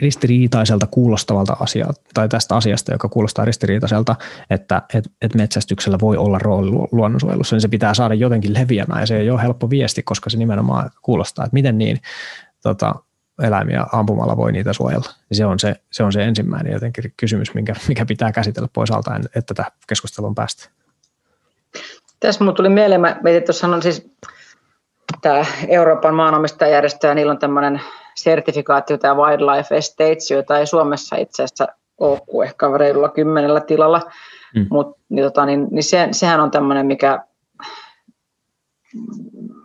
ristiriitaiselta 0.00 0.86
kuulostavalta 0.86 1.56
asialta, 1.60 2.00
tai 2.14 2.28
tästä 2.28 2.56
asiasta, 2.56 2.92
joka 2.92 3.08
kuulostaa 3.08 3.44
ristiriitaiselta, 3.44 4.16
että 4.50 4.82
et, 4.94 5.10
et 5.22 5.34
metsästyksellä 5.34 5.98
voi 6.00 6.16
olla 6.16 6.38
rooli 6.38 6.70
luonnonsuojelussa, 6.92 7.56
niin 7.56 7.60
se 7.60 7.68
pitää 7.68 7.94
saada 7.94 8.14
jotenkin 8.14 8.54
leviämään, 8.54 9.00
ja 9.00 9.06
se 9.06 9.16
ei 9.16 9.30
ole 9.30 9.42
helppo 9.42 9.70
viesti, 9.70 10.02
koska 10.02 10.30
se 10.30 10.38
nimenomaan 10.38 10.90
kuulostaa, 11.02 11.44
että 11.44 11.54
miten 11.54 11.78
niin 11.78 12.00
tota, 12.62 12.94
eläimiä 13.42 13.86
ampumalla 13.92 14.36
voi 14.36 14.52
niitä 14.52 14.72
suojella. 14.72 15.10
Ja 15.30 15.36
se 15.36 15.44
on 15.44 15.58
se, 15.58 15.74
se 15.90 16.02
on 16.02 16.12
se 16.12 16.24
ensimmäinen 16.24 16.72
jotenkin 16.72 17.14
kysymys, 17.16 17.54
minkä, 17.54 17.74
mikä 17.88 18.06
pitää 18.06 18.32
käsitellä 18.32 18.68
pois 18.72 18.90
alta, 18.90 19.20
että 19.36 19.54
tähän 19.54 19.72
keskusteluun 19.86 20.34
päästä. 20.34 20.68
Tässä 22.20 22.40
minulle 22.40 22.56
tuli 22.56 22.68
mieleen, 22.68 23.00
mä 23.00 23.16
tuossa 23.46 23.66
on 23.66 23.82
siis 23.82 24.10
tämä 25.20 25.44
Euroopan 25.68 26.14
maanomistajajärjestö, 26.14 27.06
ja 27.06 27.14
niillä 27.14 27.32
on 27.32 27.38
tämmöinen 27.38 27.80
sertifikaatio, 28.14 28.98
tämä 28.98 29.16
Wildlife 29.16 29.76
Estates, 29.76 30.30
jota 30.30 30.58
ei 30.58 30.66
Suomessa 30.66 31.16
itse 31.16 31.42
asiassa 31.42 31.68
ole 31.98 32.20
kuin 32.26 32.48
ehkä 32.48 32.66
reilulla 32.78 33.08
kymmenellä 33.08 33.60
tilalla, 33.60 34.00
mm. 34.54 34.66
mutta 34.70 35.00
niin, 35.08 35.24
tota, 35.24 35.46
niin, 35.46 35.68
niin 35.70 35.84
se, 35.84 36.08
sehän 36.10 36.40
on 36.40 36.50
tämmöinen, 36.50 36.86
mikä 36.86 37.24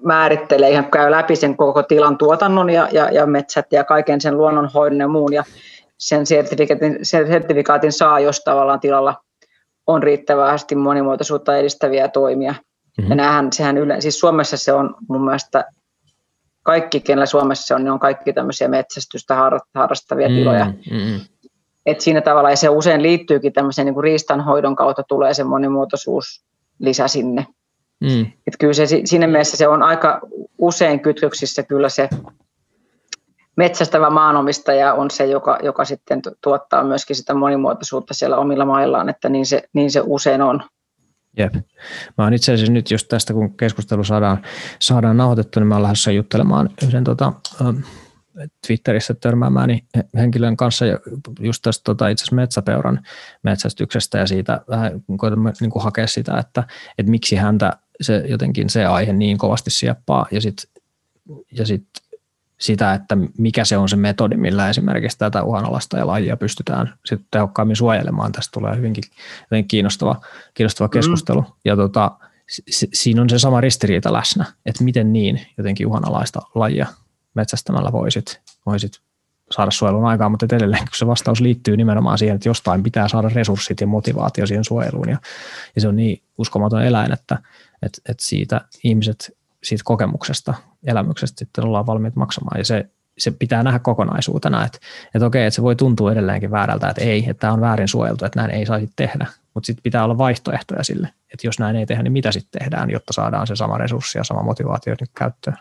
määrittelee, 0.04 0.70
ihan 0.70 0.92
käy 0.92 1.12
läpi 1.12 1.36
sen 1.36 1.58
koko 1.58 1.84
tilan 1.84 2.18
tuotannon 2.18 2.70
ja, 2.70 2.88
ja, 2.92 3.12
ja 3.12 3.26
metsät 3.26 3.66
ja 3.72 3.84
kaiken 3.84 4.22
sen 4.22 4.38
luonnonhoidon 4.38 5.00
ja 5.00 5.08
muun, 5.08 5.34
ja 5.34 5.44
sen 5.98 6.26
sertifikaatin, 6.26 7.00
sen 7.02 7.28
sertifikaatin 7.28 7.92
saa, 7.92 8.20
jos 8.20 8.40
tavallaan 8.40 8.80
tilalla 8.80 9.16
on 9.88 10.04
riittävästi 10.04 10.76
monimuotoisuutta 10.76 11.58
edistäviä 11.58 12.08
toimia. 12.08 12.56
Mm-hmm. 12.98 13.10
Ja 13.10 13.16
näähän, 13.16 13.54
sehän 13.54 13.78
yle, 13.78 14.02
siis 14.02 14.20
Suomessa 14.20 14.58
se 14.58 14.74
on 14.74 14.96
mun 15.10 15.26
mielestä 15.26 15.66
kaikki, 16.64 17.00
kenellä 17.00 17.26
Suomessa 17.26 17.76
on, 17.76 17.84
niin 17.84 17.92
on 17.92 18.00
kaikki 18.00 18.34
tämmöisiä 18.34 18.68
metsästystä 18.68 19.36
harrastavia 19.76 20.28
tiloja. 20.28 20.66
Mm-hmm. 20.66 21.20
Et 21.86 22.02
siinä 22.02 22.22
tavalla, 22.22 22.50
ja 22.50 22.56
se 22.56 22.70
usein 22.70 23.02
liittyykin 23.02 23.54
tämmöiseen 23.54 23.86
niin 23.86 23.94
kuin 23.94 24.04
riistanhoidon 24.04 24.76
kautta 24.76 25.04
tulee 25.04 25.34
se 25.34 25.44
monimuotoisuus 25.44 26.46
lisä 26.80 27.08
sinne. 27.08 27.48
Mm. 28.00 28.22
Et 28.22 28.54
kyllä 28.60 28.74
se, 28.74 28.86
siinä 29.06 29.28
mielessä 29.28 29.58
se 29.58 29.68
on 29.68 29.84
aika 29.84 30.20
usein 30.58 31.00
kytköksissä 31.00 31.64
kyllä 31.64 31.90
se 31.90 32.10
metsästävä 33.56 34.10
maanomistaja 34.10 34.94
on 34.94 35.12
se, 35.12 35.26
joka, 35.26 35.60
joka 35.64 35.86
sitten 35.86 36.22
tuottaa 36.42 36.84
myöskin 36.84 37.16
sitä 37.16 37.34
monimuotoisuutta 37.34 38.14
siellä 38.14 38.38
omilla 38.38 38.66
maillaan, 38.66 39.10
että 39.10 39.30
niin 39.30 39.46
se, 39.46 39.64
niin 39.74 39.92
se 39.92 40.02
usein 40.06 40.42
on. 40.42 40.64
Jep. 41.38 41.54
Mä 42.18 42.24
oon 42.24 42.34
itse 42.34 42.54
asiassa 42.54 42.74
nyt 42.74 42.92
just 42.92 43.08
tästä, 43.08 43.34
kun 43.34 43.58
keskustelu 43.58 44.04
saadaan, 44.04 44.42
saadaan 44.80 45.18
nauhoitettu, 45.18 45.60
niin 45.60 45.68
mä 45.68 45.76
oon 45.76 45.84
lähdössä 45.84 46.12
juttelemaan 46.12 46.70
yhden 46.84 47.04
tota, 47.04 47.34
Twitterissä 48.68 49.14
törmäämään 49.14 49.80
henkilön 50.18 50.58
kanssa 50.58 50.86
just 51.40 51.62
tästä 51.62 51.84
tota, 51.84 52.08
itse 52.08 52.24
asiassa 52.24 52.36
metsäpeuran 52.36 53.00
metsästyksestä 53.44 54.18
ja 54.18 54.28
siitä 54.28 54.62
vähän 54.70 54.92
koetamme 55.18 55.54
niin 55.62 55.72
kuin 55.72 55.84
hakea 55.84 56.08
sitä, 56.08 56.38
että, 56.38 56.64
että 56.98 57.12
miksi 57.12 57.36
häntä 57.36 57.74
se 58.02 58.24
jotenkin 58.28 58.70
se 58.70 58.86
aihe 58.86 59.14
niin 59.14 59.38
kovasti 59.38 59.70
sieppaa 59.70 60.26
ja 60.32 60.42
sitten 60.42 60.84
ja 61.52 61.66
sit 61.66 61.88
sitä, 62.60 62.94
että 62.94 63.18
mikä 63.38 63.66
se 63.66 63.78
on 63.78 63.90
se 63.90 63.96
metodi, 63.96 64.38
millä 64.38 64.70
esimerkiksi 64.70 65.18
tätä 65.18 65.44
uhanalasta 65.44 65.98
ja 65.98 66.08
lajia 66.08 66.38
pystytään 66.38 66.94
sitten 67.06 67.28
tehokkaammin 67.32 67.76
suojelemaan. 67.76 68.32
Tästä 68.32 68.52
tulee 68.54 68.76
hyvinkin 68.76 69.04
kiinnostava, 69.68 70.22
kiinnostava 70.54 70.90
keskustelu. 70.90 71.42
Mm. 71.42 71.48
Ja 71.66 71.76
tota, 71.76 72.12
siinä 72.94 73.22
on 73.22 73.30
se 73.30 73.40
sama 73.40 73.62
ristiriita 73.62 74.14
läsnä, 74.14 74.46
että 74.66 74.84
miten 74.84 75.14
niin 75.14 75.42
jotenkin 75.58 75.88
uhanalaista 75.88 76.42
lajia 76.56 76.88
metsästämällä 77.34 77.92
voisit, 77.92 78.42
voisit 78.66 79.02
saada 79.52 79.72
suojelun 79.72 80.06
aikaan, 80.06 80.32
mutta 80.32 80.56
edelleen 80.56 80.86
kun 80.86 80.98
se 80.98 81.08
vastaus 81.08 81.42
liittyy 81.42 81.78
nimenomaan 81.78 82.18
siihen, 82.18 82.36
että 82.36 82.50
jostain 82.50 82.84
pitää 82.84 83.08
saada 83.08 83.30
resurssit 83.30 83.82
ja 83.82 83.88
motivaatio 83.88 84.48
siihen 84.48 84.64
suojeluun 84.64 85.10
ja, 85.10 85.18
ja 85.76 85.82
se 85.82 85.88
on 85.88 85.96
niin 85.96 86.22
uskomaton 86.38 86.84
eläin, 86.84 87.14
että, 87.14 87.38
että, 87.82 88.02
että 88.10 88.24
siitä 88.24 88.62
ihmiset 88.84 89.37
siitä 89.68 89.82
kokemuksesta, 89.86 90.54
elämyksestä 90.88 91.40
sitten 91.40 91.64
ollaan 91.66 91.86
valmiit 91.86 92.16
maksamaan 92.16 92.60
ja 92.60 92.66
se, 92.66 92.86
se 93.18 93.32
pitää 93.32 93.64
nähdä 93.64 93.80
kokonaisuutena, 93.80 94.66
että, 94.66 94.78
että 95.16 95.26
okei, 95.26 95.46
että 95.46 95.56
se 95.56 95.62
voi 95.62 95.76
tuntua 95.76 96.12
edelleenkin 96.12 96.52
väärältä, 96.52 96.90
että 96.90 97.04
ei, 97.04 97.30
että 97.30 97.40
tämä 97.40 97.54
on 97.54 97.62
väärin 97.62 97.88
suojeltu, 97.88 98.26
että 98.26 98.40
näin 98.40 98.52
ei 98.52 98.66
saisi 98.66 98.90
tehdä, 98.96 99.28
mutta 99.54 99.68
sitten 99.68 99.84
pitää 99.84 100.04
olla 100.04 100.18
vaihtoehtoja 100.18 100.84
sille, 100.84 101.10
että 101.34 101.48
jos 101.48 101.60
näin 101.60 101.76
ei 101.76 101.86
tehdä, 101.86 102.04
niin 102.04 102.14
mitä 102.14 102.32
sitten 102.32 102.60
tehdään, 102.60 102.90
jotta 102.90 103.14
saadaan 103.14 103.48
se 103.48 103.56
sama 103.56 103.78
resurssi 103.78 104.18
ja 104.18 104.24
sama 104.24 104.44
motivaatio 104.44 104.96
nyt 105.02 105.10
käyttöön. 105.18 105.58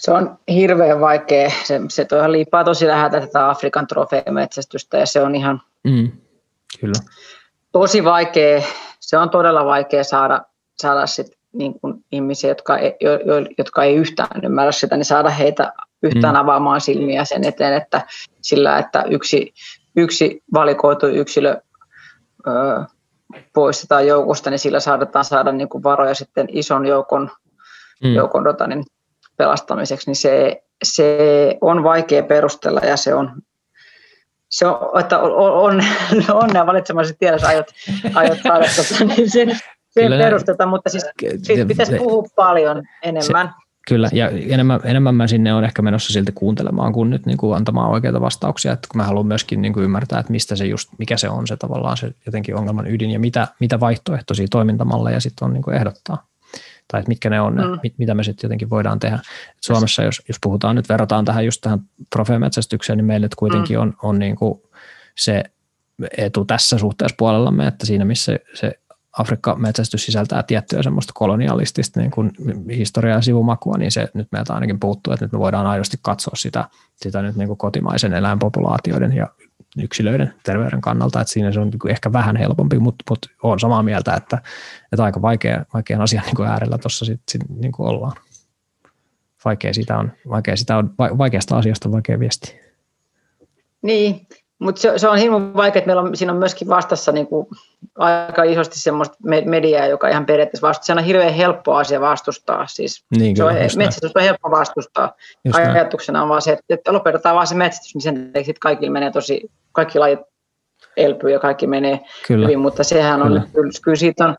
Se 0.00 0.12
on 0.12 0.38
hirveän 0.48 1.00
vaikea. 1.00 1.50
Se, 1.64 1.80
se 1.88 2.06
liippaa 2.28 2.64
tosi 2.64 2.86
läheltä 2.86 3.20
tätä 3.20 3.50
Afrikan 3.50 3.86
trofeemetsästystä 3.86 4.98
ja 4.98 5.06
se 5.06 5.22
on 5.22 5.34
ihan 5.34 5.62
mm, 5.84 6.12
kyllä. 6.80 6.94
tosi 7.72 8.04
vaikea. 8.04 8.62
Se 9.00 9.18
on 9.18 9.30
todella 9.30 9.64
vaikea 9.64 10.04
saada, 10.04 10.42
saada 10.76 11.06
sit 11.06 11.39
niin 11.52 11.80
kuin 11.80 11.94
ihmisiä, 12.12 12.50
jotka 12.50 12.78
ei, 12.78 12.96
jo, 13.00 13.10
jotka 13.58 13.84
ei 13.84 13.94
yhtään 13.94 14.44
ymmärrä 14.44 14.72
sitä, 14.72 14.96
niin 14.96 15.04
saada 15.04 15.30
heitä 15.30 15.72
yhtään 16.02 16.34
mm. 16.34 16.40
avaamaan 16.40 16.80
silmiä 16.80 17.24
sen 17.24 17.44
eteen, 17.44 17.74
että 17.74 18.06
sillä, 18.42 18.78
että 18.78 19.04
yksi, 19.10 19.52
yksi 19.96 20.42
valikoitu 20.54 21.06
yksilö 21.06 21.56
ö, 22.46 22.50
poistetaan 23.52 24.06
joukosta, 24.06 24.50
niin 24.50 24.58
sillä 24.58 24.80
saadaan 24.80 25.24
saada 25.24 25.52
niin 25.52 25.68
kuin 25.68 25.82
varoja 25.82 26.14
sitten 26.14 26.48
ison 26.52 26.86
joukon, 26.86 27.30
mm. 28.04 28.14
joukon 28.14 28.44
niin 28.66 28.84
pelastamiseksi, 29.36 30.10
niin 30.10 30.16
se, 30.16 30.62
se 30.82 31.18
on 31.60 31.82
vaikea 31.82 32.22
perustella 32.22 32.80
ja 32.80 32.96
se 32.96 33.14
on, 33.14 33.42
se 34.48 34.66
on 34.66 35.00
että 35.00 35.18
on, 35.18 35.82
onnea 36.32 36.66
valitsemasi 36.72 37.14
tiedossa 37.18 37.48
aiot, 37.48 37.66
aiot 38.14 38.38
saada 38.42 38.64
tota, 38.76 39.04
niin 39.04 39.30
sen, 39.30 39.58
sen 39.90 40.12
perusteta, 40.12 40.66
mutta 40.66 40.90
siis 40.90 41.06
siitä 41.42 41.66
pitäisi 41.66 41.96
puhua 41.98 42.24
paljon 42.36 42.82
enemmän. 43.02 43.46
Se, 43.46 43.70
kyllä, 43.88 44.08
ja 44.12 44.28
enemmän, 44.28 44.80
enemmän 44.84 45.14
mä 45.14 45.26
sinne 45.26 45.54
on 45.54 45.64
ehkä 45.64 45.82
menossa 45.82 46.12
silti 46.12 46.32
kuuntelemaan 46.32 46.92
kuin 46.92 47.10
nyt 47.10 47.26
niin 47.26 47.38
kuin 47.38 47.56
antamaan 47.56 47.90
oikeita 47.90 48.20
vastauksia, 48.20 48.72
että 48.72 48.88
kun 48.90 49.00
mä 49.00 49.04
haluan 49.04 49.26
myöskin 49.26 49.62
niin 49.62 49.72
kuin 49.72 49.84
ymmärtää, 49.84 50.20
että 50.20 50.32
mistä 50.32 50.56
se 50.56 50.66
just, 50.66 50.88
mikä 50.98 51.16
se 51.16 51.28
on 51.28 51.46
se 51.46 51.56
tavallaan 51.56 51.96
se 51.96 52.12
jotenkin 52.26 52.56
ongelman 52.56 52.86
ydin 52.86 53.10
ja 53.10 53.20
mitä, 53.20 53.48
mitä 53.60 53.80
vaihtoehtoisia 53.80 54.46
toimintamalleja 54.50 55.20
sitten 55.20 55.46
on 55.46 55.52
niin 55.52 55.62
kuin 55.62 55.76
ehdottaa 55.76 56.30
tai 56.90 57.00
että 57.00 57.08
mitkä 57.08 57.30
ne 57.30 57.40
on, 57.40 57.54
mm. 57.54 57.78
mit, 57.82 57.94
mitä 57.98 58.14
me 58.14 58.24
sitten 58.24 58.48
jotenkin 58.48 58.70
voidaan 58.70 58.98
tehdä. 58.98 59.16
Et 59.16 59.62
Suomessa, 59.62 60.02
jos, 60.02 60.22
jos 60.28 60.36
puhutaan 60.42 60.76
nyt, 60.76 60.88
verrataan 60.88 61.24
tähän 61.24 61.44
just 61.44 61.60
tähän 61.60 61.78
trofeemetsästykseen, 62.12 62.96
niin 62.96 63.04
meille 63.04 63.28
kuitenkin 63.36 63.76
mm. 63.76 63.82
on, 63.82 63.94
on 64.02 64.18
niin 64.18 64.36
kuin 64.36 64.62
se 65.16 65.44
etu 66.16 66.44
tässä 66.44 66.78
suhteessa 66.78 67.14
puolellamme, 67.18 67.66
että 67.66 67.86
siinä 67.86 68.04
missä 68.04 68.38
se 68.54 68.78
Afrikka-metsästys 69.18 70.04
sisältää 70.04 70.42
tiettyä 70.42 70.82
semmoista 70.82 71.12
kolonialistista 71.16 72.00
niin 72.00 72.10
kuin 72.10 72.30
historiaa 72.76 73.18
ja 73.18 73.22
sivumakua, 73.22 73.78
niin 73.78 73.90
se 73.90 74.08
nyt 74.14 74.28
meiltä 74.32 74.54
ainakin 74.54 74.80
puuttuu, 74.80 75.12
että 75.12 75.24
nyt 75.24 75.32
me 75.32 75.38
voidaan 75.38 75.66
aidosti 75.66 75.96
katsoa 76.02 76.34
sitä, 76.36 76.68
sitä 76.96 77.22
nyt 77.22 77.36
niin 77.36 77.48
kuin 77.48 77.58
kotimaisen 77.58 78.14
eläinpopulaatioiden 78.14 79.16
ja 79.16 79.28
yksilöiden 79.78 80.34
terveyden 80.42 80.80
kannalta, 80.80 81.20
että 81.20 81.32
siinä 81.32 81.52
se 81.52 81.60
on 81.60 81.70
niin 81.70 81.90
ehkä 81.90 82.12
vähän 82.12 82.36
helpompi, 82.36 82.78
mutta, 82.78 83.04
mutta 83.10 83.28
olen 83.42 83.58
samaa 83.58 83.82
mieltä, 83.82 84.14
että, 84.14 84.38
että 84.92 85.04
aika 85.04 85.22
vaikea, 85.22 85.64
vaikean 85.74 86.00
asian 86.00 86.24
niin 86.24 86.48
äärellä 86.48 86.78
tuossa 86.78 87.04
sit, 87.04 87.20
sit, 87.30 87.42
niin 87.48 87.72
ollaan. 87.78 88.16
Vaikea 89.44 89.74
sitä 89.74 89.98
on, 89.98 90.12
vaikea 90.28 90.56
sitä 90.56 90.76
on, 90.76 90.94
vaikeasta 90.98 91.58
asiasta 91.58 91.88
on 91.88 91.92
vaikea 91.92 92.20
viestiä. 92.20 92.60
Niin, 93.82 94.26
mutta 94.60 94.80
se, 94.80 94.98
se, 94.98 95.08
on 95.08 95.18
hirveän 95.18 95.54
vaikea, 95.54 95.78
että 95.78 95.86
meillä 95.86 96.02
on, 96.02 96.16
siinä 96.16 96.32
on 96.32 96.38
myöskin 96.38 96.68
vastassa 96.68 97.12
niin 97.12 97.26
kuin 97.26 97.46
aika 97.98 98.42
isosti 98.42 98.78
semmoista 98.78 99.16
mediaa, 99.44 99.86
joka 99.86 100.08
ihan 100.08 100.26
periaatteessa 100.26 100.68
vastustaa. 100.68 100.94
Se 100.94 101.00
on 101.00 101.06
hirveän 101.06 101.34
helppo 101.34 101.74
asia 101.74 102.00
vastustaa. 102.00 102.66
Siis 102.66 103.04
niin, 103.18 103.36
se 103.36 103.44
on, 103.44 103.54
metsästys 103.76 104.16
on 104.16 104.22
helppo 104.22 104.50
vastustaa. 104.50 105.12
Just 105.44 105.58
Ajatuksena 105.58 106.16
näin. 106.16 106.22
on 106.22 106.28
vaan 106.28 106.42
se, 106.42 106.58
että 106.68 106.92
lopetetaan 106.92 107.34
vaan 107.34 107.46
se 107.46 107.54
metsästys, 107.54 107.94
niin 107.94 108.02
sen 108.02 108.30
sitten 108.34 108.60
kaikille 108.60 108.92
menee 108.92 109.10
tosi, 109.10 109.50
kaikki 109.72 109.98
lajit 109.98 110.20
elpyy 110.96 111.30
ja 111.30 111.38
kaikki 111.38 111.66
menee 111.66 112.00
kyllä. 112.26 112.46
hyvin, 112.46 112.58
mutta 112.58 112.84
sehän 112.84 113.22
on, 113.22 113.42
kyllä, 113.52 113.70
kyllä 113.84 113.96
siitä 113.96 114.24
on 114.24 114.36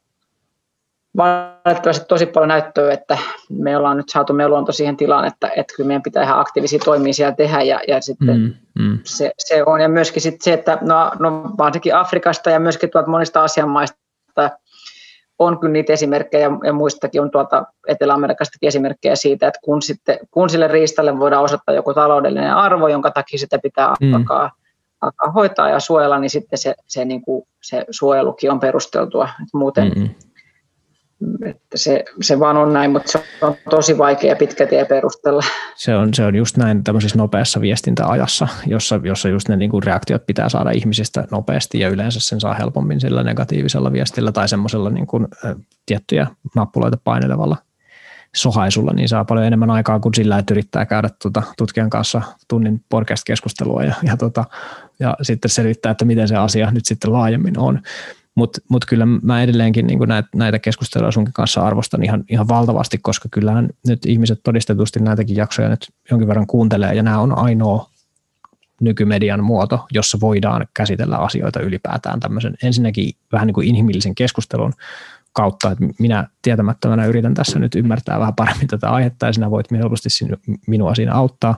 valitettavasti 1.17 2.05
tosi 2.07 2.25
paljon 2.25 2.47
näyttöä, 2.47 2.93
että 2.93 3.17
me 3.49 3.77
ollaan 3.77 3.97
nyt 3.97 4.09
saatu 4.09 4.33
meidän 4.33 4.51
luonto 4.51 4.71
siihen 4.71 4.97
tilaan, 4.97 5.25
että, 5.25 5.51
että 5.55 5.73
kyllä 5.75 5.87
meidän 5.87 6.01
pitää 6.01 6.23
ihan 6.23 6.39
aktiivisia 6.39 6.79
toimia 6.79 7.13
siellä 7.13 7.35
tehdä 7.35 7.61
ja, 7.61 7.79
ja 7.87 8.01
sitten 8.01 8.39
mm, 8.39 8.83
mm. 8.83 8.99
Se, 9.03 9.31
se, 9.37 9.63
on. 9.65 9.81
Ja 9.81 9.89
myöskin 9.89 10.21
sitten 10.21 10.43
se, 10.43 10.53
että 10.53 10.77
no, 10.81 11.11
no 11.19 11.51
varsinkin 11.57 11.95
Afrikasta 11.95 12.49
ja 12.49 12.59
myöskin 12.59 12.89
tuolta 12.89 13.09
monista 13.09 13.43
asianmaista 13.43 13.97
on 15.39 15.59
kyllä 15.59 15.73
niitä 15.73 15.93
esimerkkejä 15.93 16.49
ja 16.63 16.73
muistakin 16.73 17.21
on 17.21 17.31
tuolta 17.31 17.65
Etelä-Amerikastakin 17.87 18.67
esimerkkejä 18.67 19.15
siitä, 19.15 19.47
että 19.47 19.59
kun, 19.63 19.81
sitten, 19.81 20.19
kun 20.31 20.49
sille 20.49 20.67
riistalle 20.67 21.19
voidaan 21.19 21.43
osoittaa 21.43 21.75
joku 21.75 21.93
taloudellinen 21.93 22.55
arvo, 22.55 22.87
jonka 22.87 23.11
takia 23.11 23.39
sitä 23.39 23.59
pitää 23.59 23.93
mm. 24.01 24.13
alkaa, 24.13 24.51
alkaa 25.01 25.31
hoitaa 25.31 25.69
ja 25.69 25.79
suojella, 25.79 26.19
niin 26.19 26.29
sitten 26.29 26.59
se, 26.59 26.75
se, 26.87 27.05
niin 27.05 27.21
kuin, 27.21 27.47
se 27.61 27.85
suojelukin 27.89 28.51
on 28.51 28.59
perusteltua. 28.59 29.29
Muuten, 29.53 29.87
mm-hmm 29.87 30.30
että 31.45 31.77
se, 31.77 32.03
se 32.21 32.39
vaan 32.39 32.57
on 32.57 32.73
näin, 32.73 32.91
mutta 32.91 33.11
se 33.11 33.23
on 33.41 33.55
tosi 33.69 33.97
vaikea 33.97 34.35
pitkä 34.35 34.67
tie 34.67 34.85
perustella. 34.85 35.41
Se 35.75 35.95
on, 35.95 36.13
se 36.13 36.25
on 36.25 36.35
just 36.35 36.57
näin 36.57 36.83
tämmöisessä 36.83 37.17
nopeassa 37.17 37.61
viestintäajassa, 37.61 38.47
jossa, 38.65 38.99
jossa 39.03 39.29
just 39.29 39.49
ne 39.49 39.55
niin 39.55 39.71
kuin 39.71 39.83
reaktiot 39.83 40.25
pitää 40.25 40.49
saada 40.49 40.71
ihmisistä 40.71 41.27
nopeasti 41.31 41.79
ja 41.79 41.89
yleensä 41.89 42.19
sen 42.19 42.39
saa 42.39 42.53
helpommin 42.53 43.01
sillä 43.01 43.23
negatiivisella 43.23 43.91
viestillä 43.91 44.31
tai 44.31 44.49
semmoisella 44.49 44.89
niin 44.89 45.07
kuin, 45.07 45.27
ä, 45.45 45.55
tiettyjä 45.85 46.27
nappuloita 46.55 46.97
painelevalla 47.03 47.57
sohaisulla, 48.35 48.93
niin 48.93 49.09
saa 49.09 49.25
paljon 49.25 49.45
enemmän 49.45 49.69
aikaa 49.69 49.99
kuin 49.99 50.13
sillä, 50.13 50.37
että 50.37 50.53
yrittää 50.53 50.85
käydä 50.85 51.09
tuota 51.21 51.43
tutkijan 51.57 51.89
kanssa 51.89 52.21
tunnin 52.47 52.83
podcast-keskustelua 52.89 53.83
ja, 53.83 53.93
ja, 54.03 54.17
tota, 54.17 54.45
ja 54.99 55.17
sitten 55.21 55.51
selvittää, 55.51 55.91
että 55.91 56.05
miten 56.05 56.27
se 56.27 56.35
asia 56.35 56.71
nyt 56.71 56.85
sitten 56.85 57.13
laajemmin 57.13 57.59
on. 57.59 57.81
Mutta 58.35 58.61
mut 58.69 58.85
kyllä 58.85 59.05
mä 59.05 59.43
edelleenkin 59.43 59.87
niin 59.87 59.99
näitä, 59.99 60.29
näitä 60.35 60.59
keskusteluja 60.59 61.11
sunkin 61.11 61.33
kanssa 61.33 61.61
arvostan 61.61 62.03
ihan, 62.03 62.23
ihan 62.29 62.47
valtavasti, 62.47 62.97
koska 62.97 63.29
kyllähän 63.31 63.69
nyt 63.87 64.05
ihmiset 64.05 64.39
todistetusti 64.43 64.99
näitäkin 64.99 65.35
jaksoja 65.35 65.69
nyt 65.69 65.91
jonkin 66.11 66.27
verran 66.27 66.47
kuuntelee, 66.47 66.93
ja 66.93 67.03
nämä 67.03 67.19
on 67.19 67.37
ainoa 67.37 67.89
nykymedian 68.81 69.43
muoto, 69.43 69.85
jossa 69.91 70.17
voidaan 70.21 70.67
käsitellä 70.73 71.17
asioita 71.17 71.59
ylipäätään 71.59 72.19
tämmöisen 72.19 72.55
ensinnäkin 72.63 73.11
vähän 73.31 73.47
niin 73.47 73.53
kuin 73.53 73.67
inhimillisen 73.67 74.15
keskustelun 74.15 74.73
kautta, 75.33 75.71
että 75.71 75.85
minä 75.99 76.27
tietämättömänä 76.41 77.05
yritän 77.05 77.33
tässä 77.33 77.59
nyt 77.59 77.75
ymmärtää 77.75 78.19
vähän 78.19 78.35
paremmin 78.35 78.67
tätä 78.67 78.89
aihetta 78.89 79.25
ja 79.25 79.33
sinä 79.33 79.51
voit 79.51 79.71
helposti 79.71 80.09
minua 80.67 80.95
siinä 80.95 81.13
auttaa, 81.13 81.57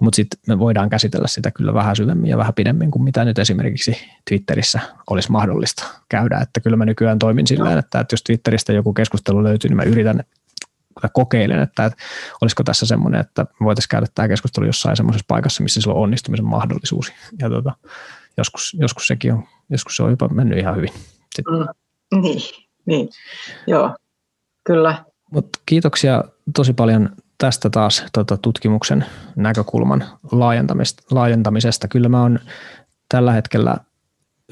mutta 0.00 0.16
sitten 0.16 0.40
me 0.46 0.58
voidaan 0.58 0.90
käsitellä 0.90 1.28
sitä 1.28 1.50
kyllä 1.50 1.74
vähän 1.74 1.96
syvemmin 1.96 2.30
ja 2.30 2.38
vähän 2.38 2.54
pidemmin 2.54 2.90
kuin 2.90 3.02
mitä 3.02 3.24
nyt 3.24 3.38
esimerkiksi 3.38 3.96
Twitterissä 4.28 4.80
olisi 5.10 5.32
mahdollista 5.32 5.84
käydä. 6.08 6.38
Että 6.38 6.60
kyllä 6.60 6.76
mä 6.76 6.84
nykyään 6.84 7.18
toimin 7.18 7.46
sillä 7.46 7.78
että, 7.78 8.00
että 8.00 8.12
jos 8.12 8.22
Twitteristä 8.22 8.72
joku 8.72 8.92
keskustelu 8.92 9.44
löytyy, 9.44 9.68
niin 9.68 9.76
mä 9.76 9.82
yritän 9.82 10.24
tai 11.00 11.10
kokeilen, 11.12 11.60
että, 11.60 11.84
että 11.84 12.04
olisiko 12.40 12.64
tässä 12.64 12.86
semmoinen, 12.86 13.20
että 13.20 13.46
voitaisiin 13.60 13.88
käydä 13.88 14.06
tämä 14.14 14.28
keskustelu 14.28 14.66
jossain 14.66 14.96
semmoisessa 14.96 15.24
paikassa, 15.28 15.62
missä 15.62 15.80
sillä 15.80 15.94
on 15.94 16.02
onnistumisen 16.02 16.46
mahdollisuus. 16.46 17.12
Ja 17.38 17.50
tota, 17.50 17.72
joskus, 18.36 18.76
joskus 18.80 19.06
sekin 19.06 19.32
on, 19.32 19.44
joskus 19.70 19.96
se 19.96 20.02
on 20.02 20.10
jopa 20.10 20.28
mennyt 20.28 20.58
ihan 20.58 20.76
hyvin. 20.76 20.90
Mm, 21.50 22.20
niin, 22.22 22.42
niin, 22.86 23.08
joo, 23.66 23.96
kyllä. 24.64 25.04
Mut 25.32 25.48
kiitoksia 25.66 26.24
tosi 26.56 26.72
paljon 26.72 27.10
tästä 27.38 27.70
taas 27.70 28.04
tota, 28.12 28.36
tutkimuksen 28.36 29.04
näkökulman 29.36 30.04
laajentamisesta. 31.10 31.88
Kyllä 31.88 32.08
mä 32.08 32.22
oon 32.22 32.38
tällä 33.08 33.32
hetkellä 33.32 33.76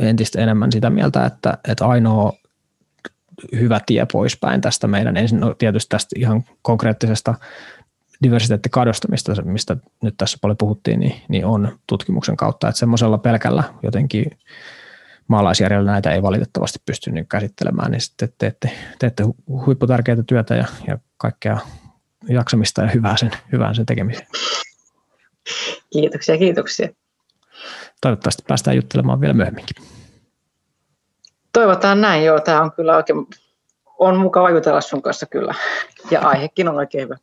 entistä 0.00 0.40
enemmän 0.40 0.72
sitä 0.72 0.90
mieltä, 0.90 1.24
että, 1.24 1.58
että 1.68 1.86
ainoa 1.86 2.32
hyvä 3.52 3.80
tie 3.86 4.06
poispäin 4.12 4.60
tästä 4.60 4.86
meidän 4.86 5.16
ensin 5.16 5.40
no 5.40 5.54
tietysti 5.54 5.88
tästä 5.88 6.16
ihan 6.18 6.44
konkreettisesta 6.62 7.34
diversiteettikadosta, 8.22 9.08
mistä, 9.10 9.42
mistä 9.42 9.76
nyt 10.02 10.14
tässä 10.18 10.38
paljon 10.40 10.56
puhuttiin, 10.56 11.00
niin, 11.00 11.14
niin 11.28 11.46
on 11.46 11.78
tutkimuksen 11.86 12.36
kautta, 12.36 12.68
että 12.68 12.78
semmoisella 12.78 13.18
pelkällä 13.18 13.64
jotenkin 13.82 14.30
maalaisjärjellä 15.28 15.90
näitä 15.90 16.10
ei 16.10 16.22
valitettavasti 16.22 16.78
pysty 16.86 17.10
käsittelemään, 17.28 17.90
niin 17.90 18.00
sitten 18.00 18.28
teette, 18.38 18.70
teette 18.98 19.24
huipputärkeitä 19.48 20.22
työtä 20.22 20.54
ja, 20.54 20.64
ja 20.86 20.98
kaikkea 21.16 21.58
jaksamista 22.28 22.82
ja 22.82 22.88
hyvää 22.88 23.16
sen, 23.16 23.30
hyvää 23.52 23.74
sen 23.74 23.86
tekemiseen. 23.86 24.26
Kiitoksia, 25.92 26.38
kiitoksia. 26.38 26.88
Toivottavasti 28.00 28.42
päästään 28.48 28.76
juttelemaan 28.76 29.20
vielä 29.20 29.34
myöhemminkin. 29.34 29.76
Toivotaan 31.52 32.00
näin, 32.00 32.24
joo. 32.24 32.40
Tämä 32.40 32.62
on 32.62 32.72
kyllä 32.72 32.96
oikein, 32.96 33.26
on 33.98 34.16
mukava 34.16 34.50
jutella 34.50 34.80
sun 34.80 35.02
kanssa 35.02 35.26
kyllä. 35.26 35.54
Ja 36.10 36.20
aihekin 36.20 36.68
on 36.68 36.76
oikein 36.76 37.04
hyvä. 37.04 37.16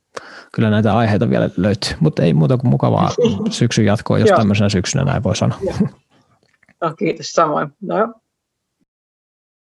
kyllä 0.51 0.69
näitä 0.69 0.97
aiheita 0.97 1.29
vielä 1.29 1.49
löytyy, 1.57 1.93
mutta 1.99 2.23
ei 2.23 2.33
muuta 2.33 2.57
kuin 2.57 2.69
mukavaa 2.69 3.11
syksyn 3.49 3.85
jatkoa, 3.85 4.19
jos 4.19 4.29
tämmöisenä 4.29 4.69
syksynä 4.69 5.03
näin 5.03 5.23
voi 5.23 5.35
sanoa. 5.35 5.59
No, 6.81 6.93
kiitos 6.93 7.31
samoin. 7.31 7.67
No, 7.81 8.13